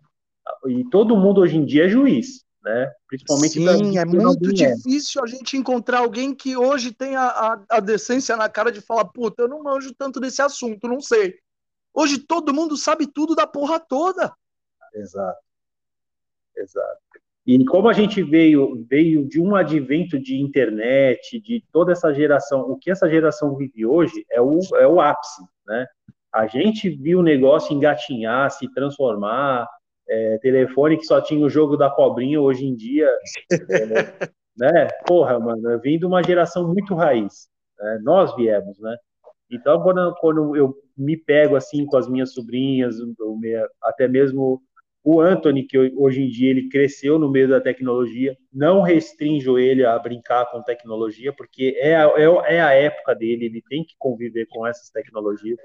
E 0.66 0.84
todo 0.90 1.16
mundo 1.16 1.40
hoje 1.40 1.56
em 1.56 1.64
dia 1.64 1.86
é 1.86 1.88
juiz 1.88 2.43
né? 2.64 2.90
Principalmente 3.06 3.52
Sim, 3.52 3.98
é 3.98 4.04
muito 4.04 4.52
difícil 4.52 5.22
a 5.22 5.26
gente 5.26 5.56
encontrar 5.56 5.98
alguém 5.98 6.34
que 6.34 6.56
hoje 6.56 6.92
tenha 6.92 7.20
a, 7.20 7.62
a, 7.68 7.80
decência 7.80 8.36
na 8.36 8.48
cara 8.48 8.72
de 8.72 8.80
falar, 8.80 9.04
puta, 9.04 9.42
eu 9.42 9.48
não 9.48 9.62
manjo 9.62 9.94
tanto 9.94 10.18
desse 10.18 10.40
assunto, 10.40 10.88
não 10.88 11.00
sei. 11.00 11.36
Hoje 11.92 12.18
todo 12.18 12.54
mundo 12.54 12.76
sabe 12.76 13.06
tudo 13.06 13.34
da 13.34 13.46
porra 13.46 13.78
toda. 13.78 14.32
Exato. 14.94 15.38
Exato. 16.56 17.00
E 17.46 17.62
como 17.66 17.88
a 17.88 17.92
gente 17.92 18.22
veio 18.22 18.86
veio 18.88 19.28
de 19.28 19.38
um 19.38 19.54
advento 19.54 20.18
de 20.18 20.40
internet, 20.40 21.38
de 21.40 21.62
toda 21.70 21.92
essa 21.92 22.14
geração, 22.14 22.62
o 22.62 22.78
que 22.78 22.90
essa 22.90 23.08
geração 23.08 23.54
vive 23.54 23.84
hoje 23.84 24.24
é 24.30 24.40
o, 24.40 24.58
é 24.76 24.86
o 24.86 24.98
ápice, 24.98 25.42
né? 25.66 25.86
A 26.32 26.46
gente 26.46 26.88
viu 26.88 27.20
o 27.20 27.22
negócio 27.22 27.74
engatinhar, 27.74 28.50
se 28.50 28.66
transformar, 28.72 29.68
é, 30.08 30.38
telefone 30.38 30.96
que 30.96 31.06
só 31.06 31.20
tinha 31.20 31.44
o 31.44 31.50
jogo 31.50 31.76
da 31.76 31.90
cobrinha 31.90 32.40
hoje 32.40 32.64
em 32.64 32.74
dia, 32.74 33.08
é, 33.50 33.52
né? 34.56 34.88
Porra, 35.06 35.38
mano, 35.38 35.70
eu 35.70 35.80
vim 35.80 35.98
de 35.98 36.06
uma 36.06 36.22
geração 36.22 36.66
muito 36.66 36.94
raiz. 36.94 37.48
Né? 37.78 38.00
Nós 38.02 38.34
viemos, 38.36 38.78
né? 38.80 38.96
Então, 39.50 39.82
quando, 39.82 40.14
quando 40.16 40.56
eu 40.56 40.74
me 40.96 41.16
pego 41.16 41.56
assim 41.56 41.86
com 41.86 41.96
as 41.96 42.08
minhas 42.08 42.32
sobrinhas, 42.32 42.96
até 43.82 44.08
mesmo 44.08 44.62
o 45.02 45.20
Anthony, 45.20 45.64
que 45.64 45.78
hoje 45.96 46.22
em 46.22 46.28
dia 46.28 46.50
ele 46.50 46.68
cresceu 46.68 47.18
no 47.18 47.30
meio 47.30 47.46
da 47.46 47.60
tecnologia, 47.60 48.36
não 48.50 48.80
restringo 48.80 49.58
ele 49.58 49.84
a 49.84 49.98
brincar 49.98 50.50
com 50.50 50.62
tecnologia, 50.62 51.30
porque 51.30 51.76
é 51.78 51.94
a, 51.94 52.08
é, 52.16 52.54
é 52.56 52.60
a 52.62 52.72
época 52.72 53.14
dele, 53.14 53.44
ele 53.44 53.62
tem 53.68 53.84
que 53.84 53.94
conviver 53.98 54.46
com 54.48 54.66
essas 54.66 54.88
tecnologias. 54.88 55.58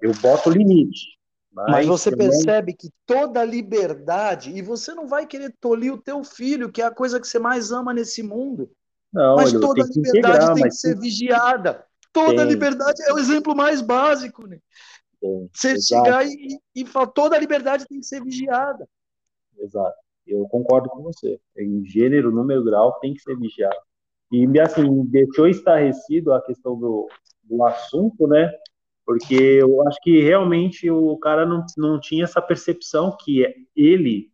Eu 0.00 0.12
boto 0.22 0.48
limite. 0.48 1.18
Mas, 1.56 1.70
Mas 1.70 1.86
você 1.86 2.10
também... 2.10 2.28
percebe 2.28 2.74
que 2.74 2.90
toda 3.06 3.42
liberdade, 3.42 4.50
e 4.50 4.60
você 4.60 4.92
não 4.94 5.06
vai 5.08 5.26
querer 5.26 5.54
tolir 5.58 5.90
o 5.90 6.02
teu 6.02 6.22
filho, 6.22 6.70
que 6.70 6.82
é 6.82 6.84
a 6.84 6.90
coisa 6.90 7.18
que 7.18 7.26
você 7.26 7.38
mais 7.38 7.72
ama 7.72 7.94
nesse 7.94 8.22
mundo. 8.22 8.70
Não, 9.10 9.36
mas 9.36 9.52
toda 9.52 9.82
liberdade 9.84 10.36
integrar, 10.36 10.54
tem 10.54 10.64
que 10.64 10.74
ser 10.74 10.98
vigiada. 10.98 11.86
Toda 12.12 12.42
tem. 12.42 12.48
liberdade 12.48 13.02
é 13.04 13.12
o 13.14 13.18
exemplo 13.18 13.56
mais 13.56 13.80
básico, 13.80 14.46
né? 14.46 14.58
Tem. 15.18 15.48
Você 15.50 15.70
Exato. 15.70 16.04
chegar 16.04 16.26
e, 16.26 16.58
e 16.74 16.84
falar, 16.84 17.06
toda 17.06 17.38
liberdade 17.38 17.86
tem 17.86 18.00
que 18.00 18.06
ser 18.06 18.22
vigiada. 18.22 18.86
Exato. 19.58 19.96
Eu 20.26 20.46
concordo 20.48 20.90
com 20.90 21.02
você. 21.02 21.40
Em 21.56 21.82
gênero, 21.86 22.30
número, 22.30 22.62
grau, 22.64 22.98
tem 23.00 23.14
que 23.14 23.22
ser 23.22 23.34
vigiado. 23.38 23.76
E, 24.30 24.60
assim, 24.60 25.04
deixou 25.06 25.48
estarrecido 25.48 26.34
a 26.34 26.42
questão 26.42 26.78
do, 26.78 27.08
do 27.44 27.64
assunto, 27.64 28.26
né? 28.26 28.52
Porque 29.06 29.36
eu 29.36 29.86
acho 29.86 29.98
que 30.02 30.20
realmente 30.20 30.90
o 30.90 31.16
cara 31.18 31.46
não, 31.46 31.64
não 31.78 32.00
tinha 32.00 32.24
essa 32.24 32.42
percepção 32.42 33.16
que 33.16 33.46
ele 33.74 34.30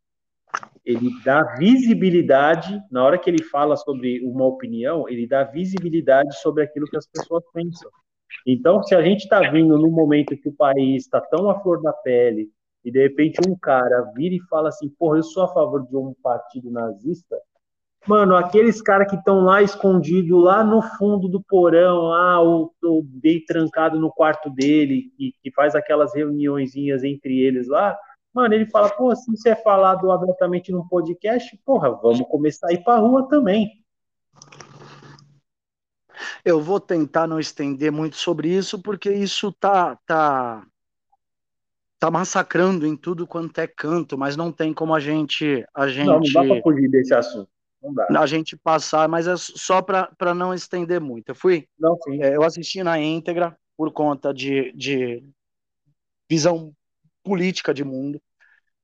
ele 0.85 1.11
dá 1.25 1.55
visibilidade 1.55 2.83
na 2.91 3.05
hora 3.05 3.17
que 3.17 3.31
ele 3.31 3.43
fala 3.45 3.77
sobre 3.77 4.21
uma 4.25 4.45
opinião, 4.45 5.09
ele 5.09 5.29
dá 5.29 5.45
visibilidade 5.45 6.37
sobre 6.41 6.65
aquilo 6.65 6.87
que 6.87 6.97
as 6.97 7.07
pessoas 7.07 7.45
pensam. 7.55 7.89
Então, 8.45 8.83
se 8.83 8.95
a 8.95 9.01
gente 9.01 9.21
está 9.21 9.49
vindo 9.49 9.79
num 9.79 9.93
momento 9.93 10.37
que 10.37 10.49
o 10.49 10.55
país 10.55 11.05
está 11.05 11.21
tão 11.21 11.49
à 11.49 11.61
flor 11.61 11.81
da 11.81 11.93
pele 11.93 12.51
e 12.85 12.91
de 12.91 13.01
repente 13.01 13.39
um 13.49 13.57
cara 13.57 14.11
vira 14.17 14.35
e 14.35 14.49
fala 14.49 14.71
assim, 14.71 14.89
porra, 14.99 15.19
eu 15.19 15.23
sou 15.23 15.45
a 15.45 15.49
favor 15.49 15.87
de 15.87 15.97
um 15.97 16.13
partido 16.21 16.69
nazista, 16.69 17.39
Mano, 18.07 18.35
aqueles 18.35 18.83
caras 18.83 19.09
que 19.09 19.15
estão 19.15 19.43
lá 19.43 19.63
escondidos, 19.63 20.43
lá 20.43 20.65
no 20.65 20.83
fundo 20.83 21.29
do 21.29 21.41
porão, 21.41 22.09
lá 22.09 22.43
o, 22.43 22.73
o 22.83 23.03
bem 23.03 23.45
trancado 23.45 23.99
no 23.99 24.11
quarto 24.11 24.51
dele, 24.51 25.13
e 25.17 25.33
que 25.41 25.53
faz 25.53 25.77
aquelas 25.77 26.13
reuniõezinhas 26.13 27.05
entre 27.05 27.39
eles 27.39 27.69
lá, 27.69 27.97
mano, 28.35 28.55
ele 28.55 28.67
fala, 28.67 28.91
pô, 28.91 29.15
se 29.15 29.33
isso 29.33 29.49
é 29.49 29.55
falado 29.55 30.11
abertamente 30.11 30.73
num 30.73 30.87
podcast, 30.89 31.57
porra, 31.65 31.93
vamos 31.93 32.27
começar 32.29 32.71
a 32.71 32.73
ir 32.73 32.83
pra 32.83 32.99
rua 32.99 33.29
também. 33.29 33.71
Eu 36.45 36.61
vou 36.61 36.81
tentar 36.81 37.29
não 37.29 37.39
estender 37.39 37.93
muito 37.93 38.17
sobre 38.17 38.49
isso, 38.49 38.83
porque 38.83 39.13
isso 39.13 39.53
tá, 39.53 39.97
tá, 40.05 40.67
tá 42.01 42.11
massacrando 42.11 42.85
em 42.85 42.97
tudo 42.97 43.29
quanto 43.29 43.61
é 43.61 43.69
canto, 43.69 44.19
mas 44.19 44.37
não 44.37 44.51
tem 44.51 44.75
como 44.75 44.93
a 44.93 44.99
gente. 44.99 45.65
A 45.73 45.87
gente... 45.87 46.07
Não, 46.07 46.19
não 46.19 46.33
dá 46.33 46.45
pra 46.45 46.63
fugir 46.63 46.91
desse 46.91 47.15
assunto 47.15 47.49
a 48.17 48.27
gente 48.27 48.57
passar, 48.57 49.09
mas 49.09 49.27
é 49.27 49.37
só 49.37 49.83
para 49.83 50.35
não 50.35 50.55
estender 50.55 51.01
muito. 51.01 51.31
Eu 51.31 51.35
fui. 51.35 51.69
Não, 51.79 51.99
é, 52.21 52.37
eu 52.37 52.43
assisti 52.43 52.83
na 52.83 52.99
íntegra 52.99 53.57
por 53.77 53.93
conta 53.93 54.33
de, 54.33 54.73
de 54.73 55.23
visão 56.31 56.73
política 57.23 57.75
de 57.75 57.85
mundo. 57.85 58.21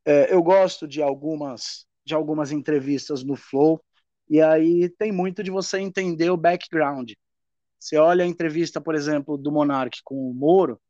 É, 0.04 0.32
eu 0.32 0.42
gosto 0.42 0.86
de 0.86 1.02
algumas 1.02 1.86
de 2.04 2.14
algumas 2.14 2.52
entrevistas 2.52 3.22
no 3.22 3.36
Flow 3.36 3.84
e 4.30 4.40
aí 4.40 4.88
tem 4.88 5.12
muito 5.12 5.42
de 5.42 5.50
você 5.50 5.78
entender 5.78 6.30
o 6.30 6.38
background. 6.38 7.12
Você 7.78 7.98
olha 7.98 8.24
a 8.24 8.26
entrevista, 8.26 8.80
por 8.80 8.94
exemplo, 8.94 9.36
do 9.36 9.52
Monark 9.52 10.00
com 10.02 10.30
o 10.30 10.32
Moro, 10.32 10.80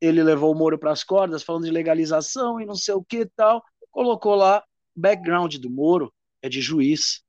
ele 0.00 0.22
levou 0.22 0.52
o 0.52 0.54
Moro 0.54 0.78
para 0.78 0.92
as 0.92 1.02
cordas 1.02 1.42
falando 1.42 1.64
de 1.64 1.72
legalização 1.72 2.60
e 2.60 2.66
não 2.66 2.76
sei 2.76 2.94
o 2.94 3.04
que 3.04 3.26
tal, 3.34 3.64
colocou 3.90 4.36
lá 4.36 4.64
background 4.94 5.56
do 5.56 5.68
Moro 5.70 6.14
é 6.40 6.48
de 6.48 6.60
juiz. 6.60 7.23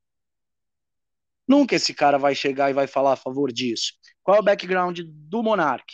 Nunca 1.48 1.76
esse 1.76 1.94
cara 1.94 2.18
vai 2.18 2.34
chegar 2.34 2.70
e 2.70 2.74
vai 2.74 2.88
falar 2.88 3.14
a 3.14 3.18
favor 3.18 3.52
disso. 3.52 3.94
Qual 4.24 4.38
é 4.38 4.40
o 4.40 4.44
background 4.44 5.00
do 5.04 5.44
Monark? 5.44 5.86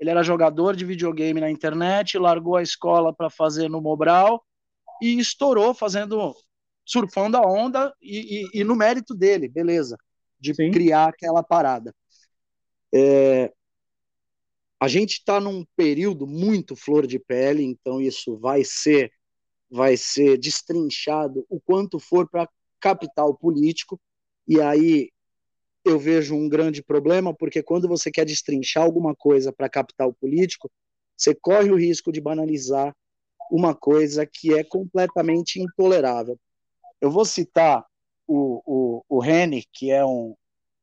Ele 0.00 0.10
era 0.10 0.22
jogador 0.22 0.74
de 0.74 0.84
videogame 0.84 1.40
na 1.40 1.50
internet, 1.50 2.18
largou 2.18 2.56
a 2.56 2.62
escola 2.62 3.14
para 3.14 3.30
fazer 3.30 3.68
no 3.68 3.80
Mobral 3.80 4.44
e 5.02 5.18
estourou 5.18 5.74
fazendo 5.74 6.34
surfando 6.84 7.36
a 7.36 7.40
onda 7.40 7.94
e, 8.00 8.42
e, 8.54 8.60
e 8.60 8.64
no 8.64 8.76
mérito 8.76 9.14
dele, 9.14 9.48
beleza, 9.48 9.96
de 10.38 10.54
Sim. 10.54 10.70
criar 10.70 11.08
aquela 11.08 11.42
parada. 11.42 11.94
É, 12.94 13.50
a 14.78 14.86
gente 14.86 15.12
está 15.12 15.40
num 15.40 15.64
período 15.74 16.26
muito 16.26 16.76
flor 16.76 17.06
de 17.06 17.18
pele, 17.18 17.62
então 17.62 18.00
isso 18.00 18.36
vai 18.38 18.62
ser 18.64 19.10
vai 19.70 19.96
ser 19.96 20.38
destrinchado 20.38 21.44
o 21.48 21.58
quanto 21.58 21.98
for 21.98 22.28
para 22.28 22.48
capital 22.78 23.34
político 23.34 23.98
e 24.46 24.60
aí 24.60 25.10
eu 25.84 25.98
vejo 25.98 26.34
um 26.34 26.48
grande 26.48 26.82
problema, 26.82 27.34
porque 27.34 27.62
quando 27.62 27.86
você 27.86 28.10
quer 28.10 28.24
destrinchar 28.24 28.82
alguma 28.82 29.14
coisa 29.14 29.52
para 29.52 29.68
capital 29.68 30.12
político, 30.14 30.70
você 31.16 31.34
corre 31.34 31.70
o 31.70 31.76
risco 31.76 32.10
de 32.10 32.20
banalizar 32.20 32.94
uma 33.50 33.74
coisa 33.74 34.26
que 34.26 34.54
é 34.54 34.64
completamente 34.64 35.60
intolerável. 35.60 36.38
Eu 37.00 37.10
vou 37.10 37.24
citar 37.24 37.84
o, 38.26 38.62
o, 38.64 39.04
o 39.08 39.20
Reni, 39.20 39.64
que 39.72 39.90
é 39.90 40.04
um, 40.04 40.34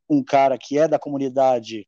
um 0.08 0.24
cara 0.24 0.58
que 0.58 0.78
é 0.78 0.88
da 0.88 1.00
comunidade 1.00 1.88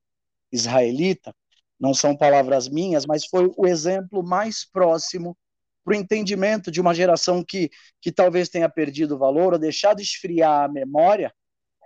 israelita, 0.51 1.33
não 1.79 1.93
são 1.93 2.15
palavras 2.15 2.67
minhas, 2.67 3.05
mas 3.05 3.25
foi 3.25 3.51
o 3.55 3.67
exemplo 3.67 4.23
mais 4.23 4.65
próximo 4.65 5.37
para 5.83 5.91
o 5.91 5.95
entendimento 5.95 6.71
de 6.71 6.81
uma 6.81 6.93
geração 6.93 7.43
que, 7.43 7.69
que 8.01 8.11
talvez 8.11 8.49
tenha 8.49 8.69
perdido 8.69 9.17
valor 9.17 9.53
ou 9.53 9.59
deixado 9.59 10.01
esfriar 10.01 10.63
a 10.63 10.71
memória 10.71 11.33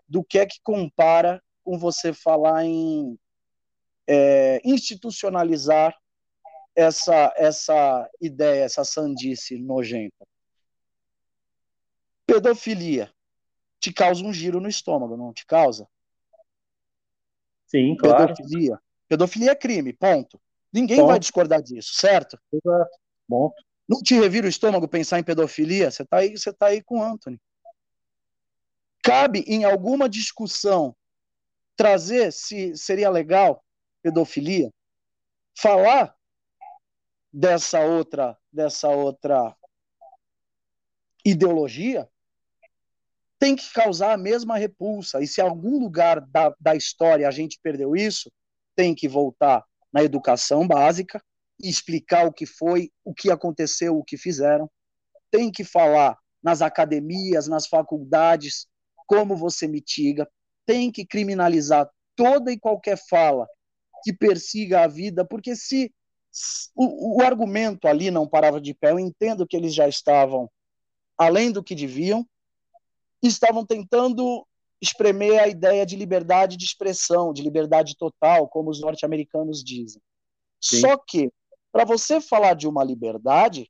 do 0.07 0.23
que 0.23 0.39
é 0.39 0.45
que 0.45 0.59
compara 0.61 1.41
com 1.63 1.77
você 1.77 2.13
falar 2.13 2.65
em 2.65 3.17
é, 4.07 4.61
institucionalizar 4.63 5.95
essa, 6.75 7.33
essa 7.35 8.09
ideia, 8.21 8.63
essa 8.63 8.85
sandice 8.85 9.57
nojenta. 9.57 10.25
Pedofilia 12.25 13.11
te 13.79 13.93
causa 13.93 14.23
um 14.23 14.33
giro 14.33 14.59
no 14.59 14.67
estômago, 14.67 15.17
não 15.17 15.33
te 15.33 15.45
causa? 15.45 15.87
Sim, 17.67 17.95
claro. 17.95 18.33
Pedofilia. 18.33 18.79
Pedofilia 19.07 19.51
é 19.51 19.55
crime, 19.55 19.93
ponto. 19.93 20.39
Ninguém 20.71 20.97
ponto. 20.97 21.07
vai 21.07 21.19
discordar 21.19 21.61
disso, 21.61 21.93
certo? 21.93 22.37
Exato. 22.51 22.97
Ponto. 23.27 23.55
Não 23.87 24.01
te 24.01 24.15
revira 24.15 24.47
o 24.47 24.49
estômago 24.49 24.87
pensar 24.87 25.19
em 25.19 25.23
pedofilia? 25.23 25.89
Você 25.89 26.03
está 26.03 26.17
aí, 26.17 26.37
você 26.37 26.51
tá 26.51 26.67
aí 26.67 26.83
com 26.83 26.99
o 26.99 27.03
Anthony. 27.03 27.39
Cabe 29.07 29.39
em 29.47 29.63
alguma 29.63 30.09
discussão 30.09 30.95
trazer 31.75 32.31
se 32.33 32.75
seria 32.75 33.09
legal 33.09 33.63
pedofilia, 34.01 34.71
falar 35.57 36.15
dessa 37.31 37.79
outra 37.81 38.37
dessa 38.51 38.89
outra 38.89 39.55
ideologia? 41.23 42.09
tem 43.39 43.55
que 43.55 43.71
causar 43.71 44.13
a 44.13 44.17
mesma 44.17 44.57
repulsa. 44.57 45.21
E 45.21 45.27
se 45.27 45.39
algum 45.39 45.79
lugar 45.79 46.21
da, 46.21 46.53
da 46.59 46.75
história 46.75 47.27
a 47.27 47.31
gente 47.31 47.59
perdeu 47.61 47.95
isso, 47.95 48.31
tem 48.75 48.93
que 48.95 49.07
voltar 49.07 49.63
na 49.91 50.03
educação 50.03 50.67
básica, 50.67 51.21
explicar 51.61 52.25
o 52.25 52.33
que 52.33 52.45
foi, 52.45 52.91
o 53.03 53.13
que 53.13 53.31
aconteceu, 53.31 53.97
o 53.97 54.03
que 54.03 54.17
fizeram. 54.17 54.69
Tem 55.31 55.51
que 55.51 55.63
falar 55.63 56.17
nas 56.41 56.61
academias, 56.61 57.47
nas 57.47 57.67
faculdades, 57.67 58.67
como 59.07 59.35
você 59.35 59.67
mitiga. 59.67 60.29
Tem 60.65 60.91
que 60.91 61.05
criminalizar 61.05 61.89
toda 62.15 62.51
e 62.51 62.59
qualquer 62.59 62.97
fala 63.09 63.47
que 64.03 64.13
persiga 64.13 64.83
a 64.83 64.87
vida, 64.87 65.25
porque 65.25 65.55
se 65.55 65.91
o, 66.75 67.17
o 67.17 67.21
argumento 67.23 67.87
ali 67.87 68.11
não 68.11 68.27
parava 68.27 68.61
de 68.61 68.73
pé, 68.73 68.91
eu 68.91 68.99
entendo 68.99 69.47
que 69.47 69.55
eles 69.57 69.73
já 69.73 69.87
estavam 69.87 70.49
além 71.17 71.51
do 71.51 71.63
que 71.63 71.73
deviam, 71.73 72.27
estavam 73.23 73.65
tentando 73.65 74.45
espremer 74.79 75.41
a 75.41 75.47
ideia 75.47 75.85
de 75.85 75.95
liberdade 75.95 76.55
de 76.55 76.65
expressão, 76.65 77.33
de 77.33 77.41
liberdade 77.41 77.95
total, 77.97 78.47
como 78.47 78.69
os 78.69 78.79
norte-americanos 78.79 79.63
dizem. 79.63 80.01
Sim. 80.61 80.81
Só 80.81 80.97
que, 80.97 81.31
para 81.71 81.83
você 81.83 82.21
falar 82.21 82.53
de 82.53 82.67
uma 82.67 82.83
liberdade, 82.83 83.69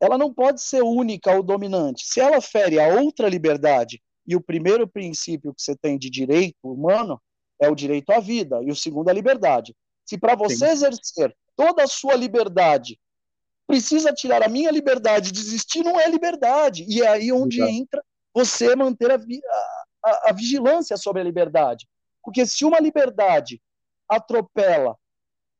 ela 0.00 0.18
não 0.18 0.32
pode 0.32 0.60
ser 0.60 0.82
única 0.82 1.34
ou 1.34 1.42
dominante. 1.42 2.04
Se 2.04 2.20
ela 2.20 2.40
fere 2.40 2.80
a 2.80 3.00
outra 3.00 3.28
liberdade, 3.28 4.02
e 4.28 4.36
o 4.36 4.40
primeiro 4.42 4.86
princípio 4.86 5.54
que 5.54 5.62
você 5.62 5.74
tem 5.74 5.98
de 5.98 6.10
direito 6.10 6.58
humano 6.62 7.18
é 7.58 7.68
o 7.70 7.74
direito 7.74 8.10
à 8.10 8.20
vida, 8.20 8.62
e 8.62 8.70
o 8.70 8.76
segundo 8.76 9.08
é 9.08 9.10
a 9.10 9.14
liberdade. 9.14 9.74
Se 10.04 10.18
para 10.18 10.36
você 10.36 10.66
Sim. 10.66 10.72
exercer 10.72 11.34
toda 11.56 11.82
a 11.82 11.88
sua 11.88 12.14
liberdade 12.14 13.00
precisa 13.66 14.12
tirar 14.12 14.42
a 14.42 14.48
minha 14.48 14.70
liberdade 14.70 15.32
de 15.32 15.40
existir, 15.40 15.82
não 15.82 15.98
é 15.98 16.08
liberdade. 16.08 16.84
E 16.88 17.02
é 17.02 17.08
aí 17.08 17.32
onde 17.32 17.58
Exato. 17.58 17.72
entra 17.72 18.04
você 18.34 18.76
manter 18.76 19.10
a, 19.10 19.16
a, 20.04 20.30
a 20.30 20.32
vigilância 20.32 20.96
sobre 20.96 21.20
a 21.20 21.24
liberdade. 21.24 21.88
Porque 22.22 22.46
se 22.46 22.64
uma 22.64 22.78
liberdade 22.78 23.60
atropela 24.08 24.96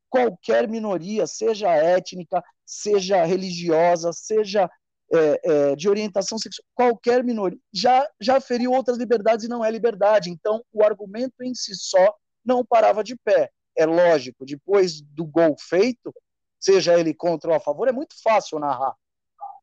qualquer 0.09 0.69
minoria, 0.69 1.27
seja 1.27 1.71
étnica, 1.71 2.43
seja 2.65 3.25
religiosa, 3.25 4.13
seja 4.13 4.71
é, 5.13 5.41
é, 5.43 5.77
de 5.77 5.89
orientação 5.89 6.39
sexual, 6.39 6.65
qualquer 6.75 7.25
minoria, 7.25 7.59
já, 7.73 8.09
já 8.21 8.41
feriu 8.41 8.73
outras 8.73 8.99
liberdades 8.99 9.45
e 9.45 9.49
não 9.49 9.65
é 9.65 9.71
liberdade. 9.71 10.31
Então, 10.31 10.63
o 10.73 10.85
argumento 10.85 11.43
em 11.43 11.55
si 11.55 11.75
só 11.75 12.15
não 12.45 12.65
parava 12.65 13.03
de 13.03 13.17
pé. 13.17 13.51
É 13.77 13.87
lógico, 13.87 14.45
depois 14.45 15.01
do 15.01 15.25
gol 15.25 15.55
feito, 15.59 16.13
seja 16.59 16.99
ele 16.99 17.15
contra 17.15 17.51
ou 17.51 17.57
a 17.57 17.61
favor, 17.61 17.89
é 17.89 17.93
muito 17.93 18.15
fácil 18.23 18.59
narrar. 18.59 18.95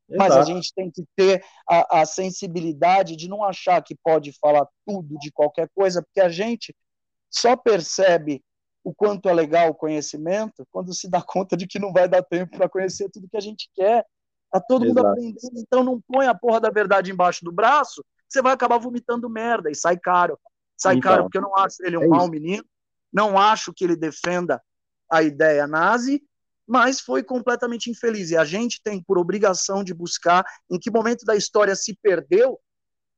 Mas 0.07 0.35
a 0.35 0.43
gente 0.43 0.71
tem 0.73 0.91
que 0.91 1.03
ter 1.15 1.43
a, 1.67 2.01
a, 2.01 2.05
sensibilidade 2.05 3.15
de 3.15 3.27
não 3.27 3.43
achar 3.43 3.83
que 3.83 3.95
pode 3.95 4.31
falar 4.39 4.67
tudo 4.85 5.17
de 5.17 5.31
qualquer 5.31 5.67
coisa, 5.73 6.01
porque 6.01 6.21
a 6.21 6.29
gente 6.29 6.75
só 7.29 7.57
percebe 7.57 8.43
o 8.83 8.93
quanto 8.93 9.27
é 9.27 9.33
legal 9.33 9.69
o 9.69 9.75
conhecimento 9.75 10.65
quando 10.71 10.93
se 10.93 11.09
dá 11.09 11.21
conta 11.25 11.57
de 11.57 11.65
que 11.65 11.79
não 11.79 11.91
vai 11.91 12.07
dar 12.07 12.21
tempo 12.21 12.55
para 12.55 12.69
conhecer 12.69 13.09
tudo 13.09 13.27
que 13.27 13.37
a 13.37 13.41
gente 13.41 13.69
quer. 13.73 14.05
Tá 14.55 14.61
todo 14.61 14.85
Exato. 14.85 14.95
mundo 14.95 15.07
aprendendo, 15.07 15.59
então 15.59 15.83
não 15.83 15.99
põe 16.01 16.27
a 16.27 16.33
porra 16.33 16.61
da 16.61 16.69
verdade 16.69 17.11
embaixo 17.11 17.43
do 17.43 17.51
braço, 17.51 18.05
você 18.27 18.41
vai 18.41 18.53
acabar 18.53 18.77
vomitando 18.77 19.29
merda 19.29 19.69
e 19.69 19.75
sai 19.75 19.97
caro. 19.97 20.39
Sai 20.77 20.95
então, 20.95 21.11
caro 21.11 21.23
porque 21.23 21.37
eu 21.37 21.41
não 21.41 21.55
acho 21.57 21.77
ele 21.83 21.97
um 21.97 22.03
é 22.03 22.07
mau 22.07 22.29
menino, 22.29 22.63
não 23.11 23.37
acho 23.37 23.73
que 23.73 23.83
ele 23.83 23.97
defenda 23.97 24.61
a 25.11 25.21
ideia 25.21 25.67
nazi 25.67 26.23
mas 26.67 26.99
foi 26.99 27.23
completamente 27.23 27.89
infeliz. 27.89 28.31
E 28.31 28.37
a 28.37 28.43
gente 28.43 28.81
tem 28.83 28.99
por 28.99 29.17
obrigação 29.17 29.83
de 29.83 29.93
buscar 29.93 30.43
em 30.69 30.79
que 30.79 30.89
momento 30.89 31.23
da 31.23 31.35
história 31.35 31.75
se 31.75 31.95
perdeu 32.01 32.59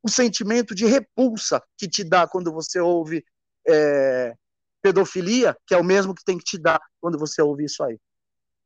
o 0.03 0.09
sentimento 0.09 0.75
de 0.75 0.85
repulsa 0.85 1.63
que 1.77 1.87
te 1.87 2.03
dá 2.03 2.27
quando 2.27 2.51
você 2.51 2.79
ouve 2.79 3.23
é, 3.65 4.35
pedofilia, 4.81 5.55
que 5.65 5.73
é 5.73 5.77
o 5.77 5.83
mesmo 5.83 6.13
que 6.13 6.25
tem 6.25 6.37
que 6.37 6.43
te 6.43 6.57
dar 6.57 6.81
quando 6.99 7.17
você 7.17 7.41
ouve 7.41 7.63
isso 7.63 7.81
aí. 7.83 7.97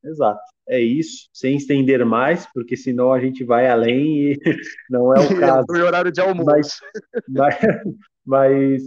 Exato, 0.04 0.42
é 0.68 0.80
isso, 0.80 1.30
sem 1.32 1.58
estender 1.58 2.04
mais, 2.06 2.48
porque 2.54 2.76
senão 2.76 3.14
a 3.14 3.20
gente 3.20 3.44
vai 3.44 3.70
além 3.70 4.32
e 4.32 4.38
não 4.90 5.14
é 5.16 5.20
o 5.20 5.28
caso. 5.40 5.66
é 5.76 5.84
o 5.84 5.86
horário 5.86 6.12
de 6.12 6.22
almoço. 6.22 6.46
Mas, 6.46 6.80
mas, 7.28 7.56
mas 8.26 8.84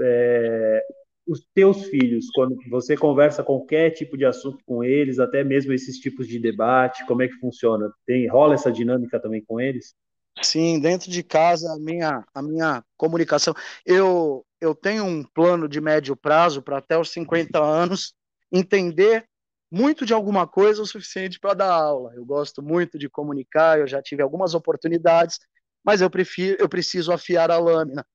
é, 0.00 0.82
os 1.26 1.44
teus 1.52 1.84
filhos, 1.86 2.26
quando 2.34 2.56
você 2.70 2.96
conversa 2.96 3.42
qualquer 3.42 3.90
tipo 3.90 4.16
de 4.16 4.24
assunto 4.24 4.58
com 4.64 4.84
eles, 4.84 5.18
até 5.18 5.42
mesmo 5.42 5.72
esses 5.72 5.98
tipos 5.98 6.28
de 6.28 6.38
debate, 6.38 7.04
como 7.06 7.22
é 7.22 7.28
que 7.28 7.34
funciona? 7.34 7.90
Tem 8.06 8.28
rola 8.28 8.54
essa 8.54 8.70
dinâmica 8.70 9.18
também 9.18 9.44
com 9.44 9.60
eles? 9.60 9.94
Sim, 10.42 10.78
dentro 10.78 11.10
de 11.10 11.22
casa 11.22 11.72
a 11.72 11.78
minha 11.78 12.24
a 12.34 12.42
minha 12.42 12.84
comunicação, 12.96 13.54
eu 13.84 14.44
eu 14.60 14.74
tenho 14.74 15.04
um 15.04 15.24
plano 15.24 15.68
de 15.68 15.80
médio 15.80 16.14
prazo 16.14 16.62
para 16.62 16.78
até 16.78 16.96
os 16.98 17.10
50 17.10 17.58
anos 17.58 18.14
entender 18.52 19.26
muito 19.70 20.06
de 20.06 20.12
alguma 20.14 20.46
coisa 20.46 20.82
o 20.82 20.86
suficiente 20.86 21.40
para 21.40 21.54
dar 21.54 21.72
aula. 21.72 22.14
Eu 22.14 22.24
gosto 22.24 22.62
muito 22.62 22.98
de 22.98 23.08
comunicar, 23.08 23.78
eu 23.78 23.86
já 23.86 24.02
tive 24.02 24.22
algumas 24.22 24.54
oportunidades, 24.54 25.38
mas 25.84 26.00
eu 26.00 26.10
prefiro 26.10 26.56
eu 26.60 26.68
preciso 26.68 27.12
afiar 27.12 27.50
a 27.50 27.58
lâmina. 27.58 28.06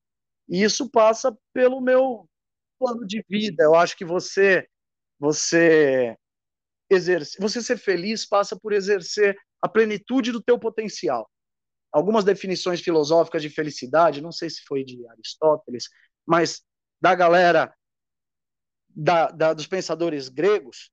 E 0.48 0.62
isso 0.62 0.90
passa 0.90 1.36
pelo 1.52 1.80
meu 1.80 2.28
plano 2.78 3.06
de 3.06 3.24
vida. 3.28 3.64
Eu 3.64 3.74
acho 3.74 3.96
que 3.96 4.04
você 4.04 4.66
você 5.18 6.16
exerce, 6.90 7.38
você 7.40 7.62
ser 7.62 7.78
feliz 7.78 8.26
passa 8.26 8.58
por 8.58 8.72
exercer 8.72 9.36
a 9.60 9.68
plenitude 9.68 10.32
do 10.32 10.42
teu 10.42 10.58
potencial. 10.58 11.30
Algumas 11.92 12.24
definições 12.24 12.80
filosóficas 12.80 13.42
de 13.42 13.50
felicidade, 13.50 14.22
não 14.22 14.32
sei 14.32 14.50
se 14.50 14.62
foi 14.66 14.84
de 14.84 15.06
Aristóteles, 15.08 15.88
mas 16.26 16.62
da 17.00 17.14
galera 17.14 17.72
da, 18.88 19.30
da, 19.30 19.52
dos 19.54 19.66
pensadores 19.66 20.28
gregos, 20.28 20.91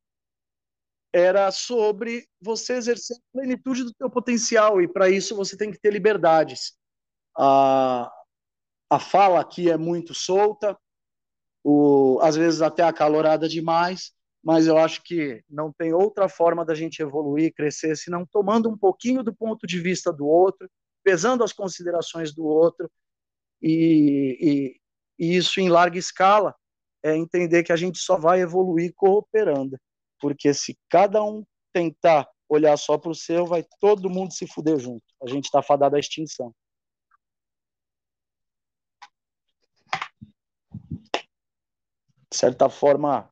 era 1.11 1.51
sobre 1.51 2.27
você 2.41 2.73
exercer 2.73 3.17
a 3.17 3.37
plenitude 3.37 3.83
do 3.83 3.93
teu 3.93 4.09
potencial 4.09 4.81
e 4.81 4.87
para 4.87 5.09
isso 5.09 5.35
você 5.35 5.57
tem 5.57 5.71
que 5.71 5.79
ter 5.79 5.91
liberdades. 5.91 6.77
A, 7.37 8.11
a 8.89 8.99
fala 8.99 9.39
aqui 9.39 9.69
é 9.69 9.77
muito 9.77 10.13
solta, 10.13 10.77
o, 11.63 12.19
às 12.21 12.35
vezes 12.35 12.61
até 12.61 12.83
acalorada 12.83 13.47
demais, 13.47 14.11
mas 14.43 14.67
eu 14.67 14.77
acho 14.77 15.03
que 15.03 15.43
não 15.49 15.71
tem 15.71 15.93
outra 15.93 16.29
forma 16.29 16.63
da 16.63 16.73
gente 16.73 17.01
evoluir, 17.01 17.53
crescer, 17.53 17.95
senão 17.95 18.25
tomando 18.25 18.69
um 18.69 18.77
pouquinho 18.77 19.23
do 19.23 19.33
ponto 19.33 19.67
de 19.67 19.79
vista 19.79 20.13
do 20.13 20.25
outro, 20.25 20.69
pesando 21.03 21.43
as 21.43 21.51
considerações 21.51 22.33
do 22.33 22.45
outro, 22.45 22.89
e, 23.61 24.37
e, 25.19 25.25
e 25.25 25.35
isso 25.35 25.59
em 25.59 25.69
larga 25.69 25.97
escala 25.97 26.55
é 27.03 27.15
entender 27.15 27.63
que 27.63 27.71
a 27.71 27.75
gente 27.75 27.99
só 27.99 28.17
vai 28.17 28.41
evoluir 28.41 28.93
cooperando, 28.95 29.77
porque 30.19 30.53
se 30.53 30.77
cada 30.89 31.23
um 31.23 31.43
tentar 31.73 32.27
olhar 32.47 32.77
só 32.77 32.97
para 32.97 33.11
o 33.11 33.15
seu, 33.15 33.45
vai 33.45 33.63
todo 33.79 34.09
mundo 34.09 34.33
se 34.33 34.47
fuder 34.47 34.79
junto. 34.79 35.03
A 35.23 35.29
gente 35.29 35.45
está 35.45 35.61
fadado 35.61 35.95
à 35.95 35.99
extinção. 35.99 36.53
de 42.31 42.37
certa 42.37 42.69
forma, 42.69 43.27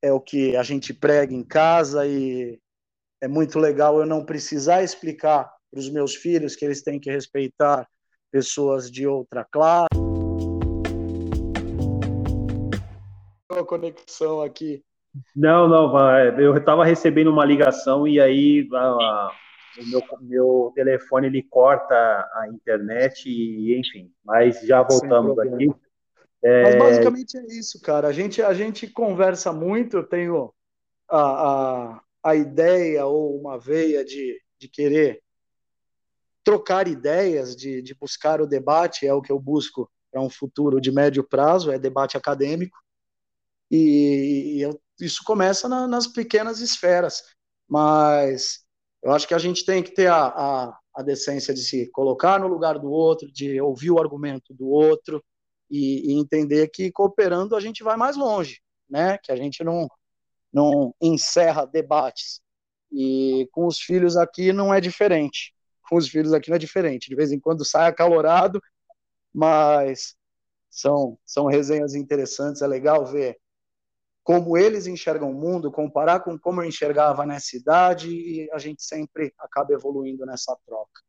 é 0.00 0.12
o 0.12 0.20
que 0.20 0.56
a 0.56 0.62
gente 0.62 0.94
prega 0.94 1.34
em 1.34 1.42
casa 1.42 2.06
e 2.06 2.60
é 3.20 3.26
muito 3.26 3.58
legal 3.58 3.98
eu 3.98 4.06
não 4.06 4.24
precisar 4.24 4.84
explicar 4.84 5.52
para 5.70 5.80
os 5.80 5.90
meus 5.90 6.14
filhos 6.14 6.54
que 6.54 6.64
eles 6.64 6.82
têm 6.82 7.00
que 7.00 7.10
respeitar 7.10 7.88
pessoas 8.30 8.88
de 8.88 9.06
outra 9.06 9.44
classe. 9.44 9.88
Uma 13.50 13.64
conexão 13.64 14.40
aqui. 14.40 14.84
Não, 15.34 15.68
não, 15.68 15.92
eu 16.38 16.56
estava 16.56 16.84
recebendo 16.84 17.30
uma 17.30 17.44
ligação 17.44 18.06
e 18.06 18.20
aí 18.20 18.68
a, 18.72 19.30
o 19.78 19.86
meu, 19.86 20.02
meu 20.20 20.72
telefone 20.74 21.26
ele 21.26 21.42
corta 21.42 21.94
a 21.94 22.48
internet 22.52 23.28
e 23.28 23.78
enfim, 23.78 24.10
mas 24.24 24.60
já 24.62 24.82
voltamos 24.82 25.38
aqui. 25.38 25.70
É... 26.42 26.62
Mas 26.62 26.76
basicamente 26.76 27.36
é 27.38 27.44
isso, 27.46 27.80
cara. 27.80 28.08
A 28.08 28.12
gente, 28.12 28.42
a 28.42 28.52
gente 28.52 28.86
conversa 28.86 29.52
muito, 29.52 29.98
eu 29.98 30.04
tenho 30.04 30.52
a, 31.08 31.20
a, 31.20 32.00
a 32.22 32.34
ideia 32.34 33.06
ou 33.06 33.38
uma 33.38 33.58
veia 33.58 34.04
de, 34.04 34.40
de 34.58 34.68
querer 34.68 35.22
trocar 36.44 36.86
ideias, 36.86 37.56
de, 37.56 37.82
de 37.82 37.94
buscar 37.94 38.40
o 38.40 38.46
debate, 38.46 39.06
é 39.06 39.12
o 39.12 39.20
que 39.20 39.32
eu 39.32 39.40
busco 39.40 39.90
para 40.12 40.22
um 40.22 40.30
futuro 40.30 40.80
de 40.80 40.92
médio 40.92 41.24
prazo, 41.24 41.72
é 41.72 41.78
debate 41.78 42.16
acadêmico. 42.16 42.78
E, 43.70 44.60
eu, 44.60 44.80
isso 45.00 45.22
começa 45.24 45.68
na, 45.68 45.86
nas 45.86 46.06
pequenas 46.06 46.60
esferas, 46.60 47.22
mas 47.68 48.64
eu 49.02 49.12
acho 49.12 49.26
que 49.26 49.34
a 49.34 49.38
gente 49.38 49.64
tem 49.64 49.82
que 49.82 49.92
ter 49.92 50.06
a, 50.06 50.26
a, 50.26 50.78
a 50.94 51.02
decência 51.02 51.52
de 51.52 51.60
se 51.60 51.90
colocar 51.90 52.38
no 52.38 52.48
lugar 52.48 52.78
do 52.78 52.90
outro, 52.90 53.30
de 53.30 53.60
ouvir 53.60 53.90
o 53.90 53.98
argumento 53.98 54.54
do 54.54 54.68
outro, 54.68 55.22
e, 55.70 56.12
e, 56.12 56.20
entender 56.20 56.68
que 56.68 56.92
cooperando 56.92 57.56
a 57.56 57.60
gente 57.60 57.82
vai 57.82 57.96
mais 57.96 58.16
longe, 58.16 58.60
né? 58.88 59.18
Que 59.18 59.32
a 59.32 59.36
gente 59.36 59.64
não 59.64 59.88
não 60.52 60.94
encerra 61.02 61.66
debates. 61.66 62.40
E 62.90 63.46
com 63.52 63.66
os 63.66 63.78
filhos 63.78 64.16
aqui 64.16 64.52
não 64.52 64.72
é 64.72 64.80
diferente. 64.80 65.54
Com 65.88 65.96
os 65.96 66.08
filhos 66.08 66.32
aqui 66.32 66.48
não 66.48 66.56
é 66.56 66.58
diferente. 66.58 67.10
De 67.10 67.16
vez 67.16 67.30
em 67.30 67.38
quando 67.38 67.64
sai 67.64 67.88
acalorado, 67.88 68.60
mas 69.34 70.16
são, 70.70 71.18
são 71.26 71.46
resenhas 71.46 71.94
interessantes, 71.94 72.62
é 72.62 72.66
legal 72.66 73.04
ver 73.04 73.38
como 74.26 74.58
eles 74.58 74.88
enxergam 74.88 75.30
o 75.30 75.40
mundo, 75.40 75.70
comparar 75.70 76.18
com 76.18 76.36
como 76.36 76.60
eu 76.60 76.66
enxergava 76.66 77.24
nessa 77.24 77.56
idade, 77.56 78.10
e 78.10 78.50
a 78.50 78.58
gente 78.58 78.82
sempre 78.82 79.32
acaba 79.38 79.72
evoluindo 79.72 80.26
nessa 80.26 80.52
troca. 80.66 81.00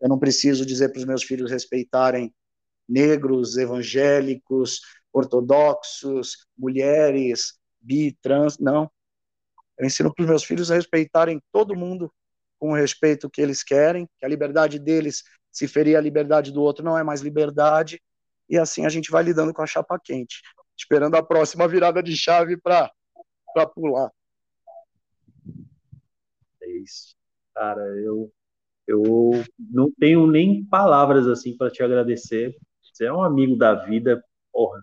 Eu 0.00 0.08
não 0.08 0.18
preciso 0.18 0.66
dizer 0.66 0.88
para 0.88 0.98
os 0.98 1.04
meus 1.04 1.22
filhos 1.22 1.48
respeitarem 1.48 2.34
negros, 2.88 3.56
evangélicos, 3.56 4.80
ortodoxos, 5.12 6.44
mulheres, 6.58 7.54
bi, 7.80 8.18
trans, 8.20 8.58
não. 8.58 8.90
Eu 9.78 9.86
ensino 9.86 10.12
para 10.12 10.24
os 10.24 10.28
meus 10.28 10.42
filhos 10.42 10.68
a 10.68 10.74
respeitarem 10.74 11.40
todo 11.52 11.76
mundo 11.76 12.12
com 12.58 12.72
o 12.72 12.74
respeito 12.74 13.30
que 13.30 13.40
eles 13.40 13.62
querem, 13.62 14.08
que 14.18 14.26
a 14.26 14.28
liberdade 14.28 14.80
deles, 14.80 15.22
se 15.52 15.68
ferir 15.68 15.94
a 15.94 16.00
liberdade 16.00 16.50
do 16.50 16.62
outro, 16.62 16.84
não 16.84 16.98
é 16.98 17.04
mais 17.04 17.20
liberdade, 17.20 18.02
e 18.50 18.58
assim 18.58 18.84
a 18.84 18.88
gente 18.88 19.08
vai 19.08 19.22
lidando 19.22 19.54
com 19.54 19.62
a 19.62 19.66
chapa 19.68 20.00
quente 20.02 20.42
esperando 20.76 21.14
a 21.14 21.22
próxima 21.22 21.66
virada 21.66 22.02
de 22.02 22.16
chave 22.16 22.56
para 22.56 22.90
pular. 23.74 24.10
É 26.62 26.70
isso. 26.78 27.14
Cara, 27.54 27.82
eu, 27.98 28.30
eu 28.86 29.02
não 29.58 29.90
tenho 29.98 30.26
nem 30.26 30.64
palavras 30.64 31.26
assim 31.26 31.56
para 31.56 31.70
te 31.70 31.82
agradecer. 31.82 32.56
Você 32.82 33.06
é 33.06 33.12
um 33.12 33.22
amigo 33.22 33.56
da 33.56 33.74
vida, 33.74 34.22
porra. 34.52 34.82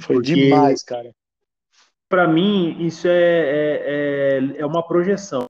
Foi 0.00 0.16
Porque, 0.16 0.34
demais, 0.34 0.82
cara. 0.82 1.12
Para 2.08 2.26
mim, 2.26 2.76
isso 2.84 3.06
é, 3.06 3.12
é, 3.12 3.82
é, 3.84 4.60
é, 4.60 4.66
uma 4.66 4.86
projeção? 4.86 5.46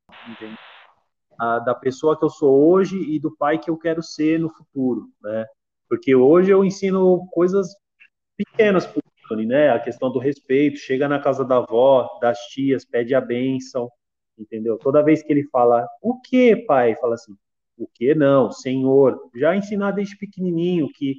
A, 1.38 1.60
da 1.60 1.74
pessoa 1.74 2.18
que 2.18 2.24
eu 2.24 2.30
sou 2.30 2.68
hoje 2.68 2.98
e 2.98 3.20
do 3.20 3.36
pai 3.36 3.58
que 3.58 3.70
eu 3.70 3.76
quero 3.76 4.02
ser 4.02 4.40
no 4.40 4.50
futuro, 4.50 5.08
né? 5.22 5.46
Porque 5.88 6.14
hoje 6.14 6.50
eu 6.50 6.64
ensino 6.64 7.26
coisas 7.30 7.68
pequenas 8.36 8.86
pro 8.86 9.00
Tony, 9.28 9.46
né? 9.46 9.70
A 9.70 9.78
questão 9.78 10.10
do 10.10 10.18
respeito, 10.18 10.78
chega 10.78 11.08
na 11.08 11.20
casa 11.20 11.44
da 11.44 11.58
avó, 11.58 12.18
das 12.20 12.38
tias, 12.48 12.84
pede 12.84 13.14
a 13.14 13.20
bênção, 13.20 13.90
entendeu? 14.38 14.78
Toda 14.78 15.02
vez 15.02 15.22
que 15.22 15.32
ele 15.32 15.44
fala, 15.50 15.86
o 16.02 16.20
que, 16.20 16.56
pai? 16.56 16.96
Fala 16.96 17.14
assim, 17.14 17.36
o 17.76 17.86
que 17.86 18.14
não, 18.14 18.50
senhor. 18.50 19.30
Já 19.36 19.54
ensinar 19.54 19.92
desde 19.92 20.16
pequenininho 20.16 20.88
que 20.92 21.18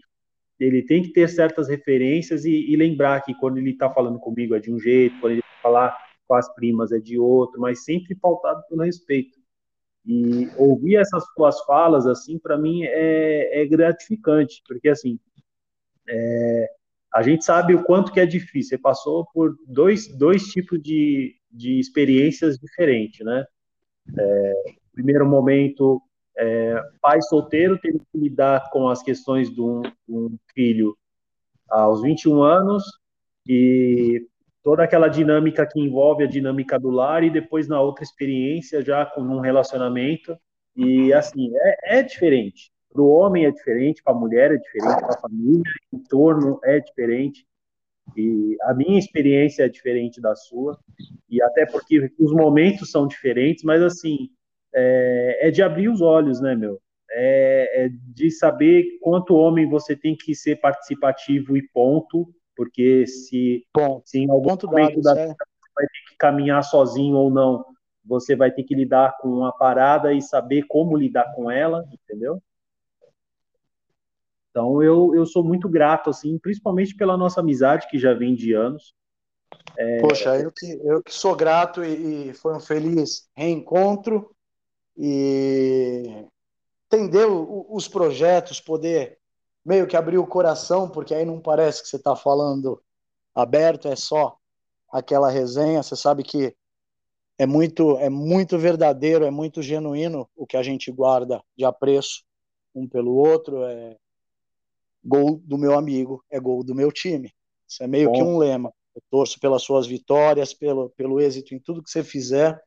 ele 0.60 0.84
tem 0.84 1.01
que 1.01 1.14
ter 1.14 1.30
certas 1.30 1.70
referências 1.70 2.43
e, 2.43 2.72
e 2.72 2.76
lembrar 2.76 3.22
que 3.22 3.34
quando 3.36 3.57
ele 3.57 3.72
está 3.72 3.89
falando 3.89 4.20
comigo 4.20 4.55
é 4.55 4.60
de 4.60 4.72
um 4.72 4.80
jeito, 4.80 5.20
quando 5.22 5.34
ele 5.34 5.43
falar 5.62 5.95
com 6.28 6.36
as 6.36 6.53
primas 6.53 6.91
é 6.91 6.99
de 6.99 7.18
outro, 7.18 7.60
mas 7.60 7.84
sempre 7.84 8.16
pautado 8.16 8.62
pelo 8.68 8.84
respeito. 8.84 9.39
E 10.05 10.49
ouvir 10.57 10.97
essas 10.97 11.24
suas 11.34 11.60
falas, 11.66 12.05
assim, 12.05 12.38
para 12.38 12.57
mim 12.57 12.84
é, 12.84 13.62
é, 13.62 13.66
gratificante, 13.66 14.62
porque, 14.68 14.89
assim, 14.89 15.20
é, 16.07 16.70
a 17.14 17.22
gente 17.22 17.43
sabe 17.43 17.74
o 17.74 17.84
quanto 17.84 18.12
que 18.12 18.20
é 18.20 18.26
difícil. 18.26 18.70
Você 18.70 18.78
passou 18.78 19.26
por 19.34 19.55
dois, 19.68 20.07
dois 20.07 20.43
tipos 20.45 20.82
de, 20.82 21.36
de 21.51 21.80
experiências 21.80 22.57
diferentes, 22.57 23.26
né? 23.26 23.45
É, 24.18 24.53
primeiro 24.93 25.28
momento, 25.28 26.01
é, 26.38 26.82
pai 27.01 27.22
solteiro 27.22 27.78
teve 27.80 27.99
que 27.99 28.18
lidar 28.18 28.70
com 28.72 28.88
as 28.88 29.01
questões 29.01 29.53
de 29.53 29.62
um, 29.62 29.82
de 29.82 29.91
um, 30.10 30.38
filho 30.53 30.95
aos 31.70 32.01
21 32.01 32.41
anos 32.41 32.84
e 33.47 34.26
toda 34.64 34.84
aquela 34.84 35.07
dinâmica 35.07 35.66
que 35.66 35.80
envolve 35.80 36.24
a 36.24 36.28
dinâmica 36.28 36.80
do 36.80 36.89
lar 36.89 37.24
e 37.24 37.30
depois 37.30 37.68
na 37.68 37.82
outra 37.82 38.03
experiência 38.03 38.84
já 38.84 39.05
com 39.05 39.22
um 39.22 39.39
relacionamento 39.39 40.38
e 40.76 41.14
assim 41.14 41.51
é, 41.55 41.99
é 41.99 42.03
diferente 42.03 42.72
para 42.92 43.02
o 43.02 43.10
homem 43.10 43.46
é 43.46 43.52
diferente, 43.52 44.02
para 44.04 44.14
a 44.14 44.18
mulher 44.18 44.52
é 44.52 44.58
diferente, 44.58 45.00
para 45.00 45.14
a 45.14 45.20
família, 45.20 45.64
o 45.92 45.98
entorno 45.98 46.60
é 46.64 46.80
diferente. 46.80 47.46
E 48.18 48.58
a 48.64 48.74
minha 48.74 48.98
experiência 48.98 49.64
é 49.64 49.70
diferente 49.70 50.20
da 50.20 50.36
sua, 50.36 50.80
e 51.30 51.42
até 51.42 51.66
porque 51.66 52.12
os 52.20 52.32
momentos 52.32 52.90
são 52.90 53.08
diferentes, 53.08 53.64
mas 53.64 53.82
assim, 53.82 54.30
é, 54.74 55.48
é 55.48 55.52
de 55.52 55.62
abrir 55.62 55.90
os 55.90 56.02
olhos, 56.02 56.42
né, 56.42 56.56
meu? 56.56 56.80
É, 57.12 57.86
é, 57.86 57.90
de 57.90 58.30
saber 58.30 59.00
quanto 59.02 59.36
homem 59.36 59.68
você 59.68 59.96
tem 59.96 60.16
que 60.16 60.36
ser 60.36 60.58
participativo 60.58 61.58
e 61.58 61.68
ponto, 61.70 62.28
porque 62.56 63.08
se, 63.08 63.66
Bom, 63.76 64.02
se 64.06 64.20
em 64.20 64.30
algum 64.30 64.56
momento 64.64 65.02
da 65.02 65.14
vida 65.14 65.28
você 65.28 65.72
vai 65.76 65.88
ter 65.88 66.10
que 66.10 66.18
caminhar 66.18 66.64
sozinho 66.64 67.16
ou 67.16 67.32
não, 67.32 67.66
você 68.06 68.36
vai 68.36 68.52
ter 68.52 68.64
que 68.64 68.76
lidar 68.76 69.18
com 69.18 69.28
uma 69.30 69.52
parada 69.52 70.14
e 70.14 70.22
saber 70.22 70.64
como 70.68 70.98
lidar 70.98 71.34
com 71.36 71.50
ela, 71.50 71.84
entendeu? 71.92 72.42
Então 74.50 74.82
eu, 74.82 75.14
eu 75.16 75.26
sou 75.26 75.43
muito 75.43 75.70
grato, 75.70 76.10
assim, 76.10 76.38
principalmente 76.38 76.95
pela 76.95 77.18
nossa 77.18 77.39
amizade 77.39 77.88
que 77.89 78.00
já 78.00 78.14
vem 78.14 78.36
de 78.36 78.54
anos. 78.54 78.93
É... 79.78 80.00
Poxa, 80.02 80.38
eu 80.38 80.52
que, 80.52 80.80
eu 80.84 81.04
que 81.04 81.14
sou 81.14 81.36
grato 81.36 81.84
e, 81.84 82.30
e 82.30 82.34
foi 82.34 82.56
um 82.56 82.60
feliz 82.60 83.30
reencontro 83.36 84.36
e 84.97 86.26
entender 86.91 87.26
os 87.26 87.88
projetos, 87.88 88.60
poder 88.60 89.18
meio 89.64 89.88
que 89.88 89.95
abrir 89.95 90.18
o 90.18 90.28
coração, 90.28 90.89
porque 90.89 91.14
aí 91.14 91.24
não 91.24 91.39
parece 91.39 91.84
que 91.84 91.88
você 91.88 91.97
está 91.97 92.16
falando 92.16 92.82
aberto, 93.36 93.88
é 93.88 93.95
só 93.95 94.36
aquela 94.91 95.30
resenha. 95.30 95.84
Você 95.84 95.95
sabe 95.95 96.24
que 96.24 96.56
é 97.38 97.45
muito, 97.45 97.97
é 98.00 98.10
muito 98.10 98.58
verdadeiro, 98.58 99.24
é 99.26 99.32
muito 99.32 99.62
genuíno 99.62 100.28
o 100.36 100.45
que 100.45 100.58
a 100.58 100.64
gente 100.64 100.91
guarda 100.91 101.41
de 101.56 101.64
apreço 101.64 102.24
um 102.74 102.88
pelo 102.88 103.14
outro. 103.14 103.64
É, 103.64 103.95
gol 105.04 105.41
do 105.43 105.58
meu 105.58 105.78
amigo 105.78 106.24
é 106.30 106.39
gol 106.39 106.64
do 106.64 106.76
meu 106.76 106.91
time. 106.91 107.34
Isso 107.68 107.84
é 107.84 107.88
meio 107.88 108.10
Bom. 108.10 108.14
que 108.16 108.24
um 108.24 108.38
lema. 108.38 108.74
Eu 108.95 109.02
torço 109.10 109.39
pelas 109.39 109.62
suas 109.62 109.88
vitórias, 109.88 110.54
pelo, 110.54 110.89
pelo 110.91 111.20
êxito 111.20 111.54
em 111.54 111.60
tudo 111.60 111.84
que 111.84 111.89
você 111.89 112.04
fizer. 112.04 112.60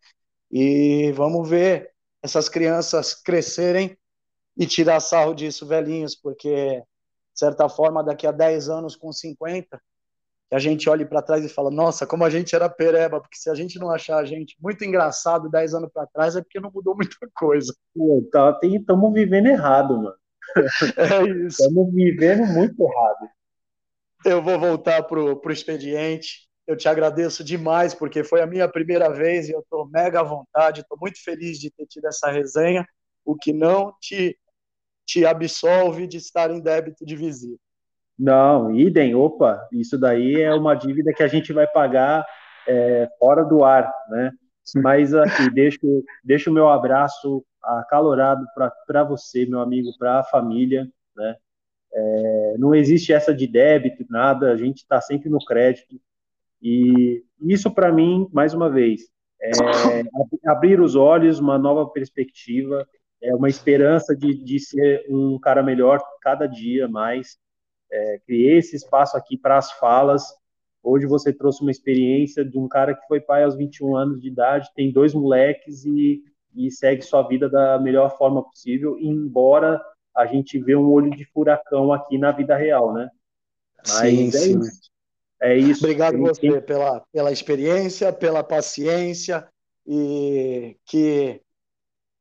E 0.51 1.13
vamos 1.13 1.49
ver 1.49 1.91
essas 2.23 2.49
crianças 2.49 3.15
crescerem 3.15 3.97
e 4.57 4.67
tirar 4.67 5.01
sarro 5.01 5.35
disso, 5.35 5.67
velhinhos, 5.67 6.15
porque, 6.15 6.77
de 6.79 7.39
certa 7.39 7.69
forma, 7.69 8.05
daqui 8.05 8.27
a 8.27 8.33
10 8.33 8.69
anos, 8.69 8.95
com 8.95 9.13
50, 9.13 9.81
que 10.49 10.55
a 10.55 10.59
gente 10.59 10.89
olhe 10.89 11.05
para 11.05 11.23
trás 11.23 11.45
e 11.45 11.49
fala: 11.49 11.71
nossa, 11.71 12.07
como 12.07 12.25
a 12.25 12.31
gente 12.31 12.55
era 12.55 12.69
pereba, 12.69 13.21
porque 13.21 13.39
se 13.39 13.51
a 13.51 13.55
gente 13.55 13.79
não 13.79 13.91
achar 13.91 14.19
a 14.19 14.25
gente 14.25 14.57
muito 14.61 14.85
engraçado 14.85 15.51
10 15.51 15.75
anos 15.75 15.91
para 15.93 16.07
trás, 16.07 16.37
é 16.37 16.43
porque 16.43 16.61
não 16.61 16.71
mudou 16.71 16.95
muita 16.95 17.17
coisa. 17.35 17.75
Estamos 17.97 18.31
tá, 18.31 19.11
vivendo 19.15 19.47
errado, 19.47 19.97
mano. 19.97 20.22
É 20.97 21.23
isso. 21.47 21.63
Estamos 21.63 21.93
vivendo 21.95 22.47
muito 22.47 22.83
errado. 22.83 23.31
Eu 24.25 24.43
vou 24.43 24.59
voltar 24.59 25.03
pro, 25.03 25.37
pro 25.37 25.53
expediente. 25.53 26.49
Eu 26.67 26.77
te 26.77 26.89
agradeço 26.89 27.43
demais, 27.43 27.93
porque 27.93 28.23
foi 28.23 28.41
a 28.41 28.47
minha 28.47 28.69
primeira 28.69 29.09
vez 29.13 29.49
e 29.49 29.53
eu 29.53 29.61
estou 29.61 29.89
mega 29.89 30.21
à 30.21 30.23
vontade. 30.23 30.81
Estou 30.81 30.99
muito 31.01 31.23
feliz 31.23 31.59
de 31.59 31.71
ter 31.71 31.87
tido 31.87 32.07
essa 32.07 32.31
resenha, 32.31 32.87
o 33.25 33.35
que 33.35 33.53
não 33.53 33.95
te, 34.01 34.39
te 35.05 35.27
absolve 35.27 36.07
de 36.07 36.19
estar 36.19 36.51
em 36.51 36.61
débito 36.61 37.05
de 37.05 37.17
visita. 37.17 37.59
Não, 38.19 38.73
idem, 38.75 39.15
opa, 39.15 39.67
isso 39.73 39.99
daí 39.99 40.41
é 40.41 40.55
uma 40.55 40.75
dívida 40.75 41.13
que 41.13 41.23
a 41.23 41.29
gente 41.29 41.53
vai 41.53 41.67
pagar 41.67 42.25
é, 42.69 43.09
fora 43.19 43.45
do 43.45 43.65
ar, 43.65 43.93
né? 44.09 44.31
Mas 44.77 45.13
aqui, 45.13 45.51
deixo, 45.51 46.05
deixo 46.23 46.51
o 46.51 46.53
meu 46.53 46.69
abraço 46.69 47.45
acalorado 47.63 48.47
para 48.87 49.05
você, 49.05 49.47
meu 49.47 49.61
amigo, 49.61 49.91
para 49.99 50.21
a 50.21 50.25
família, 50.25 50.89
né? 51.17 51.37
É, 51.95 52.55
não 52.59 52.75
existe 52.75 53.13
essa 53.13 53.35
de 53.35 53.47
débito, 53.47 54.05
nada, 54.09 54.51
a 54.51 54.57
gente 54.57 54.79
está 54.79 55.01
sempre 55.01 55.29
no 55.29 55.39
crédito. 55.39 56.01
E 56.61 57.23
isso, 57.41 57.71
para 57.71 57.93
mim, 57.93 58.29
mais 58.33 58.55
uma 58.55 58.71
vez, 58.71 59.03
é 59.41 59.51
abrir 60.47 60.81
os 60.81 60.95
olhos, 60.95 61.39
uma 61.39 61.59
nova 61.59 61.91
perspectiva, 61.91 62.87
é 63.21 63.35
uma 63.35 63.49
esperança 63.49 64.17
de, 64.17 64.35
de 64.35 64.59
ser 64.61 65.05
um 65.09 65.39
cara 65.39 65.63
melhor 65.63 66.01
cada 66.21 66.47
dia 66.47 66.89
mais. 66.89 67.37
É, 67.91 68.19
criei 68.27 68.59
esse 68.59 68.77
espaço 68.77 69.17
aqui 69.17 69.37
para 69.37 69.59
as 69.59 69.73
falas. 69.73 70.25
Hoje 70.83 71.07
você 71.07 71.33
trouxe 71.33 71.63
uma 71.63 71.71
experiência 71.71 72.45
de 72.45 72.59
um 72.59 72.67
cara 72.67 72.95
que 72.95 73.07
foi 73.07 73.21
pai 73.21 73.45
aos 73.45 73.57
21 73.57 73.97
anos 73.97 74.21
de 74.21 74.29
idade, 74.29 74.73
tem 74.75 74.91
dois 74.91 75.15
moleques 75.15 75.85
e 75.85 76.23
e 76.55 76.71
segue 76.71 77.03
sua 77.03 77.23
vida 77.23 77.49
da 77.49 77.79
melhor 77.79 78.17
forma 78.17 78.43
possível, 78.43 78.99
embora 78.99 79.81
a 80.15 80.27
gente 80.27 80.59
vê 80.59 80.77
um 80.77 80.91
olho 80.91 81.11
de 81.11 81.25
furacão 81.25 81.93
aqui 81.93 82.19
na 82.19 82.33
vida 82.33 82.57
real, 82.57 82.93
né? 82.93 83.09
Mas 83.79 84.11
sim, 84.11 84.29
é 84.29 84.31
sim. 84.31 84.61
isso. 84.61 84.93
É 85.41 85.57
isso. 85.57 85.85
Obrigado 85.85 86.19
você 86.19 86.41
tem... 86.41 86.61
pela, 86.61 87.01
pela 87.13 87.33
experiência, 87.33 88.13
pela 88.13 88.45
paciência 88.45 89.49
e 89.87 90.77
que 90.87 91.41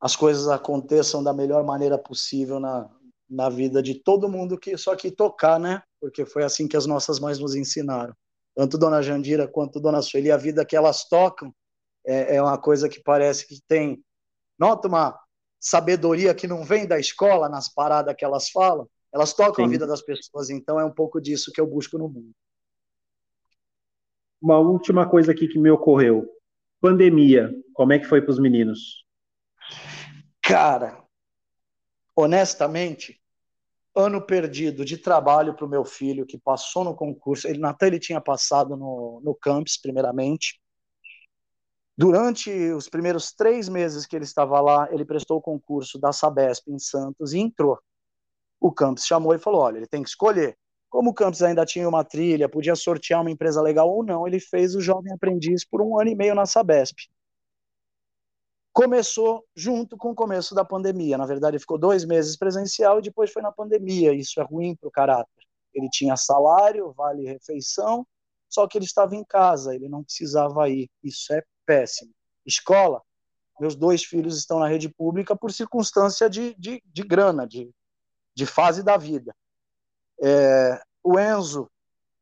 as 0.00 0.16
coisas 0.16 0.48
aconteçam 0.48 1.22
da 1.22 1.32
melhor 1.32 1.62
maneira 1.64 1.96
possível 1.96 2.58
na, 2.58 2.90
na 3.30 3.48
vida 3.48 3.80
de 3.80 3.94
todo 3.94 4.28
mundo 4.28 4.58
que 4.58 4.76
só 4.76 4.96
que 4.96 5.10
tocar, 5.10 5.60
né? 5.60 5.82
Porque 6.00 6.26
foi 6.26 6.42
assim 6.42 6.66
que 6.66 6.76
as 6.76 6.86
nossas 6.86 7.20
mães 7.20 7.38
nos 7.38 7.54
ensinaram. 7.54 8.12
Tanto 8.56 8.76
Dona 8.76 9.00
Jandira 9.00 9.46
quanto 9.46 9.80
Dona 9.80 10.02
Sueli, 10.02 10.32
a 10.32 10.36
vida 10.36 10.64
que 10.64 10.74
elas 10.74 11.08
tocam 11.08 11.54
é, 12.04 12.36
é 12.36 12.42
uma 12.42 12.58
coisa 12.58 12.88
que 12.88 13.00
parece 13.00 13.46
que 13.46 13.60
tem 13.68 14.02
Nota 14.62 14.86
uma 14.86 15.18
sabedoria 15.58 16.32
que 16.32 16.46
não 16.46 16.62
vem 16.62 16.86
da 16.86 16.96
escola 16.96 17.48
nas 17.48 17.68
paradas 17.68 18.14
que 18.16 18.24
elas 18.24 18.48
falam. 18.48 18.88
Elas 19.12 19.34
tocam 19.34 19.64
Sim. 19.64 19.68
a 19.68 19.72
vida 19.72 19.88
das 19.88 20.00
pessoas, 20.02 20.50
então 20.50 20.78
é 20.78 20.84
um 20.84 20.94
pouco 20.94 21.20
disso 21.20 21.50
que 21.52 21.60
eu 21.60 21.66
busco 21.66 21.98
no 21.98 22.08
mundo. 22.08 22.30
Uma 24.40 24.60
última 24.60 25.04
coisa 25.08 25.32
aqui 25.32 25.48
que 25.48 25.58
me 25.58 25.68
ocorreu. 25.68 26.28
Pandemia, 26.80 27.52
como 27.74 27.92
é 27.92 27.98
que 27.98 28.04
foi 28.06 28.22
para 28.22 28.30
os 28.30 28.38
meninos? 28.38 29.04
Cara, 30.40 31.02
honestamente, 32.14 33.20
ano 33.96 34.24
perdido 34.24 34.84
de 34.84 34.96
trabalho 34.96 35.54
para 35.54 35.66
o 35.66 35.68
meu 35.68 35.84
filho, 35.84 36.24
que 36.24 36.38
passou 36.38 36.84
no 36.84 36.94
concurso. 36.94 37.48
Ele, 37.48 37.66
até 37.66 37.88
ele 37.88 37.98
tinha 37.98 38.20
passado 38.20 38.76
no, 38.76 39.20
no 39.24 39.34
campus, 39.34 39.76
primeiramente. 39.76 40.61
Durante 41.96 42.50
os 42.72 42.88
primeiros 42.88 43.32
três 43.32 43.68
meses 43.68 44.06
que 44.06 44.16
ele 44.16 44.24
estava 44.24 44.60
lá, 44.60 44.88
ele 44.90 45.04
prestou 45.04 45.38
o 45.38 45.42
concurso 45.42 45.98
da 45.98 46.12
Sabesp 46.12 46.68
em 46.68 46.78
Santos 46.78 47.32
e 47.32 47.38
entrou. 47.38 47.78
O 48.60 48.72
campus 48.72 49.04
chamou 49.04 49.34
e 49.34 49.38
falou: 49.38 49.60
olha, 49.60 49.78
ele 49.78 49.86
tem 49.86 50.02
que 50.02 50.08
escolher. 50.08 50.56
Como 50.88 51.10
o 51.10 51.14
campus 51.14 51.42
ainda 51.42 51.64
tinha 51.64 51.88
uma 51.88 52.04
trilha, 52.04 52.48
podia 52.48 52.74
sortear 52.76 53.20
uma 53.20 53.30
empresa 53.30 53.62
legal 53.62 53.90
ou 53.90 54.04
não, 54.04 54.26
ele 54.26 54.40
fez 54.40 54.74
o 54.74 54.80
jovem 54.80 55.12
aprendiz 55.12 55.64
por 55.64 55.80
um 55.82 55.98
ano 55.98 56.10
e 56.10 56.14
meio 56.14 56.34
na 56.34 56.46
Sabesp 56.46 56.96
começou 58.72 59.44
junto 59.54 59.96
com 59.96 60.10
o 60.10 60.14
começo 60.14 60.54
da 60.54 60.64
pandemia. 60.64 61.18
Na 61.18 61.26
verdade, 61.26 61.58
ficou 61.58 61.78
dois 61.78 62.04
meses 62.04 62.36
presencial 62.36 62.98
e 62.98 63.02
depois 63.02 63.30
foi 63.30 63.42
na 63.42 63.52
pandemia. 63.52 64.14
Isso 64.14 64.40
é 64.40 64.44
ruim 64.44 64.74
para 64.74 64.88
o 64.88 64.90
caráter. 64.90 65.44
Ele 65.74 65.88
tinha 65.90 66.16
salário, 66.16 66.92
vale 66.92 67.26
refeição, 67.26 68.06
só 68.48 68.66
que 68.66 68.76
ele 68.76 68.84
estava 68.84 69.14
em 69.14 69.24
casa, 69.24 69.74
ele 69.74 69.88
não 69.88 70.02
precisava 70.02 70.68
ir. 70.68 70.90
Isso 71.02 71.32
é 71.32 71.42
péssimo. 71.72 72.12
Escola, 72.44 73.00
meus 73.58 73.74
dois 73.74 74.04
filhos 74.04 74.36
estão 74.36 74.58
na 74.58 74.68
rede 74.68 74.90
pública 74.90 75.34
por 75.34 75.50
circunstância 75.50 76.28
de, 76.28 76.54
de, 76.58 76.82
de 76.84 77.02
grana, 77.02 77.46
de, 77.46 77.70
de 78.34 78.44
fase 78.44 78.82
da 78.82 78.98
vida. 78.98 79.34
É, 80.22 80.78
o 81.02 81.18
Enzo, 81.18 81.70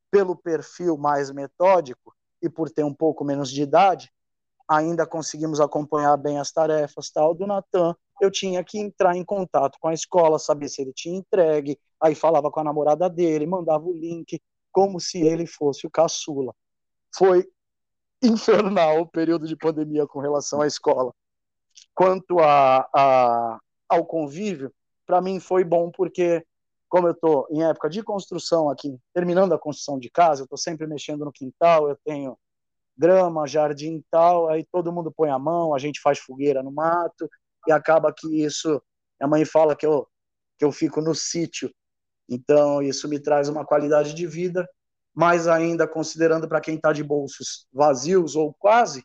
pelo 0.09 0.37
perfil 0.37 0.97
mais 0.97 1.33
metódico 1.33 2.15
e 2.41 2.49
por 2.49 2.71
ter 2.71 2.85
um 2.85 2.95
pouco 2.95 3.25
menos 3.25 3.51
de 3.51 3.63
idade, 3.63 4.13
ainda 4.69 5.05
conseguimos 5.05 5.61
acompanhar 5.61 6.17
bem 6.17 6.39
as 6.39 6.53
tarefas 6.53 7.11
tal 7.11 7.35
do 7.35 7.45
Natan, 7.45 7.97
eu 8.21 8.31
tinha 8.31 8.63
que 8.63 8.79
entrar 8.79 9.17
em 9.17 9.25
contato 9.25 9.79
com 9.81 9.89
a 9.89 9.95
escola, 9.95 10.39
saber 10.39 10.69
se 10.69 10.81
ele 10.81 10.93
tinha 10.93 11.19
entregue, 11.19 11.77
aí 12.01 12.15
falava 12.15 12.51
com 12.53 12.61
a 12.61 12.65
namorada 12.65 13.11
dele, 13.11 13.47
mandava 13.47 13.85
o 13.85 13.93
link, 13.93 14.41
como 14.71 15.01
se 15.01 15.21
ele 15.21 15.47
fosse 15.47 15.87
o 15.89 15.91
caçula. 15.91 16.55
Foi 17.17 17.51
infernal 18.23 19.01
o 19.01 19.07
período 19.07 19.47
de 19.47 19.57
pandemia 19.57 20.07
com 20.07 20.21
relação 20.21 20.61
à 20.61 20.67
escola. 20.67 21.13
Quanto 21.95 22.39
a, 22.39 22.89
a 22.95 23.61
ao 23.89 24.07
convívio, 24.07 24.73
para 25.05 25.21
mim 25.21 25.41
foi 25.41 25.65
bom 25.65 25.91
porque, 25.91 26.47
como 26.89 27.09
eu 27.09 27.13
estou 27.13 27.49
em 27.51 27.65
época 27.65 27.91
de 27.91 28.03
construção 28.05 28.71
aqui, 28.71 28.97
terminando 29.13 29.53
a 29.53 29.59
construção 29.59 29.99
de 29.99 30.09
casa, 30.09 30.43
eu 30.43 30.45
estou 30.45 30.57
sempre 30.57 30.87
mexendo 30.87 31.25
no 31.25 31.33
quintal, 31.33 31.89
eu 31.89 31.99
tenho 32.05 32.39
grama, 32.97 33.49
jardim 33.49 34.05
tal, 34.11 34.49
aí 34.49 34.65
todo 34.71 34.93
mundo 34.93 35.11
põe 35.11 35.31
a 35.31 35.39
mão, 35.39 35.75
a 35.75 35.79
gente 35.79 36.01
faz 36.01 36.19
fogueira 36.21 36.63
no 36.63 36.71
mato, 36.71 37.29
e 37.67 37.73
acaba 37.73 38.13
que 38.13 38.45
isso, 38.45 38.81
a 39.21 39.27
mãe 39.27 39.45
fala 39.45 39.75
que 39.75 39.87
eu, 39.87 40.07
que 40.57 40.65
eu 40.65 40.71
fico 40.71 41.01
no 41.01 41.15
sítio, 41.15 41.75
então 42.29 42.81
isso 42.81 43.09
me 43.09 43.19
traz 43.19 43.49
uma 43.49 43.65
qualidade 43.65 44.15
de 44.15 44.27
vida, 44.27 44.69
mais 45.15 45.49
ainda 45.49 45.87
considerando 45.87 46.49
para 46.49 46.61
quem 46.61 46.77
está 46.77 46.93
de 46.93 47.03
bolsos 47.03 47.67
vazios 47.73 48.37
ou 48.37 48.55
quase, 48.55 49.05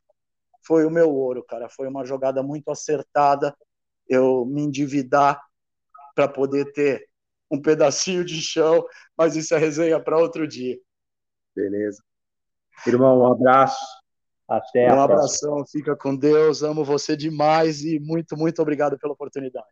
foi 0.65 0.85
o 0.85 0.89
meu 0.89 1.09
ouro, 1.13 1.43
cara, 1.43 1.69
foi 1.69 1.87
uma 1.87 2.05
jogada 2.05 2.41
muito 2.41 2.71
acertada, 2.71 3.55
eu 4.07 4.45
me 4.45 4.61
endividar 4.61 5.41
para 6.15 6.27
poder 6.27 6.71
ter 6.71 7.07
um 7.51 7.61
pedacinho 7.61 8.25
de 8.25 8.41
chão, 8.41 8.85
mas 9.17 9.35
isso 9.35 9.53
é 9.53 9.57
resenha 9.57 9.99
para 9.99 10.17
outro 10.17 10.47
dia. 10.47 10.79
Beleza. 11.55 12.03
Irmão, 12.85 13.19
um 13.19 13.31
abraço. 13.31 13.85
Até 14.47 14.93
um 14.93 15.01
abração, 15.01 15.65
fica 15.65 15.95
com 15.95 16.15
Deus, 16.15 16.61
amo 16.61 16.83
você 16.83 17.15
demais 17.15 17.83
e 17.83 17.99
muito, 17.99 18.37
muito 18.37 18.61
obrigado 18.61 18.97
pela 18.97 19.13
oportunidade. 19.13 19.65